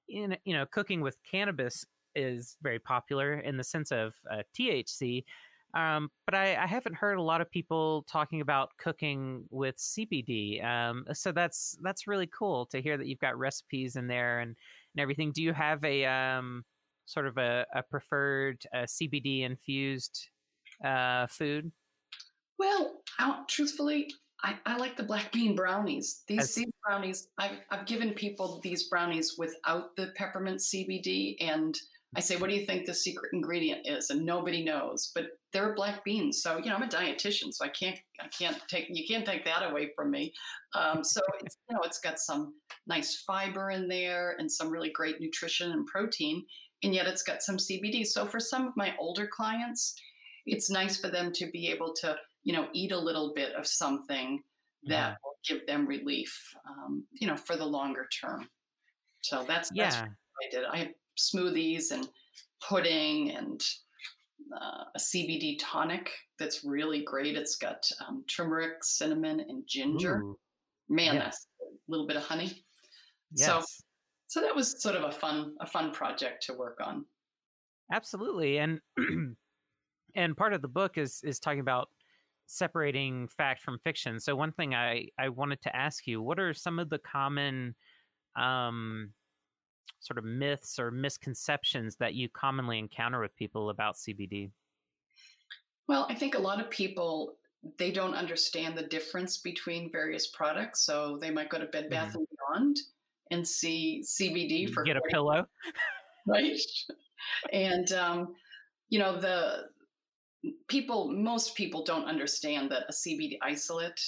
in 0.09 0.37
you 0.43 0.53
know 0.53 0.65
cooking 0.65 1.01
with 1.01 1.17
cannabis 1.29 1.85
is 2.15 2.57
very 2.63 2.79
popular 2.79 3.35
in 3.35 3.57
the 3.57 3.63
sense 3.63 3.91
of 3.91 4.15
uh, 4.29 4.41
THC. 4.57 5.23
Um, 5.73 6.09
but 6.25 6.33
I, 6.33 6.55
I, 6.55 6.65
haven't 6.65 6.95
heard 6.95 7.19
a 7.19 7.21
lot 7.21 7.41
of 7.41 7.51
people 7.51 8.05
talking 8.09 8.39
about 8.41 8.71
cooking 8.77 9.43
with 9.51 9.75
CBD. 9.75 10.63
Um, 10.63 11.05
so 11.13 11.31
that's 11.31 11.77
that's 11.83 12.07
really 12.07 12.27
cool 12.27 12.65
to 12.67 12.81
hear 12.81 12.97
that 12.97 13.05
you've 13.05 13.19
got 13.19 13.37
recipes 13.37 13.97
in 13.97 14.07
there 14.07 14.39
and, 14.39 14.55
and 14.95 15.01
everything. 15.01 15.31
Do 15.33 15.43
you 15.43 15.53
have 15.53 15.83
a 15.83 16.05
um, 16.05 16.63
sort 17.05 17.27
of 17.27 17.37
a, 17.37 17.65
a 17.75 17.83
preferred 17.83 18.63
uh, 18.73 18.83
CBD 18.83 19.43
infused 19.43 20.29
uh, 20.83 21.27
food? 21.27 21.71
Well, 22.57 23.01
truthfully, 23.47 24.09
I, 24.43 24.55
I, 24.65 24.77
like 24.77 24.95
the 24.95 25.03
black 25.03 25.31
bean 25.31 25.55
brownies. 25.55 26.23
These, 26.27 26.43
As, 26.43 26.55
these 26.55 26.71
brownies, 26.85 27.29
I've, 27.37 27.57
I've 27.71 27.85
given 27.85 28.13
people 28.13 28.59
these 28.63 28.87
brownies 28.87 29.35
without 29.37 29.95
the 29.95 30.11
peppermint 30.15 30.59
CBD, 30.59 31.37
and 31.39 31.75
I 32.15 32.19
say, 32.19 32.35
"What 32.35 32.49
do 32.49 32.55
you 32.55 32.65
think 32.65 32.85
the 32.85 32.93
secret 32.93 33.33
ingredient 33.33 33.87
is?" 33.87 34.09
And 34.11 34.25
nobody 34.25 34.63
knows, 34.63 35.11
but 35.15 35.25
they're 35.53 35.73
black 35.73 36.03
beans. 36.03 36.41
So 36.41 36.57
you 36.57 36.69
know, 36.69 36.75
I'm 36.75 36.83
a 36.83 36.87
dietitian, 36.87 37.51
so 37.51 37.65
I 37.65 37.69
can't 37.69 37.97
I 38.21 38.27
can't 38.27 38.57
take 38.67 38.87
you 38.89 39.07
can't 39.07 39.25
take 39.25 39.43
that 39.45 39.69
away 39.69 39.91
from 39.95 40.11
me. 40.11 40.33
Um, 40.75 41.03
so 41.03 41.21
it's 41.41 41.57
you 41.69 41.75
know, 41.75 41.81
it's 41.83 41.99
got 41.99 42.19
some 42.19 42.53
nice 42.85 43.23
fiber 43.27 43.71
in 43.71 43.87
there 43.87 44.35
and 44.37 44.51
some 44.51 44.69
really 44.69 44.91
great 44.91 45.19
nutrition 45.19 45.71
and 45.71 45.87
protein, 45.87 46.45
and 46.83 46.93
yet 46.93 47.07
it's 47.07 47.23
got 47.23 47.41
some 47.41 47.57
CBD. 47.57 48.05
So 48.05 48.25
for 48.25 48.39
some 48.39 48.67
of 48.67 48.77
my 48.77 48.93
older 48.99 49.27
clients, 49.27 49.95
it's 50.45 50.69
nice 50.69 50.97
for 50.99 51.09
them 51.09 51.31
to 51.33 51.49
be 51.51 51.69
able 51.69 51.93
to 52.01 52.15
you 52.47 52.53
know 52.53 52.69
eat 52.71 52.93
a 52.93 52.97
little 52.97 53.33
bit 53.35 53.53
of 53.55 53.67
something 53.67 54.41
that 54.85 55.17
will 55.21 55.35
give 55.45 55.67
them 55.67 55.85
relief, 55.85 56.33
um, 56.65 57.03
you 57.11 57.27
know, 57.27 57.35
for 57.35 57.57
the 57.57 57.65
longer 57.65 58.07
term. 58.21 58.47
So 59.19 59.43
that's 59.45 59.69
yeah. 59.73 59.89
that's 59.89 59.97
I 59.97 60.49
did. 60.49 60.63
I 60.63 60.77
have 60.77 60.91
smoothies 61.19 61.91
and 61.91 62.07
pudding 62.61 63.31
and 63.31 63.61
uh, 64.55 64.85
a 64.95 64.99
CBD 64.99 65.57
tonic 65.59 66.09
that's 66.39 66.63
really 66.63 67.03
great. 67.03 67.35
It's 67.35 67.57
got 67.57 67.85
um, 68.07 68.23
turmeric, 68.33 68.81
cinnamon, 68.81 69.41
and 69.41 69.63
ginger. 69.67 70.21
Ooh. 70.21 70.37
Man, 70.87 71.15
yes. 71.15 71.23
that's 71.23 71.47
a 71.61 71.91
little 71.91 72.07
bit 72.07 72.15
of 72.15 72.23
honey. 72.23 72.63
Yes. 73.33 73.45
So, 73.45 73.61
so 74.27 74.41
that 74.41 74.55
was 74.55 74.81
sort 74.81 74.95
of 74.95 75.03
a 75.03 75.11
fun, 75.11 75.55
a 75.59 75.67
fun 75.67 75.91
project 75.91 76.43
to 76.43 76.53
work 76.53 76.79
on. 76.81 77.03
Absolutely, 77.91 78.59
and 78.59 78.79
and 80.15 80.37
part 80.37 80.53
of 80.53 80.61
the 80.61 80.69
book 80.69 80.97
is 80.97 81.19
is 81.25 81.39
talking 81.39 81.59
about 81.59 81.89
separating 82.47 83.27
fact 83.27 83.61
from 83.61 83.77
fiction. 83.79 84.19
So 84.19 84.35
one 84.35 84.51
thing 84.51 84.73
I 84.73 85.07
I 85.19 85.29
wanted 85.29 85.61
to 85.63 85.75
ask 85.75 86.07
you, 86.07 86.21
what 86.21 86.39
are 86.39 86.53
some 86.53 86.79
of 86.79 86.89
the 86.89 86.99
common 86.99 87.75
um 88.35 89.11
sort 89.99 90.17
of 90.17 90.25
myths 90.25 90.79
or 90.79 90.91
misconceptions 90.91 91.95
that 91.97 92.13
you 92.13 92.29
commonly 92.29 92.79
encounter 92.79 93.19
with 93.19 93.35
people 93.35 93.69
about 93.69 93.95
CBD? 93.95 94.51
Well, 95.87 96.07
I 96.09 96.15
think 96.15 96.35
a 96.35 96.39
lot 96.39 96.59
of 96.59 96.69
people 96.69 97.37
they 97.77 97.91
don't 97.91 98.13
understand 98.13 98.77
the 98.77 98.83
difference 98.83 99.37
between 99.37 99.91
various 99.91 100.27
products. 100.27 100.81
So 100.81 101.17
they 101.19 101.31
might 101.31 101.49
go 101.49 101.59
to 101.59 101.65
Bed 101.65 101.89
Bath 101.89 102.09
mm-hmm. 102.09 102.17
and 102.17 102.27
Beyond 102.29 102.77
and 103.31 103.47
see 103.47 104.03
CBD 104.05 104.71
for 104.71 104.83
get 104.83 104.95
a 104.95 105.01
pillow, 105.09 105.45
right? 106.27 106.59
and 107.51 107.91
um, 107.93 108.35
you 108.89 108.99
know 108.99 109.19
the 109.19 109.65
people, 110.67 111.11
most 111.11 111.55
people 111.55 111.83
don't 111.83 112.05
understand 112.05 112.71
that 112.71 112.83
a 112.89 112.91
CBD 112.91 113.37
isolate 113.41 114.01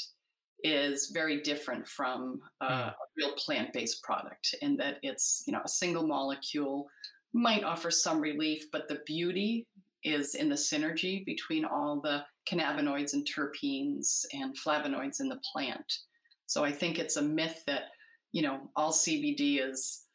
is 0.63 1.11
very 1.13 1.41
different 1.41 1.87
from 1.87 2.41
uh, 2.61 2.69
mm. 2.69 2.87
a 2.89 2.95
real 3.17 3.33
plant-based 3.35 4.03
product 4.03 4.55
in 4.61 4.75
that 4.77 4.97
it's 5.03 5.43
you 5.47 5.53
know 5.53 5.61
a 5.63 5.69
single 5.69 6.05
molecule 6.05 6.87
might 7.33 7.63
offer 7.63 7.89
some 7.89 8.19
relief 8.19 8.65
but 8.71 8.87
the 8.87 8.99
beauty 9.05 9.65
is 10.03 10.35
in 10.35 10.49
the 10.49 10.55
synergy 10.55 11.25
between 11.25 11.63
all 11.63 12.01
the 12.01 12.23
cannabinoids 12.49 13.13
and 13.13 13.27
terpenes 13.27 14.25
and 14.33 14.55
flavonoids 14.57 15.21
in 15.21 15.29
the 15.29 15.39
plant 15.53 15.99
so 16.45 16.63
i 16.63 16.71
think 16.71 16.99
it's 16.99 17.17
a 17.17 17.21
myth 17.21 17.63
that 17.65 17.83
you 18.31 18.41
know 18.41 18.69
all 18.75 18.91
cbd 18.91 19.59
is 19.61 20.05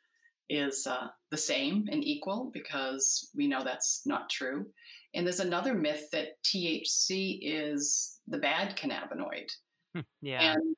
is 0.51 0.87
uh, 0.87 1.07
the 1.31 1.37
same 1.37 1.89
and 1.91 2.05
equal 2.05 2.51
because 2.53 3.31
we 3.35 3.47
know 3.47 3.64
that's 3.64 4.03
not 4.05 4.29
true 4.29 4.66
and 5.15 5.27
there's 5.27 5.41
another 5.41 5.75
myth 5.75 6.09
that 6.12 6.43
thc 6.45 7.39
is 7.43 8.19
the 8.29 8.39
bad 8.39 8.77
cannabinoid 8.77 9.51
yeah. 10.21 10.53
And 10.53 10.77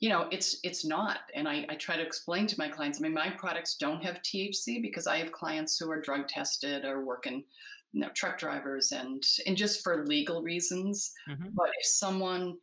you 0.00 0.08
know, 0.08 0.28
it's 0.30 0.58
it's 0.64 0.84
not. 0.84 1.18
And 1.34 1.46
I, 1.46 1.66
I 1.68 1.74
try 1.74 1.96
to 1.96 2.02
explain 2.02 2.46
to 2.48 2.58
my 2.58 2.68
clients. 2.68 2.98
I 2.98 3.02
mean, 3.02 3.12
my 3.12 3.30
products 3.30 3.76
don't 3.76 4.02
have 4.02 4.22
THC 4.22 4.80
because 4.80 5.06
I 5.06 5.18
have 5.18 5.30
clients 5.32 5.78
who 5.78 5.90
are 5.90 6.00
drug 6.00 6.26
tested 6.26 6.86
or 6.86 7.04
working, 7.04 7.44
you 7.92 8.00
know, 8.00 8.08
truck 8.14 8.38
drivers 8.38 8.92
and 8.92 9.22
and 9.46 9.56
just 9.56 9.82
for 9.82 10.06
legal 10.06 10.42
reasons. 10.42 11.12
Mm-hmm. 11.28 11.48
But 11.52 11.68
if 11.78 11.86
someone 11.86 12.56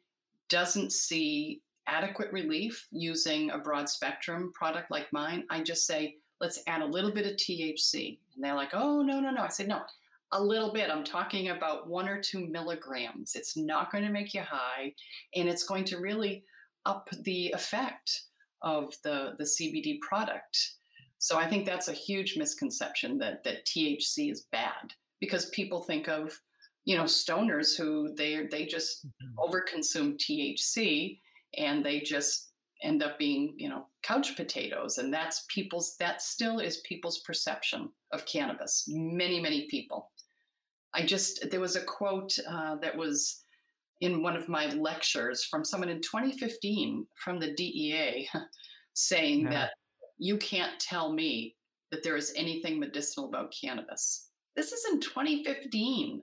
doesn't 0.50 0.94
see 0.94 1.62
adequate 1.86 2.32
relief 2.34 2.88
using 2.92 3.52
a 3.52 3.60
broad 3.60 3.88
spectrum 3.88 4.52
product 4.54 4.90
like 4.90 5.14
mine, 5.14 5.46
I 5.52 5.62
just 5.62 5.86
say, 5.86 6.16
let's 6.42 6.62
add 6.66 6.82
a 6.82 6.86
little 6.86 7.12
bit 7.12 7.28
of 7.28 7.34
THC. 7.34 8.18
And 8.36 8.44
they're 8.44 8.56
like, 8.56 8.72
oh, 8.74 9.02
no, 9.02 9.20
no, 9.20 9.30
no. 9.30 9.44
I 9.44 9.48
said, 9.48 9.68
no, 9.68 9.82
a 10.32 10.42
little 10.42 10.74
bit. 10.74 10.90
I'm 10.90 11.04
talking 11.04 11.50
about 11.50 11.88
one 11.88 12.08
or 12.08 12.22
two 12.22 12.48
milligrams. 12.48 13.36
It's 13.36 13.56
not 13.56 13.92
going 13.92 14.04
to 14.04 14.12
make 14.12 14.34
you 14.34 14.42
high, 14.42 14.94
and 15.36 15.48
it's 15.48 15.64
going 15.64 15.86
to 15.86 16.00
really 16.00 16.44
up 16.86 17.10
the 17.24 17.52
effect 17.52 18.24
of 18.62 18.94
the, 19.04 19.36
the 19.38 19.44
CBD 19.44 20.00
product. 20.02 20.58
So 21.20 21.38
I 21.38 21.48
think 21.48 21.66
that's 21.66 21.88
a 21.88 21.94
huge 21.94 22.38
misconception 22.38 23.18
that 23.20 23.44
that 23.44 23.66
THC 23.66 24.32
is 24.32 24.48
bad 24.52 24.94
because 25.20 25.48
people 25.48 25.82
think 25.82 26.08
of 26.08 26.40
you 26.86 26.96
know 26.96 27.04
stoners 27.04 27.78
who 27.78 28.14
they 28.16 28.48
they 28.50 28.66
just 28.66 29.08
mm-hmm. 29.08 29.38
overconsume 29.40 30.18
THC 30.18 31.20
and 31.58 31.84
they 31.84 32.00
just 32.00 32.47
end 32.84 33.02
up 33.02 33.18
being 33.18 33.54
you 33.58 33.70
know 33.70 33.86
couch 34.04 34.36
potatoes 34.36 34.98
and 34.98 35.14
that's 35.14 35.46
people's 35.50 35.96
that 36.00 36.22
still 36.22 36.60
is 36.60 36.78
people's 36.88 37.20
perception 37.20 37.90
of 38.12 38.26
cannabis 38.26 38.86
many 38.88 39.40
many 39.40 39.68
people 39.68 40.12
I 40.98 41.06
just, 41.06 41.50
there 41.52 41.60
was 41.60 41.76
a 41.76 41.84
quote 41.84 42.38
uh, 42.50 42.76
that 42.78 42.96
was 42.96 43.44
in 44.02 44.24
one 44.24 44.36
of 44.36 44.50
my 44.50 44.68
lectures 44.74 45.44
from 45.44 45.64
someone 45.64 45.90
in 45.90 46.02
2015 46.02 47.06
from 47.24 47.40
the 47.40 47.54
DEA 47.54 48.28
saying 48.94 49.42
yeah. 49.42 49.50
that 49.52 49.72
you 50.18 50.38
can't 50.38 50.80
tell 50.80 51.14
me 51.14 51.56
that 51.92 52.04
there 52.04 52.16
is 52.16 52.34
anything 52.36 52.80
medicinal 52.80 53.30
about 53.30 53.54
cannabis. 53.60 54.30
This 54.56 54.72
is 54.72 54.86
in 54.92 55.00
2015. 55.00 56.22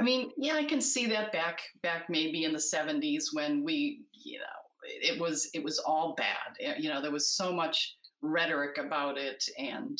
I 0.00 0.02
mean, 0.02 0.32
yeah, 0.36 0.54
I 0.54 0.64
can 0.64 0.80
see 0.80 1.06
that 1.06 1.32
back 1.32 1.60
back 1.82 2.06
maybe 2.08 2.44
in 2.44 2.52
the 2.52 2.58
70s 2.58 3.26
when 3.32 3.62
we, 3.62 4.02
you 4.12 4.38
know, 4.38 4.44
it 4.84 5.20
was 5.20 5.50
it 5.54 5.62
was 5.62 5.78
all 5.78 6.14
bad. 6.16 6.56
Eh, 6.60 6.74
you 6.78 6.88
know, 6.88 7.00
there 7.00 7.10
was 7.10 7.30
so 7.30 7.52
much 7.52 7.96
rhetoric 8.22 8.78
about 8.78 9.18
it 9.18 9.44
and 9.58 9.98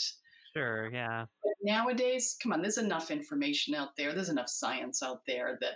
Sure, 0.57 0.89
yeah. 0.93 1.25
Nowadays, 1.63 2.37
come 2.41 2.53
on, 2.53 2.63
there's 2.63 2.79
enough 2.79 3.11
information 3.11 3.75
out 3.75 3.97
there. 3.97 4.15
There's 4.15 4.29
enough 4.29 4.49
science 4.49 5.03
out 5.03 5.23
there 5.27 5.59
that 5.61 5.75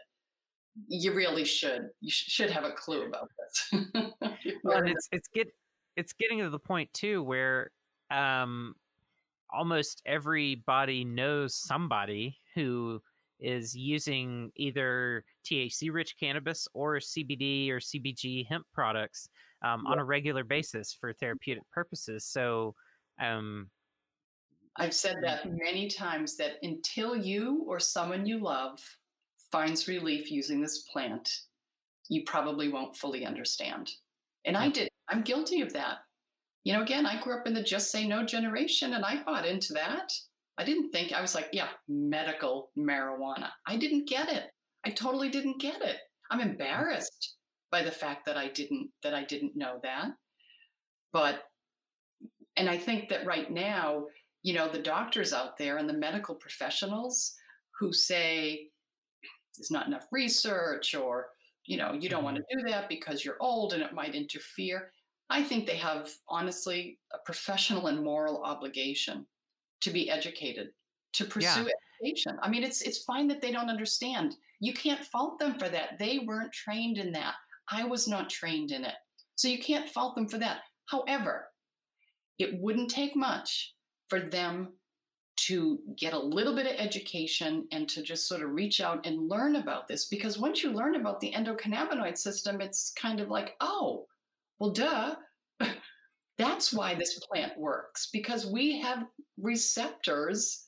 you 0.86 1.12
really 1.12 1.44
should 1.44 1.88
you 2.00 2.10
should 2.10 2.50
have 2.50 2.64
a 2.64 2.72
clue 2.72 3.06
about 3.06 3.28
this. 3.38 3.84
well, 4.62 4.86
it's 4.86 5.08
it's 5.10 5.28
get 5.28 5.48
it's 5.96 6.12
getting 6.12 6.38
to 6.38 6.50
the 6.50 6.58
point 6.58 6.92
too 6.92 7.22
where 7.22 7.72
um 8.10 8.74
almost 9.50 10.02
everybody 10.06 11.04
knows 11.04 11.56
somebody 11.56 12.38
who 12.54 13.00
is 13.40 13.74
using 13.76 14.50
either 14.56 15.24
THC 15.44 15.92
rich 15.92 16.16
cannabis 16.18 16.68
or 16.74 16.96
CBD 16.96 17.70
or 17.70 17.78
CBG 17.78 18.46
hemp 18.46 18.66
products 18.72 19.28
um, 19.62 19.84
yeah. 19.86 19.92
on 19.92 19.98
a 19.98 20.04
regular 20.04 20.44
basis 20.44 20.92
for 20.92 21.12
therapeutic 21.12 21.62
purposes. 21.70 22.24
So, 22.24 22.74
um, 23.20 23.70
I've 24.76 24.94
said 24.94 25.16
that 25.22 25.42
mm-hmm. 25.42 25.56
many 25.56 25.88
times 25.88 26.36
that 26.36 26.58
until 26.62 27.16
you 27.16 27.64
or 27.66 27.80
someone 27.80 28.26
you 28.26 28.38
love 28.38 28.78
finds 29.50 29.88
relief 29.88 30.30
using 30.30 30.60
this 30.60 30.82
plant, 30.92 31.28
you 32.08 32.22
probably 32.24 32.68
won't 32.68 32.96
fully 32.96 33.26
understand. 33.26 33.90
And 34.44 34.56
I 34.56 34.68
did, 34.68 34.88
I'm 35.08 35.22
guilty 35.22 35.60
of 35.60 35.72
that. 35.72 35.98
You 36.64 36.72
know, 36.72 36.82
again, 36.82 37.06
I 37.06 37.20
grew 37.20 37.38
up 37.38 37.46
in 37.46 37.54
the 37.54 37.62
just 37.62 37.90
say 37.90 38.06
no 38.06 38.24
generation 38.24 38.94
and 38.94 39.04
I 39.04 39.22
bought 39.24 39.46
into 39.46 39.72
that. 39.74 40.12
I 40.58 40.64
didn't 40.64 40.90
think, 40.90 41.12
I 41.12 41.20
was 41.20 41.34
like, 41.34 41.48
yeah, 41.52 41.68
medical 41.88 42.70
marijuana. 42.76 43.48
I 43.66 43.76
didn't 43.76 44.08
get 44.08 44.28
it. 44.28 44.44
I 44.84 44.90
totally 44.90 45.28
didn't 45.28 45.60
get 45.60 45.80
it. 45.82 45.96
I'm 46.30 46.40
embarrassed 46.40 47.36
by 47.70 47.82
the 47.82 47.90
fact 47.90 48.26
that 48.26 48.36
I 48.36 48.48
didn't 48.48 48.90
that 49.02 49.14
I 49.14 49.24
didn't 49.24 49.56
know 49.56 49.78
that. 49.82 50.08
But 51.12 51.44
and 52.56 52.68
I 52.68 52.76
think 52.76 53.08
that 53.08 53.26
right 53.26 53.50
now 53.50 54.04
you 54.42 54.54
know, 54.54 54.68
the 54.68 54.78
doctors 54.78 55.32
out 55.32 55.58
there 55.58 55.78
and 55.78 55.88
the 55.88 55.94
medical 55.94 56.34
professionals 56.34 57.34
who 57.78 57.92
say 57.92 58.68
there's 59.56 59.70
not 59.70 59.86
enough 59.86 60.06
research 60.12 60.94
or, 60.94 61.26
you 61.66 61.76
know, 61.76 61.92
you 61.92 62.08
don't 62.08 62.24
want 62.24 62.36
to 62.36 62.42
mm-hmm. 62.42 62.66
do 62.66 62.72
that 62.72 62.88
because 62.88 63.24
you're 63.24 63.36
old 63.40 63.72
and 63.72 63.82
it 63.82 63.92
might 63.92 64.14
interfere. 64.14 64.92
I 65.30 65.42
think 65.42 65.66
they 65.66 65.76
have, 65.76 66.08
honestly, 66.28 66.98
a 67.12 67.18
professional 67.24 67.88
and 67.88 68.02
moral 68.02 68.42
obligation 68.42 69.26
to 69.80 69.90
be 69.90 70.10
educated, 70.10 70.68
to 71.14 71.24
pursue 71.24 71.62
yeah. 71.62 71.72
education. 72.02 72.38
I 72.42 72.48
mean, 72.48 72.62
it's 72.62 72.82
it's 72.82 73.04
fine 73.04 73.28
that 73.28 73.40
they 73.40 73.52
don't 73.52 73.70
understand. 73.70 74.36
You 74.60 74.72
can't 74.72 75.04
fault 75.04 75.38
them 75.38 75.58
for 75.58 75.68
that. 75.68 75.98
They 75.98 76.20
weren't 76.20 76.52
trained 76.52 76.98
in 76.98 77.12
that. 77.12 77.34
I 77.70 77.84
was 77.84 78.08
not 78.08 78.30
trained 78.30 78.72
in 78.72 78.84
it. 78.84 78.94
So 79.36 79.48
you 79.48 79.58
can't 79.58 79.88
fault 79.88 80.14
them 80.14 80.28
for 80.28 80.38
that. 80.38 80.60
However, 80.86 81.48
it 82.38 82.58
wouldn't 82.60 82.90
take 82.90 83.14
much 83.14 83.74
for 84.08 84.20
them 84.20 84.72
to 85.36 85.78
get 85.96 86.14
a 86.14 86.18
little 86.18 86.54
bit 86.56 86.66
of 86.66 86.72
education 86.78 87.68
and 87.70 87.88
to 87.88 88.02
just 88.02 88.26
sort 88.26 88.42
of 88.42 88.50
reach 88.50 88.80
out 88.80 89.06
and 89.06 89.28
learn 89.28 89.56
about 89.56 89.86
this. 89.86 90.06
Because 90.06 90.38
once 90.38 90.64
you 90.64 90.72
learn 90.72 90.96
about 90.96 91.20
the 91.20 91.32
endocannabinoid 91.32 92.18
system, 92.18 92.60
it's 92.60 92.92
kind 93.00 93.20
of 93.20 93.28
like, 93.28 93.54
oh, 93.60 94.06
well, 94.58 94.70
duh. 94.70 95.14
That's 96.38 96.72
why 96.72 96.94
this 96.94 97.18
plant 97.18 97.58
works 97.58 98.08
because 98.12 98.46
we 98.46 98.80
have 98.80 99.04
receptors 99.40 100.66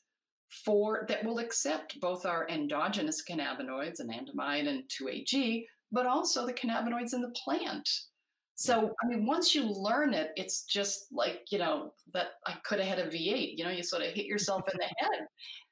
for 0.65 1.07
that 1.09 1.25
will 1.25 1.39
accept 1.39 2.01
both 2.01 2.27
our 2.27 2.49
endogenous 2.49 3.23
cannabinoids, 3.29 4.01
anandamide 4.01 4.69
and 4.69 4.83
2-AG, 4.89 5.67
but 5.93 6.07
also 6.07 6.45
the 6.45 6.53
cannabinoids 6.53 7.15
in 7.15 7.23
the 7.23 7.33
plant. 7.45 7.89
So, 8.57 8.93
I 9.03 9.07
mean, 9.07 9.25
once 9.25 9.55
you 9.55 9.65
learn 9.65 10.13
it, 10.13 10.33
it's 10.37 10.65
just 10.65 11.07
like, 11.13 11.45
you 11.51 11.59
know, 11.59 11.95
that 12.13 12.33
I 12.47 12.57
could 12.65 12.79
have 12.79 12.99
had 12.99 13.07
a 13.07 13.11
V8. 13.11 13.57
You 13.57 13.65
know, 13.65 13.71
you 13.71 13.83
sort 13.83 14.03
of 14.03 14.13
hit 14.13 14.27
yourself 14.27 14.63
in 14.71 14.79
the 14.79 14.85
head 14.99 15.27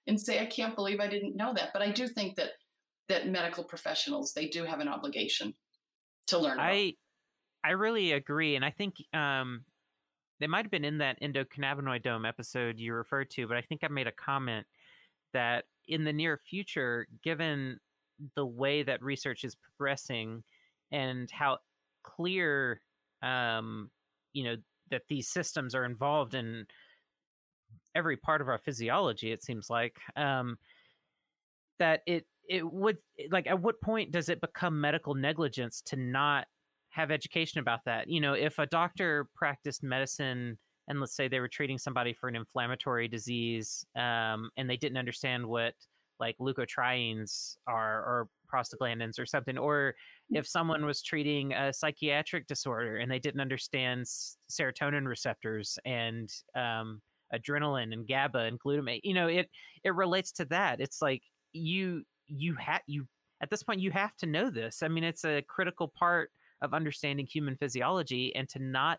and 0.07 0.19
say, 0.19 0.41
I 0.41 0.47
can't 0.47 0.75
believe 0.75 0.99
I 0.99 1.07
didn't 1.07 1.37
know 1.37 1.53
that. 1.55 1.71
But 1.75 1.83
I 1.83 1.91
do 1.91 2.09
think 2.09 2.37
that 2.37 2.53
that 3.11 3.29
medical 3.29 3.65
professionals, 3.65 4.33
they 4.33 4.49
do 4.49 4.65
have 4.65 4.81
an 4.81 4.89
obligation 4.89 5.53
to 6.29 6.39
learn. 6.39 6.59
I 6.59 6.95
I 7.65 7.71
really 7.73 8.13
agree. 8.13 8.57
And 8.57 8.65
I 8.65 8.71
think 8.71 8.95
um 9.13 9.65
they 10.41 10.47
might 10.47 10.65
have 10.65 10.71
been 10.71 10.85
in 10.85 10.99
that 10.99 11.21
endocannabinoidome 11.21 12.27
episode 12.29 12.79
you 12.79 12.95
referred 12.95 13.31
to, 13.31 13.47
but 13.47 13.57
I 13.57 13.63
think 13.63 13.83
I 13.83 13.89
made 13.89 14.07
a 14.07 14.13
comment 14.13 14.67
that 15.33 15.65
in 15.87 16.05
the 16.05 16.13
near 16.13 16.41
future, 16.49 17.07
given 17.23 17.79
the 18.35 18.47
way 18.47 18.83
that 18.83 19.03
research 19.03 19.45
is 19.45 19.55
progressing 19.55 20.43
and 20.91 21.31
how 21.31 21.59
clear 22.03 22.81
um, 23.23 23.91
you 24.33 24.45
know 24.45 24.57
that 24.91 25.03
these 25.09 25.29
systems 25.29 25.75
are 25.75 25.85
involved 25.85 26.35
in 26.35 26.67
every 27.95 28.17
part 28.17 28.41
of 28.41 28.49
our 28.49 28.59
physiology 28.59 29.33
it 29.33 29.43
seems 29.43 29.69
like 29.69 29.97
um, 30.17 30.57
that 31.79 32.03
it 32.07 32.27
it 32.49 32.71
would 32.71 32.97
like 33.31 33.47
at 33.47 33.61
what 33.61 33.81
point 33.81 34.11
does 34.11 34.29
it 34.29 34.41
become 34.41 34.81
medical 34.81 35.15
negligence 35.15 35.83
to 35.83 35.97
not 35.97 36.47
have 36.91 37.11
education 37.11 37.61
about 37.61 37.81
that 37.85 38.09
you 38.09 38.21
know 38.21 38.33
if 38.33 38.59
a 38.59 38.67
doctor 38.67 39.29
practiced 39.35 39.83
medicine 39.83 40.59
and 40.89 41.01
let's 41.01 41.15
say 41.15 41.29
they 41.29 41.41
were 41.41 41.49
treating 41.49 41.79
somebody 41.79 42.15
for 42.15 42.29
an 42.29 42.37
inflammatory 42.37 43.09
disease 43.09 43.85
um, 43.97 44.51
and 44.57 44.69
they 44.69 44.77
didn't 44.77 44.99
understand 44.99 45.47
what 45.47 45.75
like 46.19 46.37
leukotrienes 46.41 47.57
are 47.67 48.01
or 48.01 48.29
prostaglandins 48.53 49.19
or 49.19 49.27
something 49.27 49.59
or 49.59 49.95
if 50.31 50.47
someone 50.47 50.85
was 50.85 51.03
treating 51.03 51.53
a 51.53 51.73
psychiatric 51.73 52.47
disorder 52.47 52.97
and 52.97 53.11
they 53.11 53.19
didn't 53.19 53.41
understand 53.41 54.05
serotonin 54.51 55.07
receptors 55.07 55.79
and 55.85 56.31
um, 56.57 57.01
adrenaline 57.35 57.93
and 57.93 58.07
GABA 58.07 58.39
and 58.39 58.61
glutamate, 58.61 59.01
you 59.05 59.15
know, 59.15 59.27
it 59.27 59.49
it 59.85 59.95
relates 59.95 60.33
to 60.33 60.45
that. 60.47 60.81
It's 60.81 61.01
like 61.01 61.23
you 61.53 62.03
you 62.27 62.55
have 62.57 62.83
you 62.87 63.07
at 63.43 63.51
this 63.51 63.63
point 63.63 63.81
you 63.81 63.91
have 63.91 64.17
to 64.17 64.27
know 64.27 64.51
this. 64.51 64.83
I 64.83 64.89
mean, 64.89 65.05
it's 65.05 65.25
a 65.25 65.43
critical 65.43 65.93
part 65.99 66.31
of 66.63 66.75
understanding 66.75 67.27
human 67.27 67.57
physiology, 67.57 68.35
and 68.35 68.49
to 68.49 68.59
not 68.59 68.99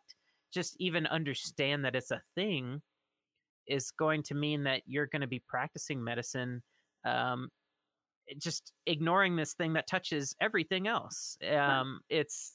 just 0.53 0.75
even 0.79 1.05
understand 1.07 1.85
that 1.85 1.95
it's 1.95 2.11
a 2.11 2.21
thing 2.35 2.81
is 3.67 3.91
going 3.91 4.23
to 4.23 4.33
mean 4.33 4.63
that 4.63 4.81
you're 4.87 5.05
going 5.05 5.21
to 5.21 5.27
be 5.27 5.43
practicing 5.47 6.03
medicine 6.03 6.63
um, 7.05 7.49
just 8.37 8.73
ignoring 8.85 9.35
this 9.35 9.53
thing 9.53 9.73
that 9.73 9.87
touches 9.87 10.35
everything 10.41 10.87
else. 10.87 11.37
Um, 11.47 12.01
It's, 12.09 12.53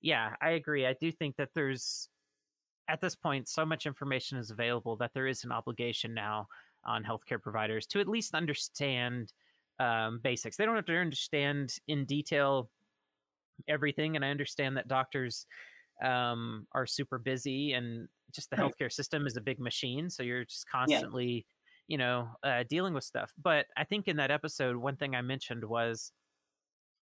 yeah, 0.00 0.34
I 0.40 0.50
agree. 0.50 0.86
I 0.86 0.94
do 1.00 1.12
think 1.12 1.36
that 1.36 1.50
there's, 1.54 2.08
at 2.88 3.00
this 3.00 3.14
point, 3.14 3.48
so 3.48 3.64
much 3.64 3.86
information 3.86 4.38
is 4.38 4.50
available 4.50 4.96
that 4.96 5.12
there 5.14 5.26
is 5.26 5.44
an 5.44 5.52
obligation 5.52 6.14
now 6.14 6.48
on 6.84 7.04
healthcare 7.04 7.40
providers 7.40 7.86
to 7.86 8.00
at 8.00 8.08
least 8.08 8.34
understand 8.34 9.32
um, 9.78 10.20
basics. 10.22 10.56
They 10.56 10.64
don't 10.64 10.76
have 10.76 10.86
to 10.86 10.96
understand 10.96 11.76
in 11.86 12.04
detail 12.04 12.68
everything, 13.68 14.16
and 14.16 14.24
I 14.24 14.30
understand 14.30 14.76
that 14.76 14.88
doctors 14.88 15.46
um, 16.02 16.66
are 16.72 16.86
super 16.86 17.18
busy, 17.18 17.72
and 17.72 18.08
just 18.32 18.50
the 18.50 18.56
healthcare 18.56 18.92
system 18.92 19.26
is 19.26 19.36
a 19.36 19.40
big 19.40 19.60
machine, 19.60 20.10
so 20.10 20.22
you're 20.22 20.44
just 20.44 20.68
constantly. 20.68 21.26
Yeah 21.34 21.42
you 21.88 21.98
know, 21.98 22.28
uh, 22.42 22.64
dealing 22.70 22.94
with 22.94 23.04
stuff. 23.04 23.32
But 23.42 23.66
I 23.76 23.84
think 23.84 24.08
in 24.08 24.16
that 24.16 24.30
episode, 24.30 24.76
one 24.76 24.96
thing 24.96 25.14
I 25.14 25.20
mentioned 25.20 25.64
was 25.64 26.12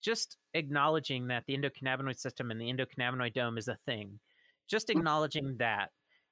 just 0.01 0.37
acknowledging 0.53 1.27
that 1.27 1.43
the 1.47 1.57
endocannabinoid 1.57 2.19
system 2.19 2.51
and 2.51 2.59
the 2.59 2.71
endocannabinoidome 2.71 3.57
is 3.57 3.67
a 3.67 3.77
thing. 3.85 4.19
Just 4.69 4.87
mm. 4.87 4.91
acknowledging 4.91 5.57
that 5.57 5.89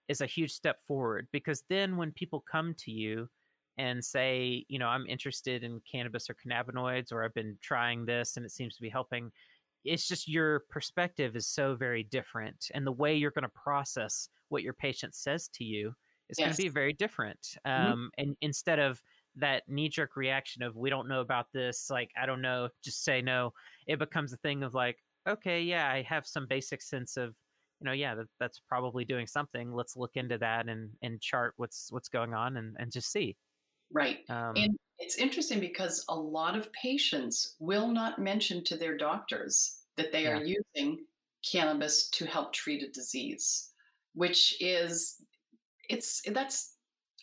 is 0.07 0.21
a 0.21 0.25
huge 0.25 0.51
step 0.51 0.79
forward 0.87 1.27
because 1.31 1.63
then 1.69 1.97
when 1.97 2.11
people 2.11 2.43
come 2.49 2.73
to 2.79 2.91
you 2.91 3.27
and 3.77 4.03
say, 4.03 4.65
you 4.69 4.79
know, 4.79 4.87
I'm 4.87 5.05
interested 5.07 5.63
in 5.63 5.81
cannabis 5.91 6.29
or 6.29 6.35
cannabinoids, 6.35 7.11
or 7.11 7.23
I've 7.23 7.33
been 7.33 7.57
trying 7.61 8.05
this 8.05 8.37
and 8.37 8.45
it 8.45 8.51
seems 8.51 8.75
to 8.75 8.81
be 8.81 8.89
helping, 8.89 9.31
it's 9.87 10.07
just 10.07 10.27
your 10.27 10.61
perspective 10.69 11.35
is 11.35 11.47
so 11.47 11.75
very 11.75 12.03
different. 12.03 12.69
And 12.73 12.85
the 12.85 12.91
way 12.91 13.15
you're 13.15 13.31
going 13.31 13.43
to 13.43 13.49
process 13.49 14.29
what 14.49 14.63
your 14.63 14.73
patient 14.73 15.15
says 15.15 15.49
to 15.55 15.63
you 15.63 15.93
is 16.29 16.37
yes. 16.37 16.45
going 16.45 16.55
to 16.55 16.61
be 16.63 16.69
very 16.69 16.93
different. 16.93 17.39
Mm-hmm. 17.65 17.91
Um, 17.91 17.91
mm-hmm. 17.91 18.07
And 18.17 18.37
instead 18.41 18.79
of 18.79 19.01
that 19.37 19.63
knee 19.67 19.89
jerk 19.89 20.15
reaction 20.15 20.63
of 20.63 20.75
we 20.75 20.89
don't 20.89 21.07
know 21.07 21.21
about 21.21 21.47
this, 21.53 21.89
like 21.89 22.11
I 22.21 22.25
don't 22.25 22.41
know, 22.41 22.69
just 22.83 23.03
say 23.03 23.21
no. 23.21 23.53
It 23.87 23.99
becomes 23.99 24.33
a 24.33 24.37
thing 24.37 24.63
of 24.63 24.73
like, 24.73 24.97
okay, 25.27 25.61
yeah, 25.61 25.89
I 25.89 26.01
have 26.03 26.25
some 26.25 26.47
basic 26.47 26.81
sense 26.81 27.17
of, 27.17 27.35
you 27.79 27.85
know, 27.85 27.91
yeah, 27.91 28.15
that, 28.15 28.27
that's 28.39 28.59
probably 28.67 29.05
doing 29.05 29.27
something. 29.27 29.71
Let's 29.71 29.95
look 29.95 30.11
into 30.15 30.37
that 30.39 30.67
and 30.67 30.89
and 31.01 31.21
chart 31.21 31.53
what's 31.57 31.87
what's 31.91 32.09
going 32.09 32.33
on 32.33 32.57
and 32.57 32.75
and 32.79 32.91
just 32.91 33.11
see. 33.11 33.37
Right. 33.93 34.19
Um, 34.29 34.53
and 34.55 34.77
it's 34.99 35.17
interesting 35.17 35.59
because 35.59 36.03
a 36.09 36.15
lot 36.15 36.57
of 36.57 36.71
patients 36.73 37.55
will 37.59 37.87
not 37.87 38.19
mention 38.19 38.63
to 38.65 38.75
their 38.77 38.97
doctors 38.97 39.76
that 39.97 40.11
they 40.11 40.23
yeah. 40.23 40.37
are 40.37 40.43
using 40.43 40.99
cannabis 41.49 42.09
to 42.09 42.25
help 42.25 42.53
treat 42.53 42.83
a 42.83 42.89
disease, 42.89 43.71
which 44.13 44.55
is 44.61 45.17
it's 45.89 46.21
that's 46.33 46.77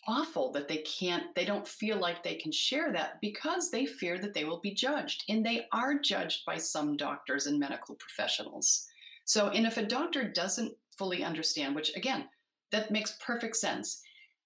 awful 0.07 0.51
that 0.51 0.67
they 0.67 0.77
can't 0.77 1.33
they 1.35 1.45
don't 1.45 1.67
feel 1.67 1.97
like 1.97 2.23
they 2.23 2.35
can 2.35 2.51
share 2.51 2.91
that 2.93 3.19
because 3.21 3.71
they 3.71 3.85
fear 3.85 4.19
that 4.19 4.33
they 4.33 4.43
will 4.43 4.59
be 4.59 4.73
judged 4.73 5.23
and 5.29 5.43
they 5.43 5.65
are 5.71 5.99
judged 5.99 6.45
by 6.45 6.57
some 6.57 6.95
doctors 6.95 7.47
and 7.47 7.59
medical 7.59 7.95
professionals 7.95 8.85
so 9.25 9.49
and 9.49 9.65
if 9.65 9.77
a 9.77 9.85
doctor 9.85 10.29
doesn't 10.29 10.71
fully 10.97 11.23
understand 11.23 11.73
which 11.73 11.95
again 11.95 12.25
that 12.71 12.91
makes 12.91 13.17
perfect 13.25 13.55
sense 13.55 14.01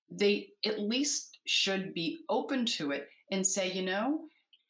they 0.09 0.47
at 0.65 0.80
least 0.80 1.39
should 1.45 1.93
be 1.93 2.19
open 2.30 2.65
to 2.65 2.91
it 2.91 3.09
and 3.32 3.45
say 3.45 3.69
you 3.69 3.82
know 3.82 4.21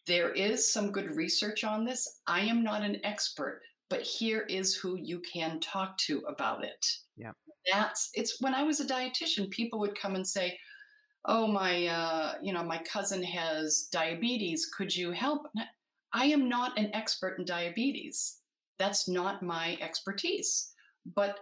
there 0.10 0.32
is 0.32 0.74
some 0.74 0.92
good 0.92 1.16
research 1.16 1.64
on 1.64 1.86
this 1.86 2.22
i 2.28 2.42
am 2.42 2.64
not 2.64 2.84
an 2.84 2.98
expert 3.06 3.62
but 3.90 4.02
here 4.02 4.42
is 4.50 4.76
who 4.76 4.98
you 4.98 5.22
can 5.22 5.60
talk 5.60 5.98
to 5.98 6.20
about 6.28 6.64
it 6.64 6.86
yeah 7.16 7.32
that's 7.72 8.10
it's 8.14 8.42
when 8.42 8.54
I 8.54 8.64
was 8.64 8.80
a 8.80 8.86
dietitian, 8.86 9.50
people 9.50 9.80
would 9.80 10.00
come 10.00 10.16
and 10.16 10.28
say, 10.28 10.58
"Oh, 11.26 11.48
my, 11.48 11.88
uh, 11.88 12.34
you 12.42 12.54
know, 12.54 12.64
my 12.64 12.80
cousin 12.80 13.24
has 13.24 13.88
diabetes. 13.92 14.70
Could 14.76 14.96
you 14.96 15.12
help?" 15.12 15.48
I 16.14 16.26
am 16.26 16.50
not 16.50 16.78
an 16.78 16.90
expert 16.94 17.38
in 17.38 17.46
diabetes. 17.46 18.40
That's 18.80 19.08
not 19.08 19.44
my 19.44 19.78
expertise. 19.82 20.74
But 21.16 21.40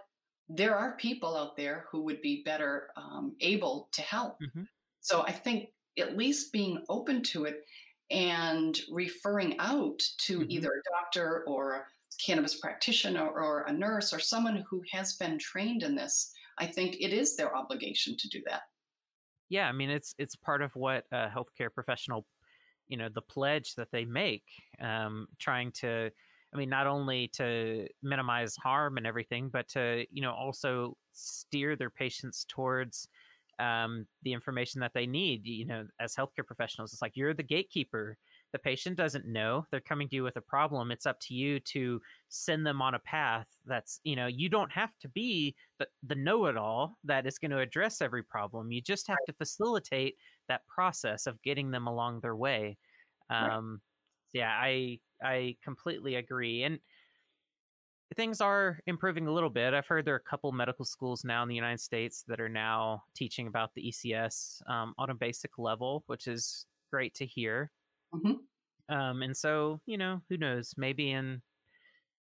there 0.48 0.76
are 0.76 0.96
people 0.96 1.36
out 1.36 1.56
there 1.56 1.86
who 1.90 2.02
would 2.02 2.20
be 2.20 2.42
better 2.44 2.88
um, 2.96 3.36
able 3.40 3.88
to 3.92 4.02
help. 4.02 4.38
Mm-hmm. 4.42 4.64
So 5.00 5.22
I 5.22 5.32
think 5.32 5.70
at 5.98 6.16
least 6.16 6.52
being 6.52 6.84
open 6.88 7.22
to 7.22 7.44
it 7.44 7.64
and 8.10 8.78
referring 8.90 9.58
out 9.58 10.02
to 10.18 10.40
mm-hmm. 10.40 10.50
either 10.50 10.68
a 10.68 10.90
doctor 10.90 11.44
or 11.46 11.74
a 11.74 11.82
cannabis 12.24 12.58
practitioner 12.58 13.28
or 13.28 13.62
a 13.62 13.72
nurse 13.72 14.12
or 14.12 14.18
someone 14.18 14.64
who 14.68 14.82
has 14.90 15.14
been 15.16 15.38
trained 15.38 15.82
in 15.82 15.94
this, 15.94 16.32
I 16.58 16.66
think 16.66 16.96
it 17.00 17.12
is 17.12 17.36
their 17.36 17.54
obligation 17.54 18.16
to 18.16 18.28
do 18.28 18.42
that. 18.46 18.62
Yeah, 19.48 19.68
I 19.68 19.72
mean 19.72 19.90
it's 19.90 20.14
it's 20.18 20.36
part 20.36 20.62
of 20.62 20.74
what 20.74 21.04
a 21.12 21.28
healthcare 21.28 21.72
professional, 21.72 22.26
you 22.86 22.96
know, 22.96 23.08
the 23.08 23.22
pledge 23.22 23.74
that 23.76 23.88
they 23.92 24.04
make, 24.04 24.44
um, 24.80 25.26
trying 25.38 25.72
to, 25.80 26.10
I 26.52 26.56
mean, 26.56 26.68
not 26.68 26.86
only 26.86 27.28
to 27.34 27.86
minimize 28.02 28.56
harm 28.56 28.98
and 28.98 29.06
everything, 29.06 29.48
but 29.48 29.68
to 29.68 30.04
you 30.10 30.20
know 30.22 30.32
also 30.32 30.96
steer 31.12 31.76
their 31.76 31.90
patients 31.90 32.44
towards 32.48 33.08
um, 33.58 34.06
the 34.22 34.32
information 34.32 34.80
that 34.80 34.92
they 34.94 35.06
need. 35.06 35.46
You 35.46 35.66
know, 35.66 35.86
as 36.00 36.14
healthcare 36.14 36.46
professionals, 36.46 36.92
it's 36.92 37.02
like 37.02 37.12
you're 37.16 37.34
the 37.34 37.42
gatekeeper 37.42 38.16
the 38.52 38.58
patient 38.58 38.96
doesn't 38.96 39.26
know 39.26 39.66
they're 39.70 39.80
coming 39.80 40.08
to 40.08 40.16
you 40.16 40.22
with 40.22 40.36
a 40.36 40.40
problem 40.40 40.90
it's 40.90 41.04
up 41.04 41.18
to 41.20 41.34
you 41.34 41.60
to 41.60 42.00
send 42.28 42.66
them 42.66 42.80
on 42.80 42.94
a 42.94 42.98
path 42.98 43.46
that's 43.66 44.00
you 44.04 44.16
know 44.16 44.26
you 44.26 44.48
don't 44.48 44.72
have 44.72 44.90
to 45.00 45.08
be 45.08 45.54
the, 45.78 45.86
the 46.06 46.14
know-it-all 46.14 46.96
that 47.04 47.26
is 47.26 47.38
going 47.38 47.50
to 47.50 47.58
address 47.58 48.00
every 48.00 48.22
problem 48.22 48.72
you 48.72 48.80
just 48.80 49.06
have 49.06 49.18
to 49.26 49.34
facilitate 49.34 50.14
that 50.48 50.66
process 50.66 51.26
of 51.26 51.40
getting 51.42 51.70
them 51.70 51.86
along 51.86 52.20
their 52.20 52.36
way. 52.36 52.78
Um, 53.30 53.46
right. 53.46 53.60
Yeah, 54.32 54.50
I 54.50 55.00
I 55.22 55.56
completely 55.62 56.16
agree, 56.16 56.62
and 56.62 56.78
things 58.16 58.40
are 58.40 58.80
improving 58.86 59.26
a 59.26 59.32
little 59.32 59.50
bit. 59.50 59.74
I've 59.74 59.86
heard 59.86 60.04
there 60.04 60.14
are 60.14 60.18
a 60.18 60.30
couple 60.30 60.50
medical 60.52 60.84
schools 60.84 61.24
now 61.24 61.42
in 61.42 61.48
the 61.48 61.54
United 61.54 61.80
States 61.80 62.24
that 62.28 62.40
are 62.40 62.48
now 62.48 63.02
teaching 63.14 63.46
about 63.46 63.74
the 63.74 63.82
ECS 63.82 64.68
um, 64.68 64.94
on 64.98 65.10
a 65.10 65.14
basic 65.14 65.58
level, 65.58 66.04
which 66.06 66.26
is 66.26 66.66
great 66.90 67.14
to 67.14 67.26
hear. 67.26 67.70
Mm-hmm. 68.14 68.94
Um, 68.94 69.22
and 69.22 69.36
so, 69.36 69.80
you 69.86 69.98
know, 69.98 70.22
who 70.28 70.38
knows? 70.38 70.74
Maybe 70.78 71.10
in 71.10 71.42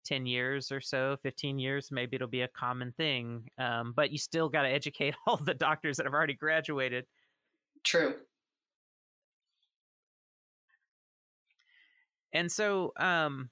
10 0.05 0.27
years 0.27 0.73
or 0.73 0.81
so, 0.81 1.17
15 1.23 1.59
years, 1.59 1.91
maybe 1.93 2.17
it'll 2.17 2.29
be 2.29 2.43
a 2.43 2.49
common 2.49 2.93
thing. 2.97 3.49
Um, 3.59 3.93
but 3.95 4.11
you 4.11 4.19
still 4.19 4.49
got 4.49 4.63
to 4.63 4.69
educate 4.69 5.15
all 5.27 5.37
the 5.37 5.55
doctors 5.55 5.97
that 5.99 6.07
have 6.07 6.15
already 6.15 6.35
graduated. 6.35 7.07
True. 7.85 8.15
And 12.33 12.51
so, 12.51 12.93
um, 12.99 13.51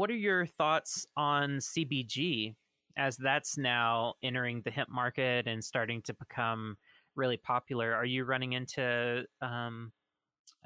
what 0.00 0.10
are 0.10 0.14
your 0.14 0.46
thoughts 0.46 1.06
on 1.14 1.58
CBG 1.58 2.54
as 2.96 3.18
that's 3.18 3.58
now 3.58 4.14
entering 4.22 4.62
the 4.64 4.70
hemp 4.70 4.88
market 4.88 5.46
and 5.46 5.62
starting 5.62 6.00
to 6.00 6.14
become 6.14 6.78
really 7.16 7.36
popular? 7.36 7.94
Are 7.94 8.06
you 8.06 8.24
running 8.24 8.54
into 8.54 9.24
um, 9.42 9.92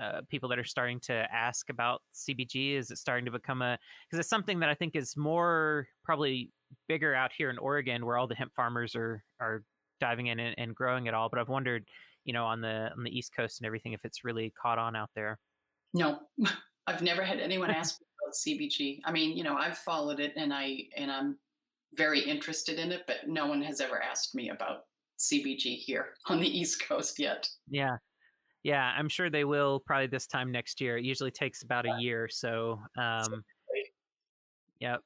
uh, 0.01 0.21
people 0.29 0.49
that 0.51 0.61
are 0.61 0.65
starting 0.65 1.01
to 1.07 1.27
ask 1.35 1.69
about 1.69 2.01
CBG? 2.15 2.77
Is 2.77 2.93
it 2.93 2.99
starting 2.99 3.25
to 3.25 3.33
become 3.33 3.61
a 3.61 3.77
because 4.07 4.21
it's 4.21 4.29
something 4.29 4.61
that 4.61 4.69
I 4.69 4.75
think 4.77 4.95
is 4.95 5.17
more 5.17 5.89
probably 6.05 6.53
bigger 6.87 7.13
out 7.13 7.33
here 7.37 7.51
in 7.51 7.59
Oregon, 7.59 8.07
where 8.07 8.17
all 8.17 8.29
the 8.29 8.37
hemp 8.37 8.53
farmers 8.55 8.95
are 8.95 9.25
are 9.41 9.65
diving 9.99 10.29
in 10.29 10.39
and, 10.39 10.55
and 10.59 10.77
growing 10.77 11.07
it 11.07 11.15
all. 11.15 11.29
But 11.29 11.41
I've 11.41 11.49
wondered, 11.49 11.89
you 12.25 12.33
know, 12.33 12.45
on 12.45 12.61
the 12.61 12.93
on 12.97 13.03
the 13.03 13.11
East 13.11 13.33
Coast 13.37 13.59
and 13.61 13.67
everything, 13.67 13.95
if 13.95 14.05
it's 14.05 14.23
really 14.23 14.53
caught 14.63 14.79
on 14.79 14.95
out 14.95 15.11
there. 15.17 15.41
No, 15.93 16.21
I've 16.87 17.03
never 17.03 17.25
had 17.25 17.41
anyone 17.41 17.71
ask 17.73 17.99
CBG. 18.33 19.01
I 19.05 19.13
mean, 19.13 19.37
you 19.37 19.45
know, 19.45 19.57
I've 19.57 19.79
followed 19.79 20.21
it 20.21 20.33
and 20.37 20.53
I 20.53 20.85
and 20.97 21.11
I'm 21.11 21.39
very 21.97 22.21
interested 22.21 22.79
in 22.79 22.93
it, 22.93 23.03
but 23.07 23.29
no 23.29 23.47
one 23.47 23.63
has 23.63 23.81
ever 23.81 24.03
asked 24.03 24.35
me 24.35 24.51
about 24.51 24.85
CBG 25.19 25.77
here 25.77 26.15
on 26.27 26.41
the 26.41 26.59
East 26.59 26.87
Coast 26.87 27.19
yet. 27.19 27.49
Yeah. 27.69 27.97
Yeah, 28.63 28.93
I'm 28.97 29.11
sure 29.11 29.29
they 29.29 29.45
will 29.45 29.81
probably 29.81 30.07
this 30.07 30.27
time 30.27 30.51
next 30.51 30.81
year. 30.81 30.97
It 30.97 31.05
usually 31.05 31.31
takes 31.31 31.63
about 31.63 31.85
a 31.85 32.01
year. 32.01 32.29
So, 32.31 32.81
um, 32.97 33.45
yep. 34.81 35.01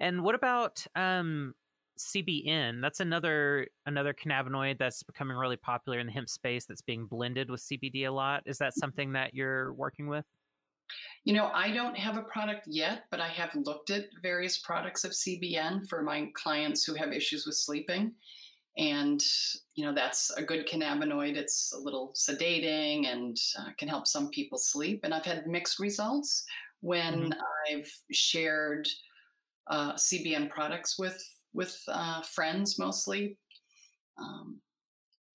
And 0.00 0.22
what 0.22 0.34
about 0.34 0.86
um, 0.94 1.54
CBN? 1.98 2.82
That's 2.82 3.00
another 3.00 3.68
another 3.86 4.12
cannabinoid 4.12 4.78
that's 4.78 5.02
becoming 5.02 5.34
really 5.34 5.56
popular 5.56 5.98
in 5.98 6.06
the 6.06 6.12
hemp 6.12 6.28
space. 6.28 6.66
That's 6.66 6.82
being 6.82 7.06
blended 7.06 7.50
with 7.50 7.62
CBD 7.62 8.06
a 8.06 8.10
lot. 8.10 8.42
Is 8.44 8.58
that 8.58 8.74
something 8.74 9.12
that 9.12 9.32
you're 9.32 9.72
working 9.72 10.06
with? 10.06 10.26
You 11.24 11.32
know, 11.32 11.50
I 11.54 11.70
don't 11.70 11.96
have 11.96 12.16
a 12.16 12.22
product 12.22 12.66
yet, 12.66 13.04
but 13.10 13.20
I 13.20 13.28
have 13.28 13.54
looked 13.54 13.90
at 13.90 14.04
various 14.22 14.58
products 14.58 15.04
of 15.04 15.12
CBN 15.12 15.88
for 15.88 16.02
my 16.02 16.30
clients 16.34 16.84
who 16.84 16.94
have 16.94 17.12
issues 17.12 17.46
with 17.46 17.56
sleeping. 17.56 18.12
And 18.76 19.22
you 19.76 19.84
know 19.84 19.94
that's 19.94 20.30
a 20.30 20.42
good 20.42 20.66
cannabinoid. 20.66 21.36
It's 21.36 21.72
a 21.72 21.78
little 21.78 22.12
sedating 22.14 23.06
and 23.06 23.36
uh, 23.58 23.70
can 23.78 23.88
help 23.88 24.06
some 24.06 24.30
people 24.30 24.58
sleep. 24.58 25.00
And 25.04 25.14
i've 25.14 25.24
had 25.24 25.46
mixed 25.46 25.78
results 25.78 26.44
when 26.80 27.30
mm-hmm. 27.30 27.32
i've 27.70 27.90
shared 28.10 28.88
uh, 29.68 29.94
cbn 29.94 30.50
products 30.50 30.98
with 30.98 31.22
with 31.52 31.80
uh, 31.86 32.20
friends 32.22 32.78
mostly. 32.78 33.38
Um, 34.18 34.60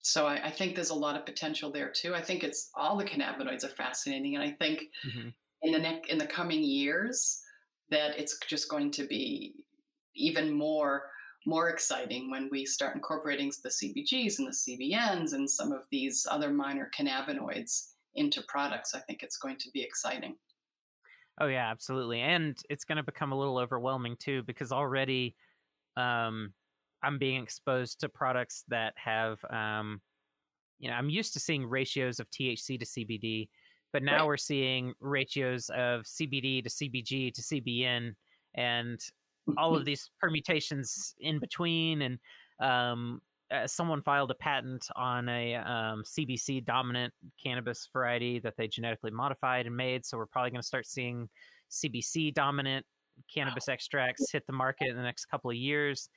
so 0.02 0.28
I, 0.28 0.48
I, 0.48 0.52
think 0.52 0.76
there's 0.76 0.90
a 0.90 0.96
lot 0.96 1.18
of 1.18 1.26
potential 1.26 1.72
there 1.72 1.92
too. 1.92 2.16
I 2.16 2.22
think 2.22 2.44
it's 2.44 2.70
all 2.76 2.98
the 2.98 3.04
cannabinoids 3.04 3.66
are 3.66 3.70
fascinating 3.70 4.36
and 4.36 4.44
i 4.44 4.52
think 4.52 4.84
mm-hmm. 5.06 5.30
In 5.64 5.72
the 5.72 5.80
next 5.80 6.10
in 6.10 6.18
the 6.18 6.28
coming 6.28 6.64
years 6.64 7.42
that 7.90 8.18
it's 8.20 8.38
just 8.48 8.70
going 8.70 8.92
to 8.92 9.06
be 9.06 9.56
even 10.16 10.52
more 10.52 11.04
more 11.46 11.70
exciting 11.70 12.30
when 12.30 12.50
we 12.52 12.66
start 12.66 12.96
incorporating 12.96 13.52
the 13.64 13.70
CBGs 13.70 14.40
and 14.40 14.48
the 14.48 14.52
CBNs 14.52 15.34
and 15.34 15.50
some 15.50 15.72
of 15.72 15.82
these 15.90 16.28
other 16.30 16.50
minor 16.52 16.92
cannabinoids 16.98 17.92
into 18.16 18.44
products. 18.48 18.94
I 18.94 19.00
think 19.00 19.24
it's 19.24 19.38
going 19.38 19.58
to 19.58 19.70
be 19.74 19.82
exciting. 19.82 20.36
Oh 21.40 21.48
yeah, 21.48 21.72
absolutely, 21.72 22.20
and 22.20 22.58
it's 22.70 22.84
going 22.84 22.98
to 22.98 23.04
become 23.04 23.32
a 23.32 23.38
little 23.38 23.58
overwhelming 23.58 24.18
too 24.20 24.44
because 24.44 24.74
already 24.74 25.36
um, 25.96 26.54
I'm 27.02 27.18
being 27.18 27.42
exposed 27.42 28.02
to 28.02 28.10
products 28.10 28.64
that 28.68 28.94
have, 28.98 29.44
um, 29.50 30.02
you 30.80 30.90
know, 30.90 30.96
I'm 30.96 31.10
used 31.10 31.34
to 31.34 31.40
seeing 31.40 31.66
ratios 31.66 32.20
of 32.20 32.30
THC 32.30 32.80
to 32.80 32.86
CBD, 32.86 33.48
but 33.92 34.04
now 34.04 34.20
right. 34.20 34.28
we're 34.28 34.38
seeing 34.38 34.94
ratios 35.00 35.70
of 35.70 36.04
CBD 36.04 36.64
to 36.64 36.70
CBG 36.70 37.34
to 37.34 37.42
CBN, 37.42 38.14
and 38.56 39.00
all 39.58 39.76
of 39.76 39.86
these 39.86 40.12
permutations 40.20 41.16
in 41.20 41.40
between 41.40 42.02
and 42.04 42.20
um, 42.60 43.22
uh, 43.52 43.66
someone 43.66 44.02
filed 44.02 44.30
a 44.32 44.36
patent 44.36 44.88
on 44.96 45.28
a 45.30 45.56
um, 45.56 46.04
CBC 46.04 46.64
dominant 46.66 47.14
cannabis 47.44 47.90
variety 47.92 48.40
that 48.40 48.56
they 48.58 48.68
genetically 48.68 49.12
modified 49.12 49.66
and 49.66 49.76
made. 49.76 50.06
So 50.06 50.18
we're 50.18 50.28
probably 50.28 50.52
going 50.52 50.62
to 50.62 50.68
start 50.68 50.86
seeing 50.86 51.28
CBC 51.72 52.34
dominant 52.34 52.86
cannabis 53.34 53.68
wow. 53.68 53.74
extracts 53.74 54.32
hit 54.32 54.46
the 54.46 54.54
market 54.54 54.90
in 54.90 54.96
the 54.96 55.02
next 55.02 55.26
couple 55.26 55.50
of 55.50 55.58
years. 55.58 56.10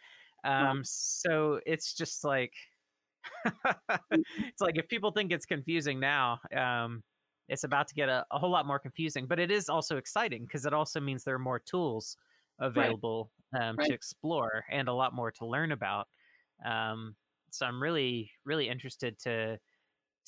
Um, 0.44 0.78
wow. 0.78 0.80
So 0.84 1.60
it's 1.64 1.94
just 1.94 2.22
like 2.24 2.52
it's 4.10 4.60
like 4.60 4.76
if 4.76 4.88
people 4.88 5.10
think 5.10 5.32
it's 5.32 5.46
confusing 5.46 6.00
now, 6.00 6.38
um, 6.54 7.02
it's 7.52 7.64
about 7.64 7.86
to 7.86 7.94
get 7.94 8.08
a, 8.08 8.24
a, 8.30 8.38
whole 8.38 8.50
lot 8.50 8.66
more 8.66 8.78
confusing. 8.78 9.26
But 9.26 9.38
it 9.38 9.50
is 9.50 9.68
also 9.68 9.98
exciting 9.98 10.44
because 10.46 10.64
it 10.64 10.72
also 10.72 11.00
means 11.00 11.22
there 11.22 11.34
are 11.34 11.38
more 11.38 11.58
tools 11.58 12.16
available 12.58 13.30
right. 13.52 13.68
Um, 13.68 13.76
right. 13.76 13.88
to 13.88 13.94
explore 13.94 14.64
and 14.70 14.88
a 14.88 14.92
lot 14.94 15.14
more 15.14 15.30
to 15.32 15.46
learn 15.46 15.72
about. 15.72 16.08
Um, 16.64 17.14
so 17.50 17.66
I'm 17.66 17.82
really, 17.82 18.30
really 18.46 18.68
interested 18.68 19.18
to 19.24 19.58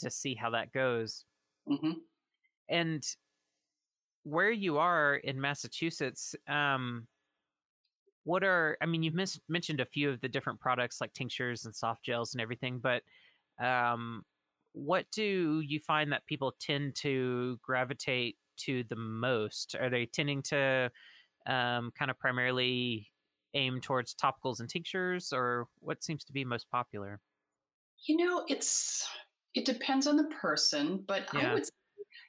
to 0.01 0.11
see 0.11 0.35
how 0.35 0.51
that 0.51 0.71
goes. 0.73 1.25
Mm-hmm. 1.67 1.93
And 2.69 3.03
where 4.25 4.51
you 4.51 4.77
are 4.79 5.15
in 5.17 5.41
Massachusetts, 5.41 6.35
um, 6.47 7.07
what 8.25 8.45
are 8.45 8.77
I 8.83 8.87
mean, 8.87 9.03
you've 9.03 9.15
mis- 9.15 9.41
mentioned 9.49 9.81
a 9.81 9.87
few 9.87 10.11
of 10.11 10.21
the 10.21 10.29
different 10.29 10.61
products 10.61 11.01
like 11.01 11.15
tinctures 11.15 11.65
and 11.65 11.75
soft 11.75 12.05
gels 12.05 12.35
and 12.35 12.43
everything, 12.43 12.81
but 12.83 13.03
um, 13.65 14.25
what 14.75 15.07
do 15.13 15.63
you 15.65 15.81
find 15.81 16.13
that 16.13 16.27
people 16.27 16.55
tend 16.61 16.97
to 16.97 17.59
gravitate 17.63 18.37
to 18.57 18.85
the 18.89 18.97
most? 18.97 19.75
Are 19.81 19.89
they 19.89 20.07
tending 20.07 20.43
to 20.43 20.91
um, 21.47 21.93
kind 21.97 22.11
of 22.11 22.19
primarily 22.19 23.09
aim 23.55 23.81
towards 23.81 24.15
topicals 24.15 24.61
and 24.61 24.69
tinctures, 24.69 25.33
or 25.33 25.69
what 25.79 26.03
seems 26.03 26.25
to 26.25 26.33
be 26.33 26.45
most 26.45 26.69
popular? 26.71 27.21
You 28.07 28.17
know, 28.17 28.45
it's 28.49 29.09
it 29.55 29.65
depends 29.65 30.07
on 30.07 30.17
the 30.17 30.31
person, 30.41 31.05
but 31.07 31.29
yeah. 31.33 31.51
I 31.51 31.55
would, 31.55 31.65
say, 31.65 31.71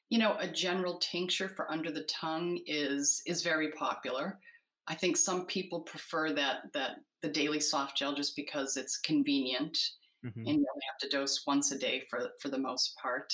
you 0.10 0.20
know, 0.20 0.38
a 0.40 0.48
general 0.48 1.00
tincture 1.00 1.50
for 1.50 1.70
under 1.72 1.92
the 1.92 2.04
tongue 2.04 2.60
is 2.68 3.24
is 3.26 3.42
very 3.42 3.72
popular. 3.72 4.40
I 4.88 4.94
think 4.94 5.18
some 5.18 5.48
people 5.48 5.82
prefer 5.82 6.32
that 6.34 6.72
that 6.74 6.98
the 7.24 7.30
daily 7.30 7.60
soft 7.60 7.98
gel 7.98 8.14
just 8.14 8.36
because 8.36 8.78
it's 8.78 9.00
convenient 9.00 9.78
mm-hmm. 10.26 10.40
and 10.40 10.48
you 10.48 10.66
only 10.74 10.86
have 10.92 11.00
to 11.02 11.10
dose 11.10 11.44
once 11.46 11.72
a 11.72 11.78
day 11.78 12.04
for 12.10 12.30
for 12.42 12.50
the 12.50 12.58
most 12.58 12.96
part. 13.02 13.34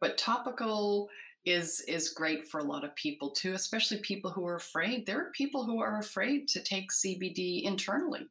But 0.00 0.18
topical 0.18 1.08
is 1.44 1.80
is 1.88 2.10
great 2.10 2.48
for 2.48 2.60
a 2.60 2.64
lot 2.64 2.84
of 2.84 2.94
people 2.96 3.30
too, 3.30 3.54
especially 3.54 3.98
people 3.98 4.30
who 4.30 4.46
are 4.46 4.56
afraid. 4.56 5.06
There 5.06 5.20
are 5.20 5.30
people 5.36 5.64
who 5.64 5.80
are 5.80 5.98
afraid 5.98 6.48
to 6.48 6.62
take 6.62 6.90
CBD 6.90 7.64
internally. 7.64 8.26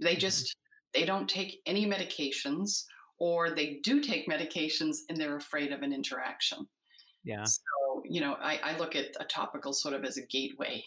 They 0.00 0.12
mm-hmm. 0.12 0.20
just 0.20 0.56
they 0.94 1.04
don't 1.04 1.28
take 1.28 1.60
any 1.66 1.86
medications 1.86 2.84
or 3.18 3.50
they 3.50 3.80
do 3.82 4.00
take 4.00 4.28
medications 4.28 4.98
and 5.08 5.18
they're 5.18 5.36
afraid 5.36 5.72
of 5.72 5.82
an 5.82 5.92
interaction. 5.92 6.66
Yeah. 7.24 7.44
So, 7.44 7.62
you 8.04 8.20
know, 8.20 8.36
I, 8.40 8.60
I 8.62 8.78
look 8.78 8.94
at 8.94 9.06
a 9.20 9.24
topical 9.24 9.72
sort 9.72 9.94
of 9.94 10.04
as 10.04 10.16
a 10.16 10.26
gateway, 10.26 10.84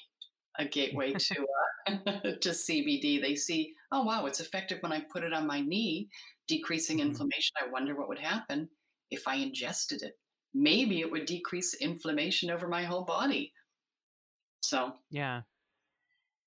a 0.57 0.65
gateway 0.65 1.13
to 1.17 1.39
uh, 1.39 1.60
to 2.41 2.49
CBD. 2.49 3.21
They 3.21 3.35
see, 3.35 3.73
oh 3.91 4.03
wow, 4.03 4.25
it's 4.25 4.39
effective 4.39 4.79
when 4.81 4.91
I 4.91 5.01
put 5.11 5.23
it 5.23 5.33
on 5.33 5.47
my 5.47 5.61
knee, 5.61 6.09
decreasing 6.47 6.97
mm-hmm. 6.97 7.09
inflammation. 7.09 7.53
I 7.61 7.71
wonder 7.71 7.95
what 7.95 8.09
would 8.09 8.19
happen 8.19 8.69
if 9.09 9.27
I 9.27 9.35
ingested 9.35 10.03
it 10.03 10.13
maybe 10.53 11.01
it 11.01 11.11
would 11.11 11.25
decrease 11.25 11.75
inflammation 11.75 12.49
over 12.49 12.67
my 12.67 12.83
whole 12.83 13.03
body. 13.03 13.53
So, 14.61 14.93
yeah. 15.09 15.41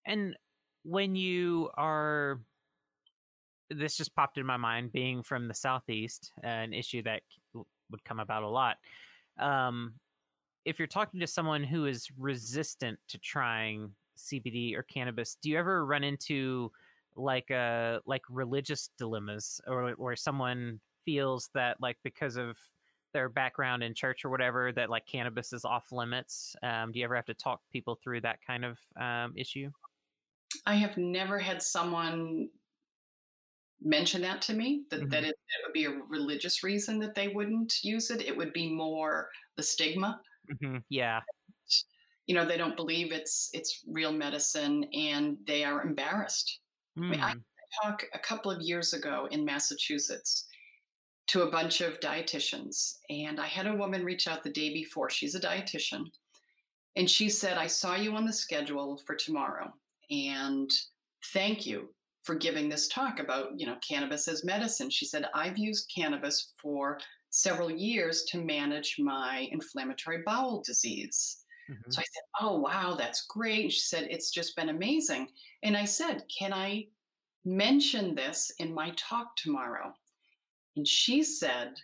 And 0.07 0.37
when 0.83 1.17
you 1.17 1.71
are, 1.77 2.41
this 3.71 3.97
just 3.97 4.15
popped 4.15 4.39
in 4.39 4.47
my 4.47 4.57
mind 4.57 4.93
being 4.93 5.23
from 5.23 5.49
the 5.49 5.55
Southeast, 5.55 6.33
an 6.43 6.73
issue 6.73 7.03
that 7.03 7.23
would 7.55 8.05
come 8.05 8.21
about 8.21 8.43
a 8.43 8.49
lot. 8.49 8.77
Um, 9.39 9.95
if 10.65 10.79
you're 10.79 10.89
talking 10.89 11.21
to 11.21 11.27
someone 11.27 11.65
who 11.65 11.87
is 11.87 12.09
resistant 12.19 12.99
to 13.09 13.19
trying 13.19 13.91
CBD 14.17 14.77
or 14.77 14.83
cannabis, 14.83 15.37
do 15.43 15.51
you 15.51 15.59
ever 15.59 15.85
run 15.85 16.05
into 16.05 16.71
like 17.17 17.51
uh 17.51 18.01
like 18.07 18.23
religious 18.29 18.91
dilemmas 18.99 19.61
or 19.69 19.95
or 19.95 20.17
someone 20.17 20.81
feels 21.05 21.49
that 21.55 21.77
like 21.81 21.97
because 22.03 22.37
of 22.37 22.57
their 23.13 23.29
background 23.29 23.83
in 23.83 23.95
church 23.95 24.25
or 24.25 24.31
whatever 24.31 24.73
that 24.73 24.91
like 24.91 25.07
cannabis 25.07 25.53
is 25.53 25.65
off 25.65 25.93
limits? 25.93 26.57
Um, 26.63 26.93
do 26.93 26.99
you 26.99 27.05
ever 27.05 27.17
have 27.17 27.27
to 27.27 27.35
talk 27.35 27.61
people 27.73 27.99
through 28.03 28.23
that 28.23 28.41
kind 28.47 28.65
of 28.65 28.79
um, 29.01 29.33
issue? 29.37 29.71
I 30.67 30.75
have 30.75 30.97
never 30.97 31.39
had 31.39 31.63
someone 31.63 32.49
mention 33.81 34.23
that 34.23 34.43
to 34.43 34.55
me 34.55 34.83
that, 34.91 35.01
mm-hmm. 35.01 35.09
that 35.11 35.25
it, 35.25 35.29
it, 35.29 35.65
would 35.65 35.73
be 35.73 35.85
a 35.85 36.01
religious 36.09 36.63
reason 36.63 36.99
that 36.99 37.15
they 37.15 37.29
wouldn't 37.29 37.75
use 37.83 38.11
it. 38.11 38.23
It 38.23 38.37
would 38.37 38.53
be 38.53 38.73
more 38.73 39.29
the 39.57 39.63
stigma. 39.63 40.21
Mm-hmm. 40.53 40.79
yeah 40.91 41.21
you 42.27 42.35
know 42.35 42.47
they 42.47 42.57
don't 42.57 42.77
believe 42.77 43.13
it's 43.13 43.51
it's 43.53 43.83
real 43.89 44.13
medicine 44.13 44.85
and 44.95 45.37
they 45.47 45.65
are 45.65 45.83
embarrassed 45.83 46.61
mm. 46.99 47.07
I, 47.07 47.09
mean, 47.09 47.21
I 47.21 47.33
hmm. 47.33 47.39
talked 47.83 48.05
a 48.15 48.19
couple 48.19 48.51
of 48.51 48.63
years 48.63 48.93
ago 48.93 49.29
in 49.31 49.45
massachusetts 49.45 50.47
to 51.29 51.43
a 51.43 51.51
bunch 51.51 51.81
of 51.81 52.01
dietitians 52.01 52.97
and 53.11 53.41
i 53.41 53.47
had 53.47 53.67
a 53.67 53.75
woman 53.75 54.05
reach 54.05 54.27
out 54.27 54.43
the 54.43 54.51
day 54.51 54.73
before 54.73 55.11
she's 55.11 55.35
a 55.35 55.41
dietitian 55.41 56.05
and 56.97 57.09
she 57.09 57.29
said 57.29 57.57
i 57.59 57.67
saw 57.67 57.95
you 57.95 58.15
on 58.15 58.25
the 58.25 58.33
schedule 58.33 59.01
for 59.07 59.15
tomorrow 59.15 59.73
and 60.11 60.71
thank 61.33 61.67
you 61.67 61.89
for 62.23 62.35
giving 62.35 62.69
this 62.69 62.89
talk 62.89 63.21
about 63.21 63.49
you 63.57 63.67
know 63.67 63.77
cannabis 63.87 64.29
as 64.29 64.45
medicine 64.45 64.91
she 64.91 65.05
said 65.05 65.27
i've 65.35 65.59
used 65.59 65.91
cannabis 65.95 66.53
for 66.61 66.99
several 67.31 67.71
years 67.71 68.23
to 68.25 68.39
manage 68.39 68.97
my 68.99 69.49
inflammatory 69.51 70.23
bowel 70.25 70.63
disease 70.65 71.44
Mm-hmm. 71.71 71.91
So 71.91 72.01
I 72.01 72.05
said, 72.05 72.23
Oh, 72.41 72.59
wow, 72.59 72.95
that's 72.99 73.27
great. 73.27 73.73
She 73.73 73.81
said, 73.81 74.09
It's 74.11 74.31
just 74.31 74.57
been 74.57 74.69
amazing. 74.69 75.29
And 75.63 75.77
I 75.77 75.85
said, 75.85 76.25
Can 76.37 76.53
I 76.53 76.87
mention 77.45 78.15
this 78.15 78.53
in 78.59 78.75
my 78.75 78.93
talk 78.97 79.37
tomorrow? 79.37 79.93
And 80.77 80.87
she 80.87 81.23
said, 81.23 81.75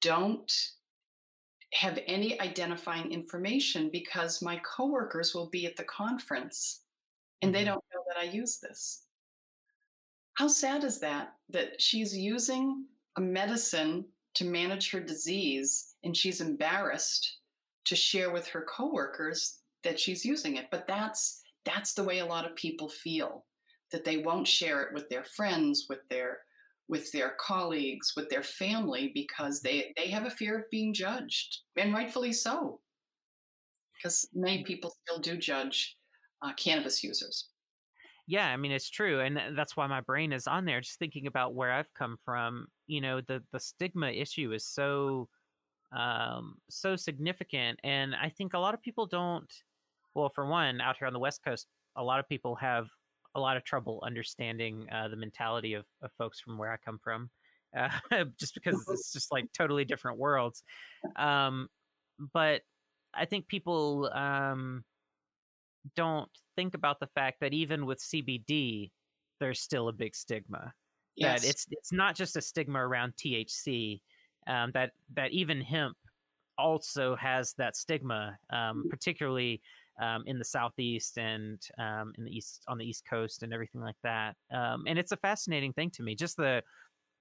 Don't 0.00 0.52
have 1.72 1.98
any 2.06 2.40
identifying 2.40 3.12
information 3.12 3.90
because 3.92 4.42
my 4.42 4.60
coworkers 4.64 5.34
will 5.34 5.50
be 5.50 5.66
at 5.66 5.76
the 5.76 5.84
conference 5.84 6.82
and 7.42 7.54
they 7.54 7.60
mm-hmm. 7.60 7.74
don't 7.74 7.84
know 7.94 8.02
that 8.08 8.20
I 8.20 8.30
use 8.30 8.58
this. 8.58 9.02
How 10.34 10.48
sad 10.48 10.84
is 10.84 10.98
that? 11.00 11.34
That 11.50 11.80
she's 11.80 12.16
using 12.16 12.84
a 13.16 13.20
medicine 13.20 14.04
to 14.34 14.44
manage 14.44 14.90
her 14.90 15.00
disease 15.00 15.94
and 16.04 16.16
she's 16.16 16.40
embarrassed 16.40 17.38
to 17.86 17.96
share 17.96 18.30
with 18.30 18.46
her 18.48 18.66
coworkers 18.68 19.60
that 19.84 19.98
she's 19.98 20.24
using 20.24 20.56
it. 20.56 20.66
But 20.70 20.86
that's 20.86 21.42
that's 21.64 21.94
the 21.94 22.04
way 22.04 22.18
a 22.18 22.26
lot 22.26 22.44
of 22.44 22.54
people 22.56 22.88
feel 22.88 23.44
that 23.92 24.04
they 24.04 24.18
won't 24.18 24.46
share 24.46 24.82
it 24.82 24.94
with 24.94 25.08
their 25.08 25.24
friends, 25.24 25.86
with 25.88 26.00
their 26.10 26.38
with 26.88 27.10
their 27.12 27.34
colleagues, 27.40 28.12
with 28.16 28.28
their 28.30 28.42
family 28.42 29.10
because 29.14 29.60
mm-hmm. 29.60 29.78
they 29.78 29.92
they 29.96 30.10
have 30.10 30.26
a 30.26 30.30
fear 30.30 30.58
of 30.58 30.70
being 30.70 30.92
judged, 30.92 31.60
and 31.76 31.94
rightfully 31.94 32.32
so, 32.32 32.80
because 33.96 34.28
many 34.34 34.58
mm-hmm. 34.58 34.66
people 34.66 34.94
still 35.04 35.20
do 35.20 35.36
judge 35.36 35.96
uh, 36.42 36.52
cannabis 36.54 37.02
users. 37.02 37.48
Yeah, 38.28 38.48
I 38.48 38.56
mean 38.56 38.72
it's 38.72 38.90
true, 38.90 39.20
and 39.20 39.38
uh, 39.38 39.42
that's 39.54 39.76
why 39.76 39.86
my 39.86 40.00
brain 40.00 40.32
is 40.32 40.46
on 40.46 40.64
there, 40.64 40.80
just 40.80 40.98
thinking 40.98 41.26
about 41.26 41.54
where 41.54 41.72
I've 41.72 41.92
come 41.94 42.16
from. 42.24 42.66
You 42.86 43.00
know, 43.00 43.20
the 43.20 43.42
the 43.52 43.60
stigma 43.60 44.10
issue 44.10 44.52
is 44.52 44.66
so 44.66 45.28
um, 45.96 46.56
so 46.68 46.94
significant. 46.94 47.80
And 47.82 48.14
I 48.14 48.28
think 48.28 48.54
a 48.54 48.58
lot 48.58 48.74
of 48.74 48.82
people 48.82 49.06
don't, 49.06 49.50
well, 50.14 50.28
for 50.28 50.46
one, 50.46 50.80
out 50.80 50.96
here 50.98 51.06
on 51.06 51.12
the 51.12 51.18
West 51.18 51.40
Coast, 51.44 51.66
a 51.96 52.02
lot 52.02 52.20
of 52.20 52.28
people 52.28 52.54
have 52.56 52.86
a 53.34 53.40
lot 53.40 53.56
of 53.56 53.64
trouble 53.64 54.02
understanding 54.06 54.86
uh, 54.92 55.08
the 55.08 55.16
mentality 55.16 55.74
of, 55.74 55.84
of 56.02 56.10
folks 56.18 56.40
from 56.40 56.58
where 56.58 56.70
I 56.70 56.76
come 56.76 56.98
from, 57.02 57.30
uh, 57.76 57.88
just 58.38 58.54
because 58.54 58.84
it's 58.90 59.12
just 59.12 59.32
like 59.32 59.46
totally 59.56 59.84
different 59.84 60.18
worlds. 60.18 60.62
Um, 61.16 61.68
but 62.32 62.62
I 63.14 63.24
think 63.24 63.48
people 63.48 64.10
um, 64.14 64.84
don't 65.94 66.30
think 66.56 66.74
about 66.74 67.00
the 67.00 67.08
fact 67.08 67.40
that 67.40 67.54
even 67.54 67.86
with 67.86 67.98
CBD, 67.98 68.90
there's 69.40 69.60
still 69.60 69.88
a 69.88 69.92
big 69.92 70.14
stigma. 70.14 70.72
Yes. 71.14 71.42
That 71.42 71.48
it's 71.48 71.66
it's 71.70 71.92
not 71.92 72.14
just 72.14 72.36
a 72.36 72.42
stigma 72.42 72.86
around 72.86 73.14
THC 73.16 74.00
um, 74.46 74.70
that 74.74 74.92
that 75.14 75.32
even 75.32 75.60
hemp 75.60 75.96
also 76.58 77.16
has 77.16 77.52
that 77.54 77.76
stigma, 77.76 78.38
um, 78.50 78.84
mm. 78.86 78.90
particularly 78.90 79.60
um, 80.00 80.24
in 80.26 80.38
the 80.38 80.44
southeast 80.44 81.18
and 81.18 81.60
um, 81.78 82.12
in 82.18 82.24
the 82.24 82.30
east 82.30 82.62
on 82.68 82.78
the 82.78 82.84
east 82.84 83.04
coast 83.08 83.42
and 83.42 83.52
everything 83.52 83.80
like 83.80 83.96
that. 84.02 84.36
Um, 84.52 84.84
and 84.86 84.98
it's 84.98 85.12
a 85.12 85.16
fascinating 85.16 85.72
thing 85.72 85.90
to 85.90 86.02
me, 86.02 86.14
just 86.14 86.36
the 86.36 86.62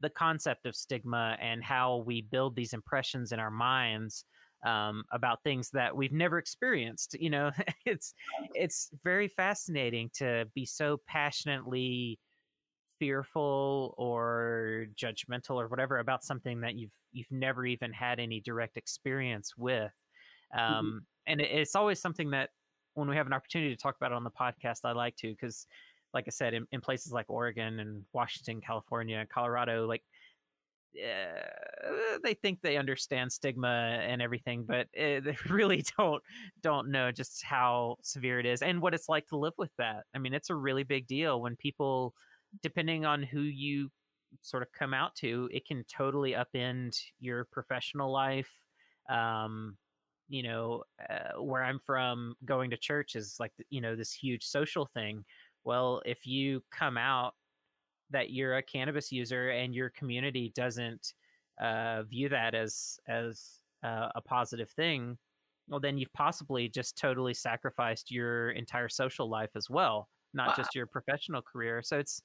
the 0.01 0.09
concept 0.09 0.65
of 0.65 0.75
stigma 0.75 1.37
and 1.41 1.63
how 1.63 2.03
we 2.05 2.21
build 2.21 2.55
these 2.55 2.73
impressions 2.73 3.31
in 3.31 3.39
our 3.39 3.51
minds 3.51 4.25
um, 4.65 5.03
about 5.11 5.41
things 5.43 5.69
that 5.69 5.95
we've 5.95 6.11
never 6.11 6.37
experienced. 6.37 7.15
You 7.19 7.29
know, 7.29 7.51
it's 7.85 8.13
it's 8.53 8.89
very 9.03 9.27
fascinating 9.27 10.09
to 10.15 10.45
be 10.53 10.65
so 10.65 10.99
passionately 11.07 12.19
fearful 12.99 13.93
or 13.97 14.85
judgmental 14.95 15.55
or 15.55 15.67
whatever 15.67 15.99
about 15.99 16.23
something 16.23 16.61
that 16.61 16.75
you've 16.75 16.93
you've 17.11 17.31
never 17.31 17.65
even 17.65 17.91
had 17.91 18.19
any 18.19 18.39
direct 18.39 18.77
experience 18.77 19.53
with 19.57 19.91
mm-hmm. 20.55 20.73
um, 20.73 20.85
mm-hmm. 20.85 20.97
and 21.27 21.41
it, 21.41 21.51
it's 21.51 21.75
always 21.75 21.99
something 21.99 22.31
that 22.31 22.49
when 22.93 23.09
we 23.09 23.15
have 23.15 23.27
an 23.27 23.33
opportunity 23.33 23.75
to 23.75 23.81
talk 23.81 23.95
about 23.97 24.11
it 24.11 24.15
on 24.15 24.23
the 24.23 24.31
podcast 24.31 24.79
i 24.85 24.91
like 24.91 25.15
to 25.15 25.29
because 25.31 25.67
like 26.13 26.25
i 26.27 26.31
said 26.31 26.53
in, 26.53 26.65
in, 26.71 26.81
places 26.81 27.11
like 27.11 27.25
oregon 27.29 27.79
and 27.79 28.03
washington 28.13 28.61
california 28.61 29.25
colorado 29.31 29.85
like 29.85 30.03
uh, 30.97 32.19
they 32.23 32.33
think 32.33 32.61
they 32.61 32.77
understand 32.77 33.31
stigma 33.31 33.99
and 34.01 34.21
everything, 34.21 34.63
but 34.65 34.87
it, 34.93 35.23
they 35.25 35.37
really 35.49 35.83
don't 35.97 36.23
don't 36.61 36.89
know 36.89 37.11
just 37.11 37.43
how 37.43 37.97
severe 38.01 38.39
it 38.39 38.45
is 38.45 38.61
and 38.61 38.81
what 38.81 38.93
it's 38.93 39.09
like 39.09 39.27
to 39.27 39.37
live 39.37 39.53
with 39.57 39.71
that. 39.77 40.03
I 40.13 40.19
mean, 40.19 40.33
it's 40.33 40.49
a 40.49 40.55
really 40.55 40.83
big 40.83 41.07
deal 41.07 41.41
when 41.41 41.55
people 41.55 42.13
depending 42.61 43.05
on 43.05 43.23
who 43.23 43.41
you 43.41 43.89
sort 44.41 44.63
of 44.63 44.71
come 44.71 44.93
out 44.93 45.15
to, 45.15 45.49
it 45.51 45.65
can 45.65 45.83
totally 45.85 46.33
upend 46.33 46.97
your 47.19 47.45
professional 47.45 48.11
life. 48.11 48.51
Um, 49.09 49.77
you 50.27 50.41
know, 50.41 50.83
uh, 51.07 51.39
where 51.39 51.63
I'm 51.63 51.79
from, 51.79 52.35
going 52.45 52.71
to 52.71 52.77
church 52.77 53.15
is 53.15 53.35
like, 53.39 53.51
you 53.69 53.79
know, 53.79 53.95
this 53.95 54.11
huge 54.11 54.43
social 54.43 54.87
thing. 54.87 55.23
Well, 55.63 56.01
if 56.05 56.25
you 56.25 56.63
come 56.71 56.97
out 56.97 57.33
that 58.09 58.31
you're 58.31 58.57
a 58.57 58.63
cannabis 58.63 59.11
user 59.11 59.49
and 59.49 59.73
your 59.73 59.89
community 59.91 60.51
doesn't 60.55 61.13
uh, 61.61 62.03
view 62.03 62.29
that 62.29 62.55
as 62.55 62.99
as 63.07 63.59
uh, 63.83 64.09
a 64.15 64.21
positive 64.21 64.69
thing, 64.71 65.17
well, 65.67 65.79
then 65.79 65.97
you've 65.97 66.13
possibly 66.13 66.67
just 66.69 66.97
totally 66.97 67.33
sacrificed 67.33 68.11
your 68.11 68.51
entire 68.51 68.89
social 68.89 69.29
life 69.29 69.51
as 69.55 69.69
well 69.69 70.09
not 70.35 70.49
wow. 70.49 70.53
just 70.57 70.75
your 70.75 70.87
professional 70.87 71.41
career. 71.41 71.81
So 71.83 71.97
it's 71.97 72.21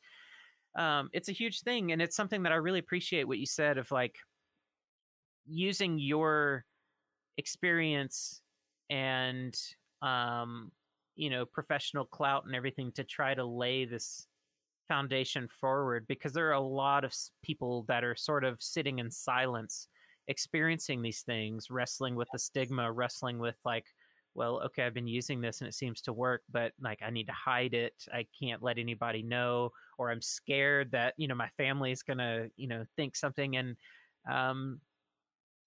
um, 0.79 1.09
it's 1.13 1.29
a 1.29 1.33
huge 1.33 1.63
thing, 1.63 1.93
and 1.93 2.01
it's 2.01 2.17
something 2.17 2.43
that 2.45 2.53
I 2.53 2.57
really 2.57 2.79
appreciate 2.79 3.27
what 3.27 3.39
you 3.39 3.47
said 3.47 3.79
of 3.79 3.91
like 3.91 4.17
using 5.47 5.99
your 5.99 6.65
experience 7.39 8.43
and 8.89 9.57
um, 10.03 10.71
you 11.17 11.31
know 11.31 11.45
professional 11.45 12.05
clout 12.05 12.45
and 12.47 12.55
everything 12.55 12.93
to 12.93 13.05
try 13.05 13.35
to 13.35 13.45
lay 13.45 13.85
this 13.85 14.27
foundation 14.89 15.47
forward 15.49 16.05
because 16.09 16.33
there 16.33 16.49
are 16.49 16.55
a 16.55 16.61
lot 16.61 17.05
of 17.05 17.15
people 17.45 17.85
that 17.87 18.03
are 18.03 18.17
sort 18.17 18.43
of 18.43 18.61
sitting 18.61 18.99
in 18.99 19.09
silence 19.09 19.87
experiencing 20.27 21.01
these 21.01 21.23
things 21.23 21.71
wrestling 21.71 22.17
with 22.17 22.29
the 22.33 22.39
stigma 22.39 22.91
wrestling 22.91 23.39
with 23.39 23.57
like 23.65 23.85
well, 24.35 24.61
okay, 24.67 24.85
I've 24.85 24.95
been 24.95 25.09
using 25.09 25.41
this 25.41 25.61
and 25.61 25.69
it 25.69 25.75
seems 25.75 26.01
to 26.03 26.13
work, 26.13 26.43
but 26.51 26.73
like 26.81 27.01
I 27.05 27.11
need 27.11 27.27
to 27.27 27.33
hide 27.33 27.75
it. 27.75 27.95
I 28.13 28.27
can't 28.39 28.63
let 28.63 28.79
anybody 28.79 29.23
know, 29.23 29.73
or 29.99 30.11
I'm 30.11 30.23
scared 30.23 30.93
that, 30.93 31.15
you 31.17 31.29
know, 31.29 31.35
my 31.35 31.49
family 31.49 31.91
is 31.91 32.03
going 32.03 32.19
to, 32.19 32.51
you 32.57 32.69
know, 32.69 32.85
think 32.97 33.17
something. 33.17 33.57
And, 33.57 33.77
um, 34.31 34.81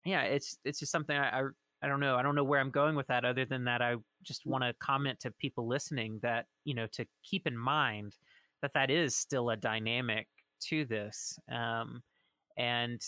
yeah, 0.06 0.24
it's, 0.24 0.58
it's 0.64 0.80
just 0.80 0.92
something 0.92 1.16
I, 1.16 1.42
I, 1.42 1.44
I 1.82 1.88
don't 1.88 2.00
know. 2.00 2.16
I 2.16 2.24
don't 2.24 2.36
know 2.36 2.46
where 2.46 2.62
I'm 2.62 2.72
going 2.72 2.96
with 2.96 3.08
that 3.08 3.26
other 3.26 3.44
than 3.44 3.66
that. 3.66 3.82
I 3.82 3.96
just 4.24 4.46
want 4.46 4.64
to 4.64 4.74
comment 4.80 5.20
to 5.22 5.32
people 5.32 5.68
listening 5.68 6.20
that, 6.24 6.46
you 6.64 6.74
know, 6.74 6.88
to 6.94 7.06
keep 7.24 7.46
in 7.46 7.58
mind 7.58 8.16
that 8.62 8.74
that 8.74 8.90
is 8.90 9.16
still 9.16 9.50
a 9.50 9.58
dynamic 9.58 10.28
to 10.70 10.86
this. 10.86 11.38
Um, 11.52 12.02
and 12.58 13.02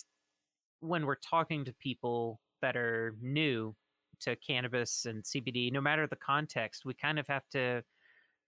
when 0.82 1.06
we're 1.06 1.16
talking 1.16 1.64
to 1.64 1.74
people 1.74 2.42
that 2.62 2.76
are 2.76 3.16
new 3.22 3.74
to 4.26 4.36
cannabis 4.36 5.06
and 5.06 5.24
CBD, 5.24 5.72
no 5.72 5.82
matter 5.82 6.08
the 6.08 6.16
context, 6.16 6.86
we 6.86 6.94
kind 6.94 7.20
of 7.20 7.28
have 7.28 7.48
to. 7.52 7.84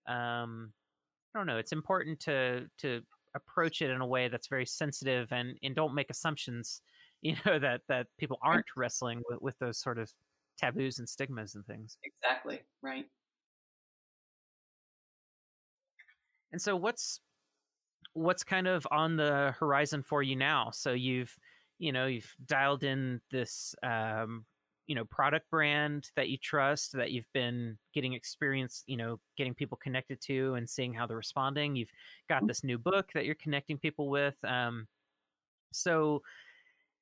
Um, 0.08 0.74
I 1.34 1.40
don't 1.40 1.48
know. 1.48 1.58
It's 1.58 1.72
important 1.72 2.20
to 2.22 2.68
to 2.80 3.02
approach 3.36 3.82
it 3.82 3.90
in 3.92 4.02
a 4.02 4.08
way 4.08 4.28
that's 4.28 4.48
very 4.48 4.66
sensitive 4.66 5.32
and 5.32 5.58
and 5.64 5.76
don't 5.76 5.96
make 5.96 6.10
assumptions. 6.10 6.82
You 7.24 7.36
know 7.48 7.58
that 7.58 7.82
that 7.90 8.06
people 8.20 8.38
aren't 8.44 8.68
wrestling 8.76 9.24
with, 9.28 9.42
with 9.42 9.58
those 9.58 9.80
sort 9.80 9.98
of 9.98 10.14
taboos 10.60 11.00
and 11.00 11.10
stigmas 11.10 11.56
and 11.56 11.66
things. 11.66 11.98
Exactly 12.04 12.62
right. 12.84 13.08
And 16.52 16.62
so, 16.62 16.76
what's 16.76 17.22
what's 18.14 18.44
kind 18.44 18.68
of 18.68 18.88
on 18.92 19.16
the 19.16 19.54
horizon 19.60 20.04
for 20.04 20.24
you 20.24 20.36
now? 20.36 20.72
So 20.72 20.94
you've, 20.94 21.36
you 21.78 21.92
know, 21.92 22.08
you've 22.08 22.36
dialed 22.46 22.84
in 22.84 23.22
this, 23.32 23.76
um, 23.84 24.46
you 24.88 24.96
know, 24.96 25.06
product 25.06 25.50
brand 25.50 26.12
that 26.16 26.30
you 26.30 26.38
trust, 26.38 26.94
that 26.94 27.12
you've 27.12 27.32
been 27.34 27.78
getting 27.94 28.14
experience, 28.14 28.84
you 28.88 28.98
know, 28.98 29.20
getting 29.38 29.54
people 29.54 29.78
connected 29.78 30.22
to 30.22 30.56
and 30.56 30.70
seeing 30.70 30.94
how 30.94 31.06
they're 31.06 31.18
responding. 31.18 31.76
You've 31.76 31.92
got 32.30 32.46
Mm. 32.46 32.48
this 32.48 32.64
new 32.64 32.78
book 32.78 33.12
that 33.14 33.26
you're 33.26 33.36
connecting 33.36 33.78
people 33.80 34.10
with. 34.10 34.44
Um, 34.46 34.88
so, 35.72 36.24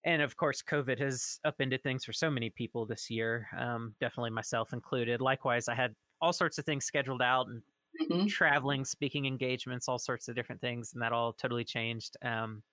and 0.03 0.21
of 0.21 0.37
course, 0.37 0.61
COVID 0.61 0.99
has 0.99 1.39
upended 1.45 1.83
things 1.83 2.05
for 2.05 2.13
so 2.13 2.29
many 2.29 2.49
people 2.49 2.85
this 2.85 3.09
year, 3.09 3.47
um, 3.57 3.95
definitely 3.99 4.29
myself 4.31 4.73
included. 4.73 5.21
Likewise, 5.21 5.67
I 5.67 5.75
had 5.75 5.95
all 6.21 6.33
sorts 6.33 6.57
of 6.59 6.65
things 6.65 6.85
scheduled 6.85 7.21
out 7.21 7.47
and 7.47 7.63
Mhm. 7.99 8.27
traveling, 8.27 8.85
speaking 8.85 9.25
engagements, 9.25 9.89
all 9.89 9.99
sorts 9.99 10.27
of 10.27 10.35
different 10.35 10.61
things, 10.61 10.93
and 10.93 11.01
that 11.01 11.13
all 11.13 11.33
totally 11.33 11.65
changed. 11.65 12.17
Um, 12.21 12.63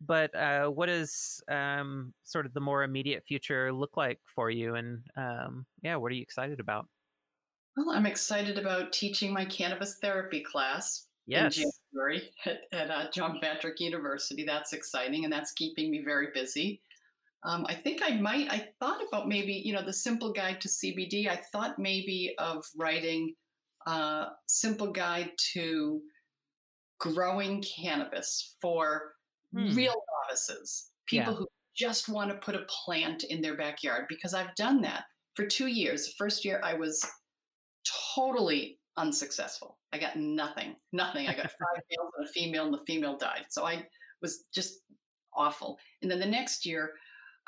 but 0.00 0.34
uh, 0.34 0.66
what 0.68 0.86
does 0.86 1.42
um, 1.50 2.12
sort 2.24 2.46
of 2.46 2.54
the 2.54 2.60
more 2.60 2.82
immediate 2.82 3.24
future 3.26 3.72
look 3.72 3.96
like 3.96 4.20
for 4.34 4.50
you? 4.50 4.74
And 4.74 5.02
um, 5.16 5.66
yeah, 5.82 5.96
what 5.96 6.12
are 6.12 6.14
you 6.14 6.22
excited 6.22 6.60
about? 6.60 6.86
Well, 7.76 7.90
I'm 7.90 8.06
excited 8.06 8.58
about 8.58 8.92
teaching 8.92 9.32
my 9.32 9.44
cannabis 9.44 9.98
therapy 10.00 10.42
class 10.42 11.06
Yes. 11.26 11.56
in 11.56 11.70
January 11.92 12.30
at, 12.46 12.60
at 12.72 12.90
uh, 12.90 13.10
John 13.10 13.38
Patrick 13.40 13.80
University. 13.80 14.44
That's 14.44 14.72
exciting, 14.72 15.24
and 15.24 15.32
that's 15.32 15.52
keeping 15.52 15.90
me 15.90 16.02
very 16.04 16.28
busy. 16.34 16.82
Um, 17.44 17.66
I 17.68 17.74
think 17.74 18.00
I 18.02 18.16
might. 18.16 18.50
I 18.50 18.68
thought 18.80 19.00
about 19.06 19.28
maybe, 19.28 19.52
you 19.52 19.72
know, 19.72 19.84
the 19.84 19.92
simple 19.92 20.32
guide 20.32 20.60
to 20.62 20.68
CBD. 20.68 21.28
I 21.28 21.40
thought 21.52 21.78
maybe 21.78 22.34
of 22.38 22.64
writing 22.76 23.34
a 23.86 24.26
simple 24.48 24.92
guide 24.92 25.30
to 25.52 26.00
growing 27.00 27.62
cannabis 27.62 28.56
for 28.62 29.12
Hmm. 29.54 29.74
real 29.74 29.94
novices, 30.28 30.90
people 31.06 31.32
Yeah. 31.32 31.38
who 31.38 31.48
just 31.76 32.08
want 32.08 32.30
to 32.30 32.36
put 32.38 32.54
a 32.54 32.66
plant 32.84 33.24
in 33.24 33.40
their 33.40 33.56
backyard. 33.56 34.06
Because 34.08 34.34
I've 34.34 34.54
done 34.56 34.80
that 34.82 35.04
for 35.36 35.46
two 35.46 35.66
years. 35.66 36.06
The 36.06 36.12
first 36.18 36.44
year 36.44 36.60
I 36.64 36.74
was 36.74 37.04
totally 38.14 38.78
unsuccessful. 38.96 39.78
I 39.92 39.98
got 39.98 40.16
nothing, 40.16 40.76
nothing. 40.92 41.28
I 41.28 41.34
got 41.34 41.50
five 41.50 41.82
males 41.90 42.12
and 42.18 42.28
a 42.28 42.32
female, 42.32 42.64
and 42.66 42.74
the 42.74 42.84
female 42.86 43.16
died. 43.16 43.46
So 43.50 43.64
I 43.66 43.86
was 44.22 44.44
just 44.54 44.80
awful. 45.34 45.78
And 46.02 46.10
then 46.10 46.20
the 46.20 46.26
next 46.26 46.64
year, 46.64 46.92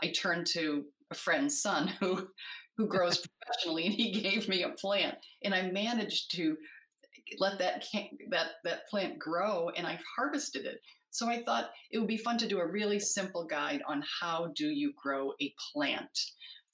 I 0.03 0.09
turned 0.11 0.47
to 0.49 0.85
a 1.11 1.15
friend's 1.15 1.61
son 1.63 1.89
who 2.01 2.29
who 2.77 2.87
grows 2.87 3.25
professionally, 3.47 3.87
and 3.87 3.95
he 3.95 4.11
gave 4.13 4.49
me 4.49 4.63
a 4.63 4.71
plant, 4.71 5.17
and 5.45 5.55
I 5.55 5.71
managed 5.71 6.35
to 6.37 6.57
let 7.39 7.59
that 7.59 7.85
can- 7.91 8.19
that 8.31 8.57
that 8.65 8.87
plant 8.89 9.19
grow, 9.19 9.71
and 9.71 9.87
I 9.87 9.99
harvested 10.17 10.67
it. 10.67 10.81
So 11.17 11.29
I 11.29 11.43
thought 11.43 11.71
it 11.91 11.99
would 11.99 12.09
be 12.09 12.19
fun 12.19 12.37
to 12.39 12.49
do 12.49 12.61
a 12.61 12.67
really 12.67 13.01
simple 13.01 13.45
guide 13.45 13.83
on 13.89 14.05
how 14.21 14.53
do 14.55 14.69
you 14.69 14.93
grow 15.03 15.33
a 15.41 15.55
plant. 15.73 16.19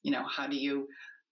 You 0.03 0.11
know, 0.11 0.24
how 0.26 0.49
do 0.49 0.57
you 0.57 0.88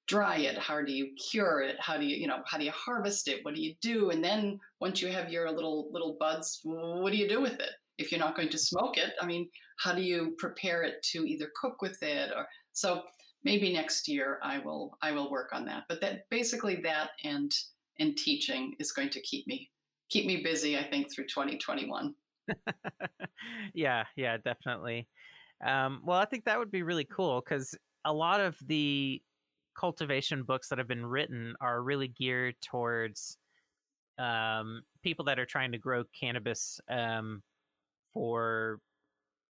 dry 0.06 0.36
it? 0.38 0.56
How 0.56 0.80
do 0.80 0.92
you 0.92 1.12
cure 1.30 1.61
it? 1.61 1.76
How 1.80 1.96
do 1.96 2.04
you 2.04 2.16
you 2.16 2.26
know 2.28 2.42
how 2.46 2.56
do 2.56 2.64
you 2.64 2.70
harvest 2.70 3.26
it? 3.26 3.44
What 3.44 3.54
do 3.54 3.62
you 3.62 3.74
do? 3.80 4.11
And 4.11 4.22
then 4.22 4.61
once 4.80 5.02
you 5.02 5.08
have 5.08 5.30
your 5.30 5.50
little 5.50 5.88
little 5.92 6.16
buds 6.20 6.61
what 6.62 7.12
do 7.12 7.18
you 7.18 7.28
do 7.28 7.40
with 7.40 7.58
it? 7.61 7.70
If 7.98 8.11
you're 8.11 8.20
not 8.20 8.36
going 8.36 8.48
to 8.48 8.56
smoke 8.58 8.96
it 8.96 9.12
i 9.20 9.26
mean 9.26 9.50
how 9.78 9.92
do 9.94 10.00
you 10.00 10.34
prepare 10.38 10.82
it 10.82 11.02
to 11.12 11.18
either 11.28 11.50
cook 11.61 11.82
with 11.82 12.02
it 12.02 12.30
or 12.34 12.46
so 12.72 13.02
maybe 13.44 13.72
next 13.72 14.08
year 14.08 14.38
i 14.42 14.58
will 14.58 14.96
i 15.02 15.12
will 15.12 15.30
work 15.30 15.50
on 15.52 15.66
that. 15.66 15.84
But 15.88 16.00
that 16.00 16.28
basically 16.30 16.76
that 16.76 17.11
and 17.24 17.52
and 17.98 18.16
teaching 18.16 18.74
is 18.78 18.92
going 18.92 19.11
to 19.11 19.20
keep 19.20 19.46
me 19.46 19.70
keep 20.08 20.26
me 20.26 20.42
busy 20.42 20.78
i 20.78 20.82
think 20.82 21.12
through 21.12 21.26
2021 21.26 22.14
yeah, 23.74 24.05
yeah, 24.16 24.36
definitely. 24.38 25.09
Um, 25.64 26.03
well, 26.05 26.18
I 26.18 26.24
think 26.24 26.44
that 26.44 26.59
would 26.59 26.70
be 26.70 26.82
really 26.82 27.05
cool 27.05 27.40
because 27.40 27.76
a 28.05 28.12
lot 28.12 28.40
of 28.40 28.57
the 28.66 29.22
cultivation 29.74 30.42
books 30.42 30.68
that 30.68 30.78
have 30.78 30.88
been 30.88 31.05
written 31.07 31.55
are 31.61 31.82
really 31.82 32.09
geared 32.09 32.57
towards 32.62 33.36
um, 34.18 34.82
people 35.03 35.24
that 35.26 35.38
are 35.38 35.46
trying 35.46 35.72
to 35.72 35.78
grow 35.78 36.05
cannabis 36.18 36.80
um, 36.88 37.42
for 38.12 38.80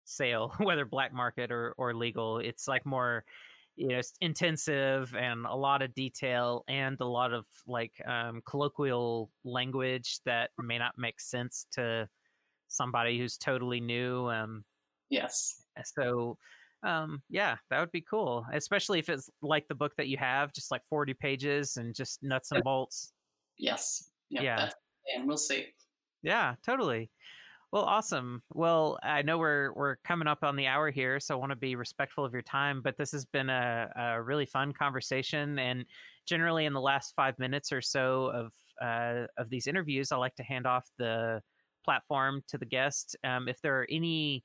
sale, 0.04 0.54
whether 0.58 0.84
black 0.84 1.12
market 1.12 1.50
or, 1.50 1.74
or 1.78 1.94
legal. 1.94 2.38
It's 2.38 2.68
like 2.68 2.86
more 2.86 3.24
you 3.76 3.88
know 3.88 4.00
intensive 4.20 5.14
and 5.16 5.46
a 5.46 5.54
lot 5.54 5.80
of 5.80 5.94
detail 5.94 6.62
and 6.68 7.00
a 7.00 7.06
lot 7.06 7.32
of 7.32 7.46
like 7.66 7.92
um, 8.06 8.42
colloquial 8.46 9.30
language 9.44 10.20
that 10.26 10.50
may 10.58 10.78
not 10.78 10.92
make 10.98 11.18
sense 11.18 11.66
to 11.72 12.06
somebody 12.72 13.18
who's 13.18 13.36
totally 13.36 13.80
new. 13.80 14.28
Um, 14.28 14.64
yes 15.10 15.62
so 15.84 16.36
um, 16.84 17.22
yeah, 17.28 17.58
that 17.70 17.78
would 17.78 17.92
be 17.92 18.00
cool, 18.00 18.44
especially 18.52 18.98
if 18.98 19.08
it's 19.08 19.30
like 19.40 19.68
the 19.68 19.74
book 19.74 19.92
that 19.96 20.08
you 20.08 20.16
have, 20.16 20.52
just 20.52 20.72
like 20.72 20.84
40 20.88 21.14
pages 21.14 21.76
and 21.76 21.94
just 21.94 22.22
nuts 22.24 22.50
and 22.50 22.64
bolts. 22.64 23.12
yes 23.56 24.10
yeah, 24.30 24.42
Yeah. 24.42 24.70
and 25.14 25.28
we'll 25.28 25.36
see 25.36 25.68
Yeah, 26.22 26.56
totally. 26.64 27.10
Well, 27.72 27.84
awesome. 27.84 28.42
Well, 28.52 28.98
I 29.02 29.22
know 29.22 29.38
we're 29.38 29.72
we're 29.74 29.96
coming 30.04 30.28
up 30.28 30.42
on 30.42 30.56
the 30.56 30.66
hour 30.66 30.90
here, 30.90 31.20
so 31.20 31.34
I 31.34 31.38
want 31.38 31.50
to 31.50 31.56
be 31.56 31.74
respectful 31.74 32.24
of 32.24 32.32
your 32.32 32.42
time. 32.42 32.82
But 32.82 32.96
this 32.98 33.12
has 33.12 33.24
been 33.24 33.48
a, 33.48 33.90
a 33.96 34.22
really 34.22 34.44
fun 34.44 34.72
conversation, 34.72 35.58
and 35.58 35.86
generally 36.26 36.66
in 36.66 36.74
the 36.74 36.80
last 36.80 37.14
five 37.14 37.38
minutes 37.38 37.72
or 37.72 37.80
so 37.80 38.26
of 38.26 38.52
uh, 38.82 39.26
of 39.38 39.48
these 39.48 39.66
interviews, 39.66 40.12
I 40.12 40.16
like 40.16 40.34
to 40.36 40.42
hand 40.42 40.66
off 40.66 40.90
the 40.98 41.42
platform 41.84 42.42
to 42.48 42.58
the 42.58 42.66
guest. 42.66 43.16
Um, 43.24 43.48
if 43.48 43.60
there 43.60 43.80
are 43.80 43.86
any, 43.90 44.44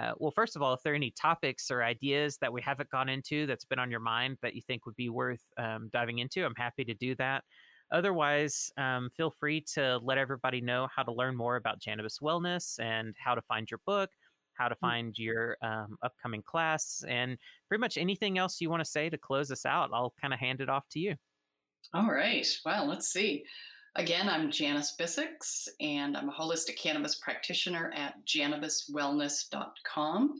uh, 0.00 0.12
well, 0.18 0.30
first 0.30 0.56
of 0.56 0.62
all, 0.62 0.74
if 0.74 0.82
there 0.82 0.92
are 0.92 0.96
any 0.96 1.12
topics 1.12 1.70
or 1.70 1.82
ideas 1.82 2.38
that 2.38 2.52
we 2.52 2.62
haven't 2.62 2.90
gone 2.90 3.08
into 3.08 3.46
that's 3.46 3.64
been 3.64 3.78
on 3.78 3.90
your 3.90 4.00
mind 4.00 4.38
that 4.42 4.54
you 4.54 4.62
think 4.62 4.86
would 4.86 4.96
be 4.96 5.08
worth 5.08 5.42
um, 5.56 5.88
diving 5.92 6.18
into, 6.18 6.44
I'm 6.44 6.54
happy 6.56 6.84
to 6.84 6.94
do 6.94 7.14
that. 7.16 7.44
Otherwise, 7.90 8.70
um, 8.76 9.08
feel 9.16 9.30
free 9.30 9.62
to 9.74 9.98
let 10.02 10.18
everybody 10.18 10.60
know 10.60 10.88
how 10.94 11.02
to 11.02 11.12
learn 11.12 11.34
more 11.34 11.56
about 11.56 11.80
Jannabis 11.80 12.18
Wellness 12.18 12.78
and 12.80 13.14
how 13.18 13.34
to 13.34 13.42
find 13.42 13.70
your 13.70 13.80
book, 13.86 14.10
how 14.54 14.68
to 14.68 14.74
find 14.74 15.16
your 15.16 15.56
um, 15.62 15.96
upcoming 16.02 16.42
class, 16.42 17.02
and 17.08 17.38
pretty 17.68 17.80
much 17.80 17.96
anything 17.96 18.36
else 18.36 18.60
you 18.60 18.68
want 18.68 18.84
to 18.84 18.90
say 18.90 19.08
to 19.08 19.16
close 19.16 19.50
us 19.50 19.64
out. 19.64 19.90
I'll 19.92 20.12
kind 20.20 20.34
of 20.34 20.40
hand 20.40 20.60
it 20.60 20.68
off 20.68 20.86
to 20.90 20.98
you. 20.98 21.14
All 21.94 22.10
right. 22.10 22.46
Well, 22.64 22.86
let's 22.86 23.08
see. 23.08 23.44
Again, 23.98 24.28
I'm 24.28 24.50
Janice 24.52 24.94
Bissex, 24.96 25.66
and 25.80 26.16
I'm 26.16 26.28
a 26.28 26.32
holistic 26.32 26.80
cannabis 26.80 27.16
practitioner 27.16 27.92
at 27.96 28.14
jannabiswellness.com. 28.26 30.34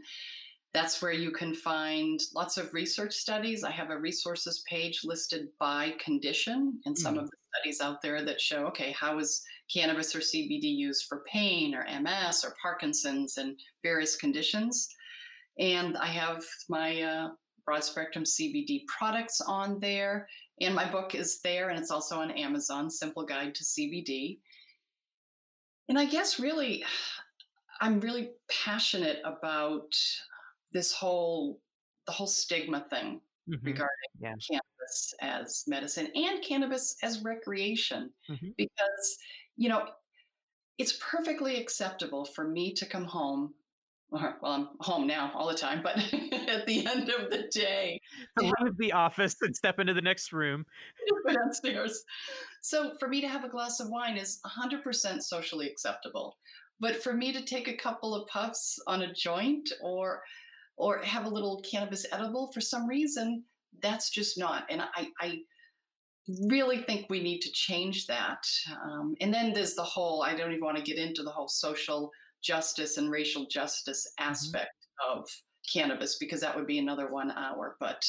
That's 0.72 1.02
where 1.02 1.10
you 1.10 1.32
can 1.32 1.56
find 1.56 2.20
lots 2.36 2.56
of 2.56 2.72
research 2.72 3.12
studies. 3.12 3.64
I 3.64 3.72
have 3.72 3.90
a 3.90 3.98
resources 3.98 4.62
page 4.70 5.00
listed 5.02 5.48
by 5.58 5.96
condition, 5.98 6.80
and 6.84 6.96
some 6.96 7.16
Mhm. 7.16 7.22
of 7.22 7.30
the 7.30 7.36
studies 7.56 7.80
out 7.80 8.00
there 8.00 8.22
that 8.22 8.40
show 8.40 8.64
okay, 8.66 8.92
how 8.92 9.18
is 9.18 9.44
cannabis 9.68 10.14
or 10.14 10.20
CBD 10.20 10.68
used 10.68 11.06
for 11.08 11.24
pain 11.26 11.74
or 11.74 11.82
MS 11.82 12.44
or 12.44 12.54
Parkinson's 12.62 13.38
and 13.38 13.58
various 13.82 14.14
conditions. 14.14 14.88
And 15.58 15.96
I 15.96 16.06
have 16.06 16.44
my 16.68 17.02
uh, 17.02 17.30
broad 17.64 17.82
spectrum 17.82 18.24
CBD 18.24 18.84
products 18.86 19.40
on 19.40 19.80
there. 19.80 20.28
And 20.60 20.74
my 20.74 20.90
book 20.90 21.14
is 21.14 21.40
there, 21.42 21.68
and 21.70 21.78
it's 21.78 21.90
also 21.90 22.20
on 22.20 22.30
Amazon 22.32 22.90
Simple 22.90 23.24
Guide 23.24 23.54
to 23.54 23.64
CBD. 23.64 24.40
And 25.88 25.98
I 25.98 26.04
guess 26.04 26.38
really, 26.38 26.84
I'm 27.80 28.00
really 28.00 28.32
passionate 28.50 29.20
about 29.24 29.94
this 30.72 30.92
whole 30.92 31.62
the 32.06 32.12
whole 32.12 32.26
stigma 32.26 32.86
thing 32.90 33.20
Mhm. 33.46 33.58
regarding 33.64 33.90
Yeah. 34.20 34.36
cannabis 34.50 35.14
as 35.20 35.64
medicine 35.68 36.10
and 36.14 36.42
cannabis 36.42 36.96
as 37.02 37.22
recreation 37.22 38.12
Mhm. 38.28 38.54
because 38.56 39.18
you 39.56 39.68
know 39.68 39.90
it's 40.78 40.98
perfectly 41.00 41.56
acceptable 41.60 42.24
for 42.26 42.48
me 42.48 42.72
to 42.74 42.86
come 42.86 43.04
home 43.04 43.54
well 44.10 44.36
i'm 44.42 44.68
home 44.80 45.06
now 45.06 45.30
all 45.34 45.48
the 45.48 45.54
time 45.54 45.80
but 45.82 45.96
at 46.48 46.66
the 46.66 46.86
end 46.86 47.08
of 47.10 47.30
the 47.30 47.48
day. 47.52 48.00
To 48.38 48.52
leave 48.62 48.76
the 48.78 48.92
office 48.92 49.36
and 49.42 49.54
step 49.54 49.78
into 49.78 49.94
the 49.94 50.02
next 50.02 50.32
room. 50.32 50.64
downstairs 51.34 52.04
so 52.60 52.92
for 52.98 53.08
me 53.08 53.20
to 53.20 53.28
have 53.28 53.44
a 53.44 53.48
glass 53.48 53.80
of 53.80 53.88
wine 53.88 54.16
is 54.16 54.40
100% 54.46 55.22
socially 55.22 55.68
acceptable 55.68 56.36
but 56.80 57.02
for 57.02 57.12
me 57.12 57.32
to 57.32 57.44
take 57.44 57.68
a 57.68 57.76
couple 57.76 58.14
of 58.14 58.28
puffs 58.28 58.78
on 58.86 59.02
a 59.02 59.12
joint 59.12 59.70
or 59.82 60.22
or 60.76 61.02
have 61.02 61.26
a 61.26 61.30
little 61.30 61.62
cannabis 61.70 62.06
edible 62.12 62.50
for 62.52 62.60
some 62.60 62.86
reason 62.86 63.44
that's 63.82 64.10
just 64.10 64.38
not 64.38 64.64
and 64.70 64.80
i 64.80 65.08
i 65.20 65.38
really 66.48 66.78
think 66.82 67.06
we 67.08 67.22
need 67.22 67.40
to 67.40 67.50
change 67.52 68.06
that. 68.06 68.44
Um, 68.82 69.14
and 69.20 69.32
then 69.32 69.54
there's 69.54 69.74
the 69.74 69.82
whole 69.82 70.22
i 70.22 70.34
don't 70.34 70.50
even 70.50 70.64
want 70.64 70.76
to 70.76 70.82
get 70.82 70.98
into 70.98 71.22
the 71.22 71.30
whole 71.30 71.48
social 71.48 72.10
justice 72.42 72.96
and 72.96 73.10
racial 73.10 73.46
justice 73.46 74.06
aspect 74.18 74.86
of 75.08 75.28
cannabis 75.72 76.16
because 76.18 76.40
that 76.40 76.54
would 76.56 76.66
be 76.66 76.78
another 76.78 77.10
one 77.10 77.30
hour 77.32 77.76
but 77.80 78.02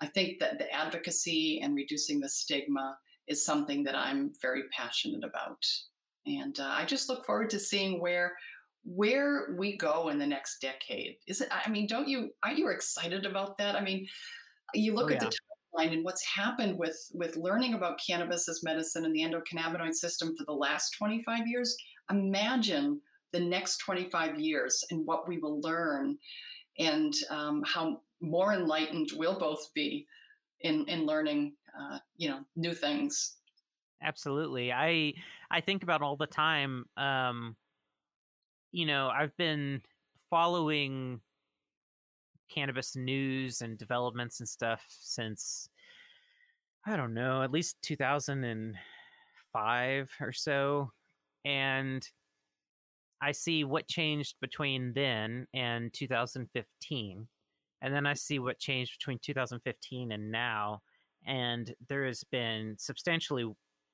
i 0.00 0.06
think 0.06 0.38
that 0.40 0.58
the 0.58 0.70
advocacy 0.72 1.60
and 1.62 1.74
reducing 1.76 2.20
the 2.20 2.28
stigma 2.28 2.96
is 3.28 3.44
something 3.44 3.84
that 3.84 3.94
i'm 3.94 4.32
very 4.42 4.62
passionate 4.72 5.24
about 5.24 5.64
And 6.26 6.58
uh, 6.60 6.68
I 6.68 6.84
just 6.84 7.08
look 7.08 7.24
forward 7.24 7.50
to 7.50 7.58
seeing 7.58 8.00
where 8.00 8.32
where 8.84 9.54
we 9.58 9.76
go 9.76 10.08
in 10.08 10.18
the 10.18 10.26
next 10.26 10.60
decade. 10.60 11.16
Is 11.26 11.40
it? 11.40 11.48
I 11.50 11.68
mean, 11.68 11.86
don't 11.86 12.08
you? 12.08 12.30
Aren't 12.42 12.58
you 12.58 12.68
excited 12.68 13.26
about 13.26 13.58
that? 13.58 13.74
I 13.74 13.80
mean, 13.80 14.06
you 14.74 14.94
look 14.94 15.10
oh, 15.10 15.14
at 15.14 15.22
yeah. 15.22 15.28
the 15.28 15.36
timeline 15.78 15.92
and 15.92 16.04
what's 16.04 16.24
happened 16.24 16.78
with 16.78 16.98
with 17.14 17.36
learning 17.36 17.74
about 17.74 18.00
cannabis 18.04 18.48
as 18.48 18.62
medicine 18.62 19.04
and 19.04 19.14
the 19.14 19.22
endocannabinoid 19.22 19.94
system 19.94 20.34
for 20.36 20.44
the 20.44 20.52
last 20.52 20.94
25 20.98 21.46
years. 21.46 21.76
Imagine 22.10 23.00
the 23.32 23.40
next 23.40 23.78
25 23.78 24.38
years 24.38 24.84
and 24.90 25.06
what 25.06 25.28
we 25.28 25.38
will 25.38 25.60
learn, 25.60 26.16
and 26.78 27.14
um, 27.30 27.62
how 27.66 28.00
more 28.20 28.52
enlightened 28.52 29.10
we'll 29.16 29.38
both 29.38 29.68
be 29.74 30.06
in 30.60 30.84
in 30.88 31.06
learning, 31.06 31.54
uh, 31.78 31.98
you 32.16 32.28
know, 32.28 32.40
new 32.56 32.74
things. 32.74 33.36
Absolutely, 34.02 34.72
I 34.72 35.14
I 35.50 35.60
think 35.60 35.82
about 35.82 36.02
all 36.02 36.16
the 36.16 36.26
time. 36.26 36.84
Um, 36.96 37.56
you 38.72 38.86
know, 38.86 39.08
I've 39.08 39.36
been 39.36 39.82
following 40.30 41.20
cannabis 42.48 42.96
news 42.96 43.60
and 43.60 43.78
developments 43.78 44.40
and 44.40 44.48
stuff 44.48 44.84
since 44.88 45.68
I 46.86 46.96
don't 46.96 47.14
know, 47.14 47.42
at 47.42 47.50
least 47.50 47.76
2005 47.82 50.10
or 50.20 50.32
so. 50.32 50.92
And 51.44 52.08
I 53.20 53.32
see 53.32 53.64
what 53.64 53.88
changed 53.88 54.36
between 54.40 54.92
then 54.94 55.46
and 55.54 55.92
2015. 55.92 57.28
And 57.80 57.94
then 57.94 58.06
I 58.06 58.14
see 58.14 58.38
what 58.38 58.58
changed 58.58 58.98
between 58.98 59.18
2015 59.22 60.12
and 60.12 60.30
now. 60.30 60.80
And 61.26 61.72
there 61.88 62.06
has 62.06 62.24
been 62.24 62.76
substantially 62.78 63.46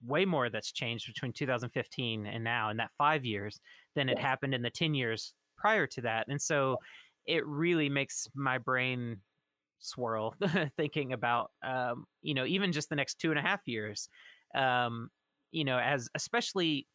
way 0.07 0.25
more 0.25 0.51
that's 0.51 0.73
changed 0.73 1.07
between 1.07 1.33
2015 1.33 2.27
and 2.27 2.45
now 2.45 2.71
in 2.71 2.77
that 2.77 2.91
five 2.99 3.25
years 3.25 3.61
than 3.95 4.09
it 4.09 4.19
happened 4.19 4.55
in 4.55 4.63
the 4.63 4.71
10 4.71 4.95
years 4.95 5.33
prior 5.57 5.87
to 5.87 6.03
that. 6.03 6.27
And 6.29 6.41
so 6.41 6.77
it 7.27 7.47
really 7.47 7.89
makes 7.89 8.29
my 8.35 8.59
brain 8.59 9.19
swirl 9.79 10.35
thinking 10.77 11.13
about, 11.13 11.51
um, 11.63 12.05
you 12.23 12.35
know, 12.35 12.45
even 12.45 12.73
just 12.73 12.89
the 12.89 12.97
next 12.97 13.19
two 13.19 13.31
and 13.31 13.39
a 13.39 13.43
half 13.43 13.61
years. 13.67 14.09
Um, 14.55 15.11
you 15.51 15.65
know, 15.65 15.79
as 15.79 16.09
especially 16.15 16.87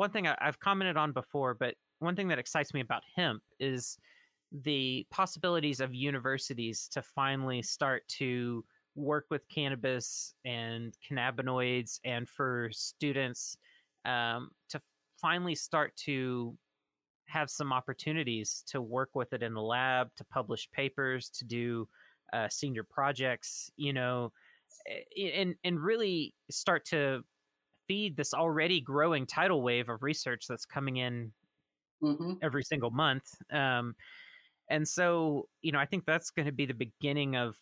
one 0.00 0.10
thing 0.10 0.26
I, 0.26 0.34
I've 0.40 0.58
commented 0.58 0.96
on 0.96 1.12
before, 1.12 1.52
but 1.52 1.74
one 1.98 2.16
thing 2.16 2.28
that 2.28 2.38
excites 2.38 2.72
me 2.72 2.80
about 2.80 3.02
hemp 3.14 3.42
is 3.60 3.98
the 4.50 5.06
possibilities 5.10 5.78
of 5.78 5.94
universities 5.94 6.88
to 6.92 7.02
finally 7.02 7.60
start 7.60 8.08
to 8.08 8.64
work 8.94 9.26
with 9.30 9.46
cannabis 9.50 10.32
and 10.46 10.94
cannabinoids 11.06 12.00
and 12.06 12.26
for 12.26 12.70
students 12.72 13.58
um, 14.06 14.48
to 14.70 14.80
finally 15.20 15.54
start 15.54 15.94
to 15.96 16.56
have 17.26 17.50
some 17.50 17.70
opportunities 17.70 18.64
to 18.68 18.80
work 18.80 19.10
with 19.12 19.34
it 19.34 19.42
in 19.42 19.52
the 19.52 19.60
lab 19.60 20.08
to 20.16 20.24
publish 20.24 20.66
papers 20.72 21.28
to 21.28 21.44
do 21.44 21.86
uh, 22.32 22.48
senior 22.48 22.82
projects 22.82 23.70
you 23.76 23.92
know 23.92 24.32
and 25.38 25.54
and 25.62 25.78
really 25.78 26.34
start 26.50 26.84
to 26.86 27.22
feed 27.90 28.16
this 28.16 28.32
already 28.32 28.80
growing 28.80 29.26
tidal 29.26 29.62
wave 29.62 29.88
of 29.88 30.00
research 30.00 30.46
that's 30.48 30.64
coming 30.64 30.98
in 30.98 31.32
mm-hmm. 32.00 32.34
every 32.40 32.62
single 32.62 32.92
month 32.92 33.34
um, 33.52 33.96
and 34.68 34.86
so 34.86 35.48
you 35.62 35.72
know 35.72 35.78
i 35.80 35.84
think 35.84 36.04
that's 36.06 36.30
going 36.30 36.46
to 36.46 36.52
be 36.52 36.64
the 36.64 36.72
beginning 36.72 37.34
of 37.34 37.56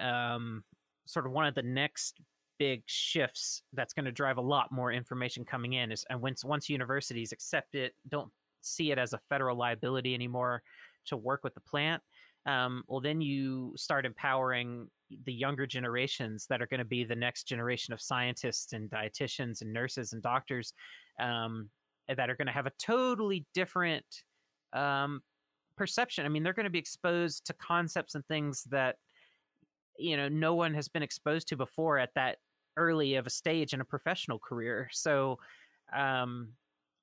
um, 0.00 0.62
sort 1.04 1.26
of 1.26 1.32
one 1.32 1.46
of 1.46 1.56
the 1.56 1.62
next 1.62 2.20
big 2.60 2.84
shifts 2.86 3.62
that's 3.72 3.92
going 3.92 4.04
to 4.04 4.12
drive 4.12 4.36
a 4.36 4.40
lot 4.40 4.70
more 4.70 4.92
information 4.92 5.44
coming 5.44 5.72
in 5.72 5.90
is 5.90 6.04
and 6.10 6.20
once 6.20 6.44
once 6.44 6.68
universities 6.68 7.32
accept 7.32 7.74
it 7.74 7.92
don't 8.08 8.30
see 8.60 8.92
it 8.92 8.98
as 8.98 9.14
a 9.14 9.20
federal 9.28 9.56
liability 9.56 10.14
anymore 10.14 10.62
to 11.04 11.16
work 11.16 11.40
with 11.42 11.54
the 11.54 11.60
plant 11.60 12.00
um, 12.46 12.84
well 12.86 13.00
then 13.00 13.20
you 13.20 13.72
start 13.74 14.06
empowering 14.06 14.86
the 15.24 15.32
younger 15.32 15.66
generations 15.66 16.46
that 16.48 16.62
are 16.62 16.66
going 16.66 16.78
to 16.78 16.84
be 16.84 17.04
the 17.04 17.16
next 17.16 17.44
generation 17.44 17.92
of 17.92 18.00
scientists 18.00 18.72
and 18.72 18.90
dietitians 18.90 19.62
and 19.62 19.72
nurses 19.72 20.12
and 20.12 20.22
doctors 20.22 20.72
um, 21.20 21.68
that 22.08 22.30
are 22.30 22.36
going 22.36 22.46
to 22.46 22.52
have 22.52 22.66
a 22.66 22.72
totally 22.78 23.46
different 23.54 24.04
um, 24.72 25.22
perception. 25.76 26.24
I 26.24 26.28
mean 26.28 26.42
they're 26.42 26.52
going 26.52 26.64
to 26.64 26.70
be 26.70 26.78
exposed 26.78 27.46
to 27.46 27.54
concepts 27.54 28.14
and 28.14 28.24
things 28.26 28.64
that 28.70 28.96
you 29.98 30.16
know 30.16 30.28
no 30.28 30.54
one 30.54 30.74
has 30.74 30.88
been 30.88 31.02
exposed 31.02 31.48
to 31.48 31.56
before 31.56 31.98
at 31.98 32.10
that 32.14 32.38
early 32.76 33.16
of 33.16 33.26
a 33.26 33.30
stage 33.30 33.74
in 33.74 33.80
a 33.80 33.84
professional 33.84 34.38
career. 34.38 34.88
So 34.92 35.38
um 35.94 36.48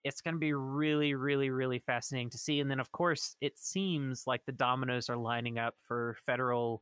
it's 0.04 0.22
going 0.22 0.34
to 0.34 0.40
be 0.40 0.54
really 0.54 1.14
really 1.14 1.50
really 1.50 1.80
fascinating 1.80 2.30
to 2.32 2.38
see. 2.38 2.60
And 2.60 2.70
then 2.70 2.80
of 2.80 2.92
course 2.92 3.36
it 3.42 3.58
seems 3.58 4.24
like 4.26 4.46
the 4.46 4.52
dominoes 4.52 5.10
are 5.10 5.18
lining 5.18 5.60
up 5.60 5.76
for 5.88 6.18
federal 6.26 6.82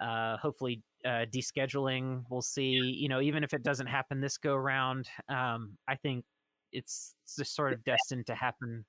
uh 0.00 0.36
hopefully 0.36 0.82
uh 1.04 1.24
descheduling 1.32 2.22
we'll 2.30 2.42
see 2.42 2.72
you 2.72 3.08
know 3.08 3.20
even 3.20 3.44
if 3.44 3.54
it 3.54 3.62
doesn't 3.62 3.86
happen 3.86 4.20
this 4.20 4.38
go 4.38 4.54
around 4.54 5.08
um 5.28 5.76
i 5.88 5.94
think 5.94 6.24
it's 6.72 7.14
just 7.36 7.54
sort 7.54 7.72
of 7.72 7.84
destined 7.84 8.26
to 8.26 8.34
happen. 8.34 8.84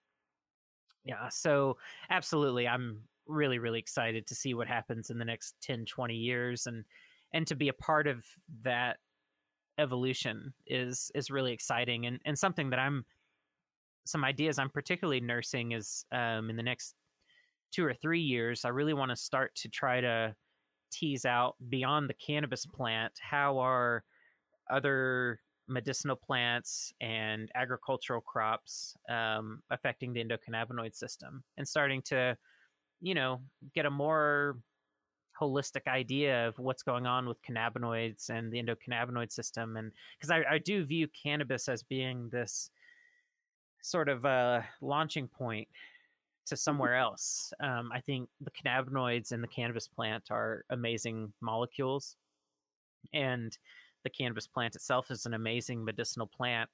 Yeah 1.03 1.29
so 1.29 1.77
absolutely 2.09 2.67
i'm 2.67 3.01
really 3.27 3.59
really 3.59 3.79
excited 3.79 4.27
to 4.27 4.35
see 4.35 4.53
what 4.53 4.67
happens 4.67 5.09
in 5.09 5.17
the 5.17 5.25
next 5.25 5.55
10 5.61 5.85
20 5.85 6.15
years 6.15 6.67
and 6.67 6.85
and 7.33 7.47
to 7.47 7.55
be 7.55 7.69
a 7.69 7.73
part 7.73 8.07
of 8.07 8.23
that 8.63 8.97
evolution 9.79 10.53
is 10.67 11.11
is 11.15 11.31
really 11.31 11.53
exciting 11.53 12.05
and 12.05 12.19
and 12.25 12.37
something 12.37 12.69
that 12.69 12.79
i'm 12.79 13.05
some 14.05 14.23
ideas 14.23 14.59
i'm 14.59 14.69
particularly 14.69 15.21
nursing 15.21 15.71
is 15.71 16.05
um 16.11 16.49
in 16.49 16.55
the 16.55 16.63
next 16.63 16.93
two 17.71 17.85
or 17.85 17.93
three 17.93 18.21
years 18.21 18.65
i 18.65 18.69
really 18.69 18.93
want 18.93 19.09
to 19.09 19.15
start 19.15 19.55
to 19.55 19.69
try 19.69 20.01
to 20.01 20.35
tease 20.91 21.25
out 21.25 21.55
beyond 21.69 22.09
the 22.09 22.13
cannabis 22.13 22.65
plant 22.65 23.13
how 23.19 23.57
are 23.57 24.03
other 24.69 25.39
medicinal 25.67 26.15
plants 26.15 26.93
and 27.01 27.49
agricultural 27.55 28.21
crops 28.21 28.95
um, 29.09 29.61
affecting 29.69 30.11
the 30.13 30.23
endocannabinoid 30.23 30.93
system 30.95 31.43
and 31.57 31.67
starting 31.67 32.01
to 32.01 32.37
you 33.01 33.15
know, 33.15 33.41
get 33.73 33.85
a 33.85 33.91
more 33.91 34.57
holistic 35.39 35.87
idea 35.87 36.47
of 36.47 36.57
what's 36.59 36.83
going 36.83 37.07
on 37.07 37.27
with 37.27 37.41
cannabinoids 37.41 38.29
and 38.29 38.51
the 38.51 38.61
endocannabinoid 38.61 39.31
system. 39.31 39.75
And 39.75 39.91
because 40.17 40.29
I, 40.29 40.43
I 40.49 40.57
do 40.59 40.85
view 40.85 41.07
cannabis 41.07 41.67
as 41.67 41.81
being 41.81 42.29
this 42.29 42.69
sort 43.81 44.07
of 44.07 44.23
a 44.25 44.63
launching 44.81 45.27
point 45.27 45.67
to 46.47 46.57
somewhere 46.57 46.95
else. 46.95 47.53
Um, 47.61 47.91
I 47.93 47.99
think 47.99 48.29
the 48.41 48.51
cannabinoids 48.51 49.31
in 49.31 49.41
the 49.41 49.47
cannabis 49.47 49.87
plant 49.87 50.25
are 50.31 50.65
amazing 50.69 51.33
molecules, 51.41 52.15
and 53.13 53.57
the 54.03 54.09
cannabis 54.09 54.47
plant 54.47 54.75
itself 54.75 55.11
is 55.11 55.25
an 55.25 55.33
amazing 55.33 55.83
medicinal 55.83 56.27
plant. 56.27 56.69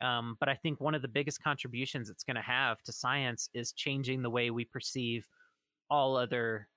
Um, 0.00 0.36
but 0.38 0.48
I 0.48 0.54
think 0.54 0.80
one 0.80 0.94
of 0.94 1.02
the 1.02 1.08
biggest 1.08 1.42
contributions 1.42 2.08
it's 2.08 2.24
going 2.24 2.36
to 2.36 2.42
have 2.42 2.82
to 2.82 2.92
science 2.92 3.48
is 3.54 3.72
changing 3.72 4.22
the 4.22 4.30
way 4.30 4.50
we 4.50 4.64
perceive 4.64 5.26
all 5.90 6.16
other 6.16 6.68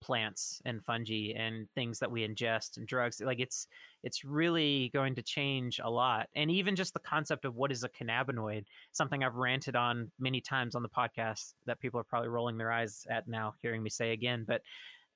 plants 0.00 0.60
and 0.64 0.84
fungi 0.84 1.32
and 1.36 1.68
things 1.74 1.98
that 1.98 2.10
we 2.10 2.26
ingest 2.26 2.76
and 2.76 2.86
drugs 2.86 3.20
like 3.24 3.40
it's 3.40 3.66
it's 4.02 4.24
really 4.24 4.90
going 4.92 5.14
to 5.14 5.22
change 5.22 5.80
a 5.82 5.90
lot 5.90 6.28
and 6.34 6.50
even 6.50 6.76
just 6.76 6.92
the 6.92 7.00
concept 7.00 7.44
of 7.44 7.54
what 7.56 7.72
is 7.72 7.84
a 7.84 7.88
cannabinoid 7.88 8.64
something 8.92 9.24
i've 9.24 9.36
ranted 9.36 9.74
on 9.74 10.10
many 10.18 10.40
times 10.40 10.74
on 10.74 10.82
the 10.82 10.88
podcast 10.88 11.54
that 11.66 11.80
people 11.80 11.98
are 11.98 12.04
probably 12.04 12.28
rolling 12.28 12.58
their 12.58 12.70
eyes 12.70 13.06
at 13.10 13.26
now 13.26 13.54
hearing 13.62 13.82
me 13.82 13.88
say 13.88 14.12
again 14.12 14.44
but 14.46 14.60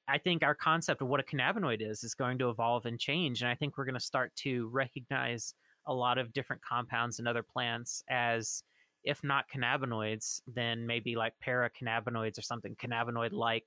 i 0.06 0.16
think 0.16 0.42
our 0.42 0.54
concept 0.54 1.02
of 1.02 1.08
what 1.08 1.20
a 1.20 1.22
cannabinoid 1.22 1.82
is 1.82 2.02
is 2.02 2.14
going 2.14 2.38
to 2.38 2.48
evolve 2.48 2.86
and 2.86 2.98
change 2.98 3.42
and 3.42 3.50
i 3.50 3.54
think 3.54 3.76
we're 3.76 3.84
going 3.84 3.94
to 3.94 4.00
start 4.00 4.34
to 4.36 4.68
recognize 4.68 5.54
a 5.86 5.92
lot 5.94 6.18
of 6.18 6.32
different 6.32 6.62
compounds 6.62 7.18
in 7.18 7.26
other 7.26 7.42
plants 7.42 8.02
as 8.08 8.62
if 9.04 9.22
not 9.24 9.46
cannabinoids, 9.48 10.42
then 10.46 10.86
maybe 10.86 11.16
like 11.16 11.34
paracannabinoids 11.44 12.38
or 12.38 12.42
something, 12.42 12.76
cannabinoid 12.76 13.32
like. 13.32 13.66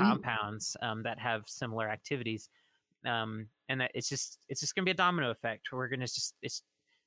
Compounds 0.00 0.76
mm. 0.82 0.86
um, 0.88 1.02
that 1.02 1.18
have 1.18 1.44
similar 1.46 1.88
activities. 1.88 2.48
Um, 3.06 3.46
and 3.68 3.80
that 3.80 3.92
it's 3.94 4.08
just 4.08 4.38
it's 4.48 4.60
just 4.60 4.74
gonna 4.74 4.84
be 4.84 4.90
a 4.90 4.94
domino 4.94 5.30
effect. 5.30 5.68
We're 5.72 5.88
gonna 5.88 6.06
just 6.06 6.34
it's 6.42 6.62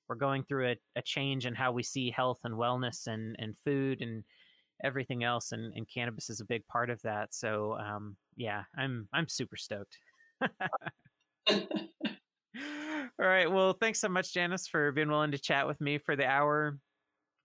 we're 0.07 0.15
going 0.15 0.43
through 0.43 0.69
a, 0.69 0.75
a 0.95 1.01
change 1.01 1.45
in 1.45 1.53
how 1.53 1.71
we 1.71 1.83
see 1.83 2.11
health 2.11 2.39
and 2.43 2.55
wellness 2.55 3.07
and 3.07 3.35
and 3.39 3.57
food 3.57 4.01
and 4.01 4.23
everything 4.83 5.23
else 5.23 5.51
and, 5.53 5.71
and 5.75 5.87
cannabis 5.87 6.29
is 6.29 6.41
a 6.41 6.45
big 6.45 6.65
part 6.67 6.89
of 6.89 7.01
that. 7.03 7.33
So 7.33 7.77
um, 7.77 8.15
yeah, 8.35 8.63
I'm 8.77 9.07
I'm 9.13 9.27
super 9.27 9.55
stoked. 9.55 9.97
All 11.49 13.27
right. 13.27 13.51
Well, 13.51 13.73
thanks 13.73 13.99
so 13.99 14.09
much, 14.09 14.33
Janice, 14.33 14.67
for 14.67 14.91
being 14.91 15.09
willing 15.09 15.31
to 15.31 15.37
chat 15.37 15.67
with 15.67 15.79
me 15.79 15.99
for 15.99 16.15
the 16.15 16.25
hour 16.25 16.77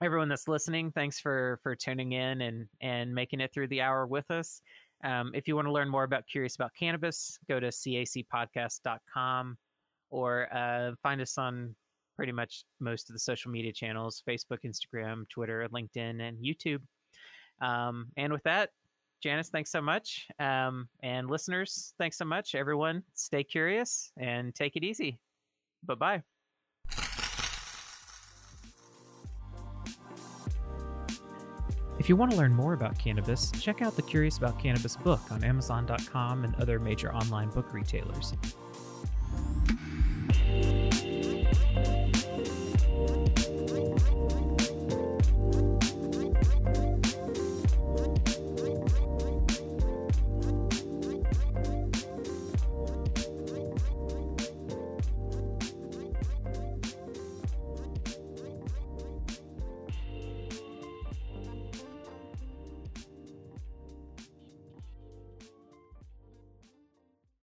everyone 0.03 0.29
that's 0.29 0.49
listening, 0.49 0.93
thanks 0.93 1.19
for 1.19 1.59
for 1.63 1.75
tuning 1.75 2.13
in 2.13 2.41
and 2.41 2.67
and 2.81 3.15
making 3.15 3.41
it 3.41 3.53
through 3.53 3.69
the 3.69 3.83
hour 3.83 4.07
with 4.07 4.31
us. 4.31 4.63
Um, 5.05 5.31
if 5.35 5.47
you 5.47 5.55
want 5.55 5.67
to 5.67 5.73
learn 5.73 5.89
more 5.89 6.05
about 6.05 6.27
Curious 6.27 6.57
About 6.57 6.73
Cannabis, 6.79 7.39
go 7.49 7.61
to 7.61 7.69
cacpodcast.com 7.69 9.57
or 10.11 10.53
uh, 10.55 10.93
find 11.03 11.21
us 11.21 11.39
on 11.39 11.75
pretty 12.17 12.33
much 12.33 12.65
most 12.81 13.09
of 13.09 13.15
the 13.15 13.21
social 13.21 13.51
media 13.51 13.73
channels 13.73 14.23
Facebook, 14.29 14.59
Instagram, 14.65 15.29
Twitter, 15.29 15.69
LinkedIn, 15.73 16.21
and 16.21 16.37
YouTube. 16.39 16.81
Um, 17.61 18.09
and 18.17 18.33
with 18.33 18.43
that, 18.43 18.71
Janice, 19.23 19.51
thanks 19.51 19.71
so 19.71 19.81
much. 19.81 20.27
Um, 20.39 20.89
and 21.03 21.29
listeners, 21.29 21.95
thanks 21.99 22.17
so 22.19 22.25
much. 22.25 22.55
Everyone, 22.55 23.03
stay 23.15 23.45
curious 23.45 24.13
and 24.17 24.55
take 24.55 24.77
it 24.77 24.85
easy. 24.85 25.19
Bye 25.85 25.95
bye. 25.95 26.38
If 32.09 32.11
you 32.11 32.17
want 32.17 32.33
to 32.33 32.39
learn 32.39 32.55
more 32.55 32.73
about 32.73 32.99
cannabis, 32.99 33.51
check 33.61 33.83
out 33.83 33.95
the 33.95 34.01
Curious 34.01 34.39
About 34.39 34.59
Cannabis 34.59 34.97
book 34.97 35.21
on 35.31 35.45
Amazon.com 35.45 36.45
and 36.45 36.55
other 36.55 36.79
major 36.79 37.15
online 37.15 37.51
book 37.51 37.75
retailers. 37.75 38.33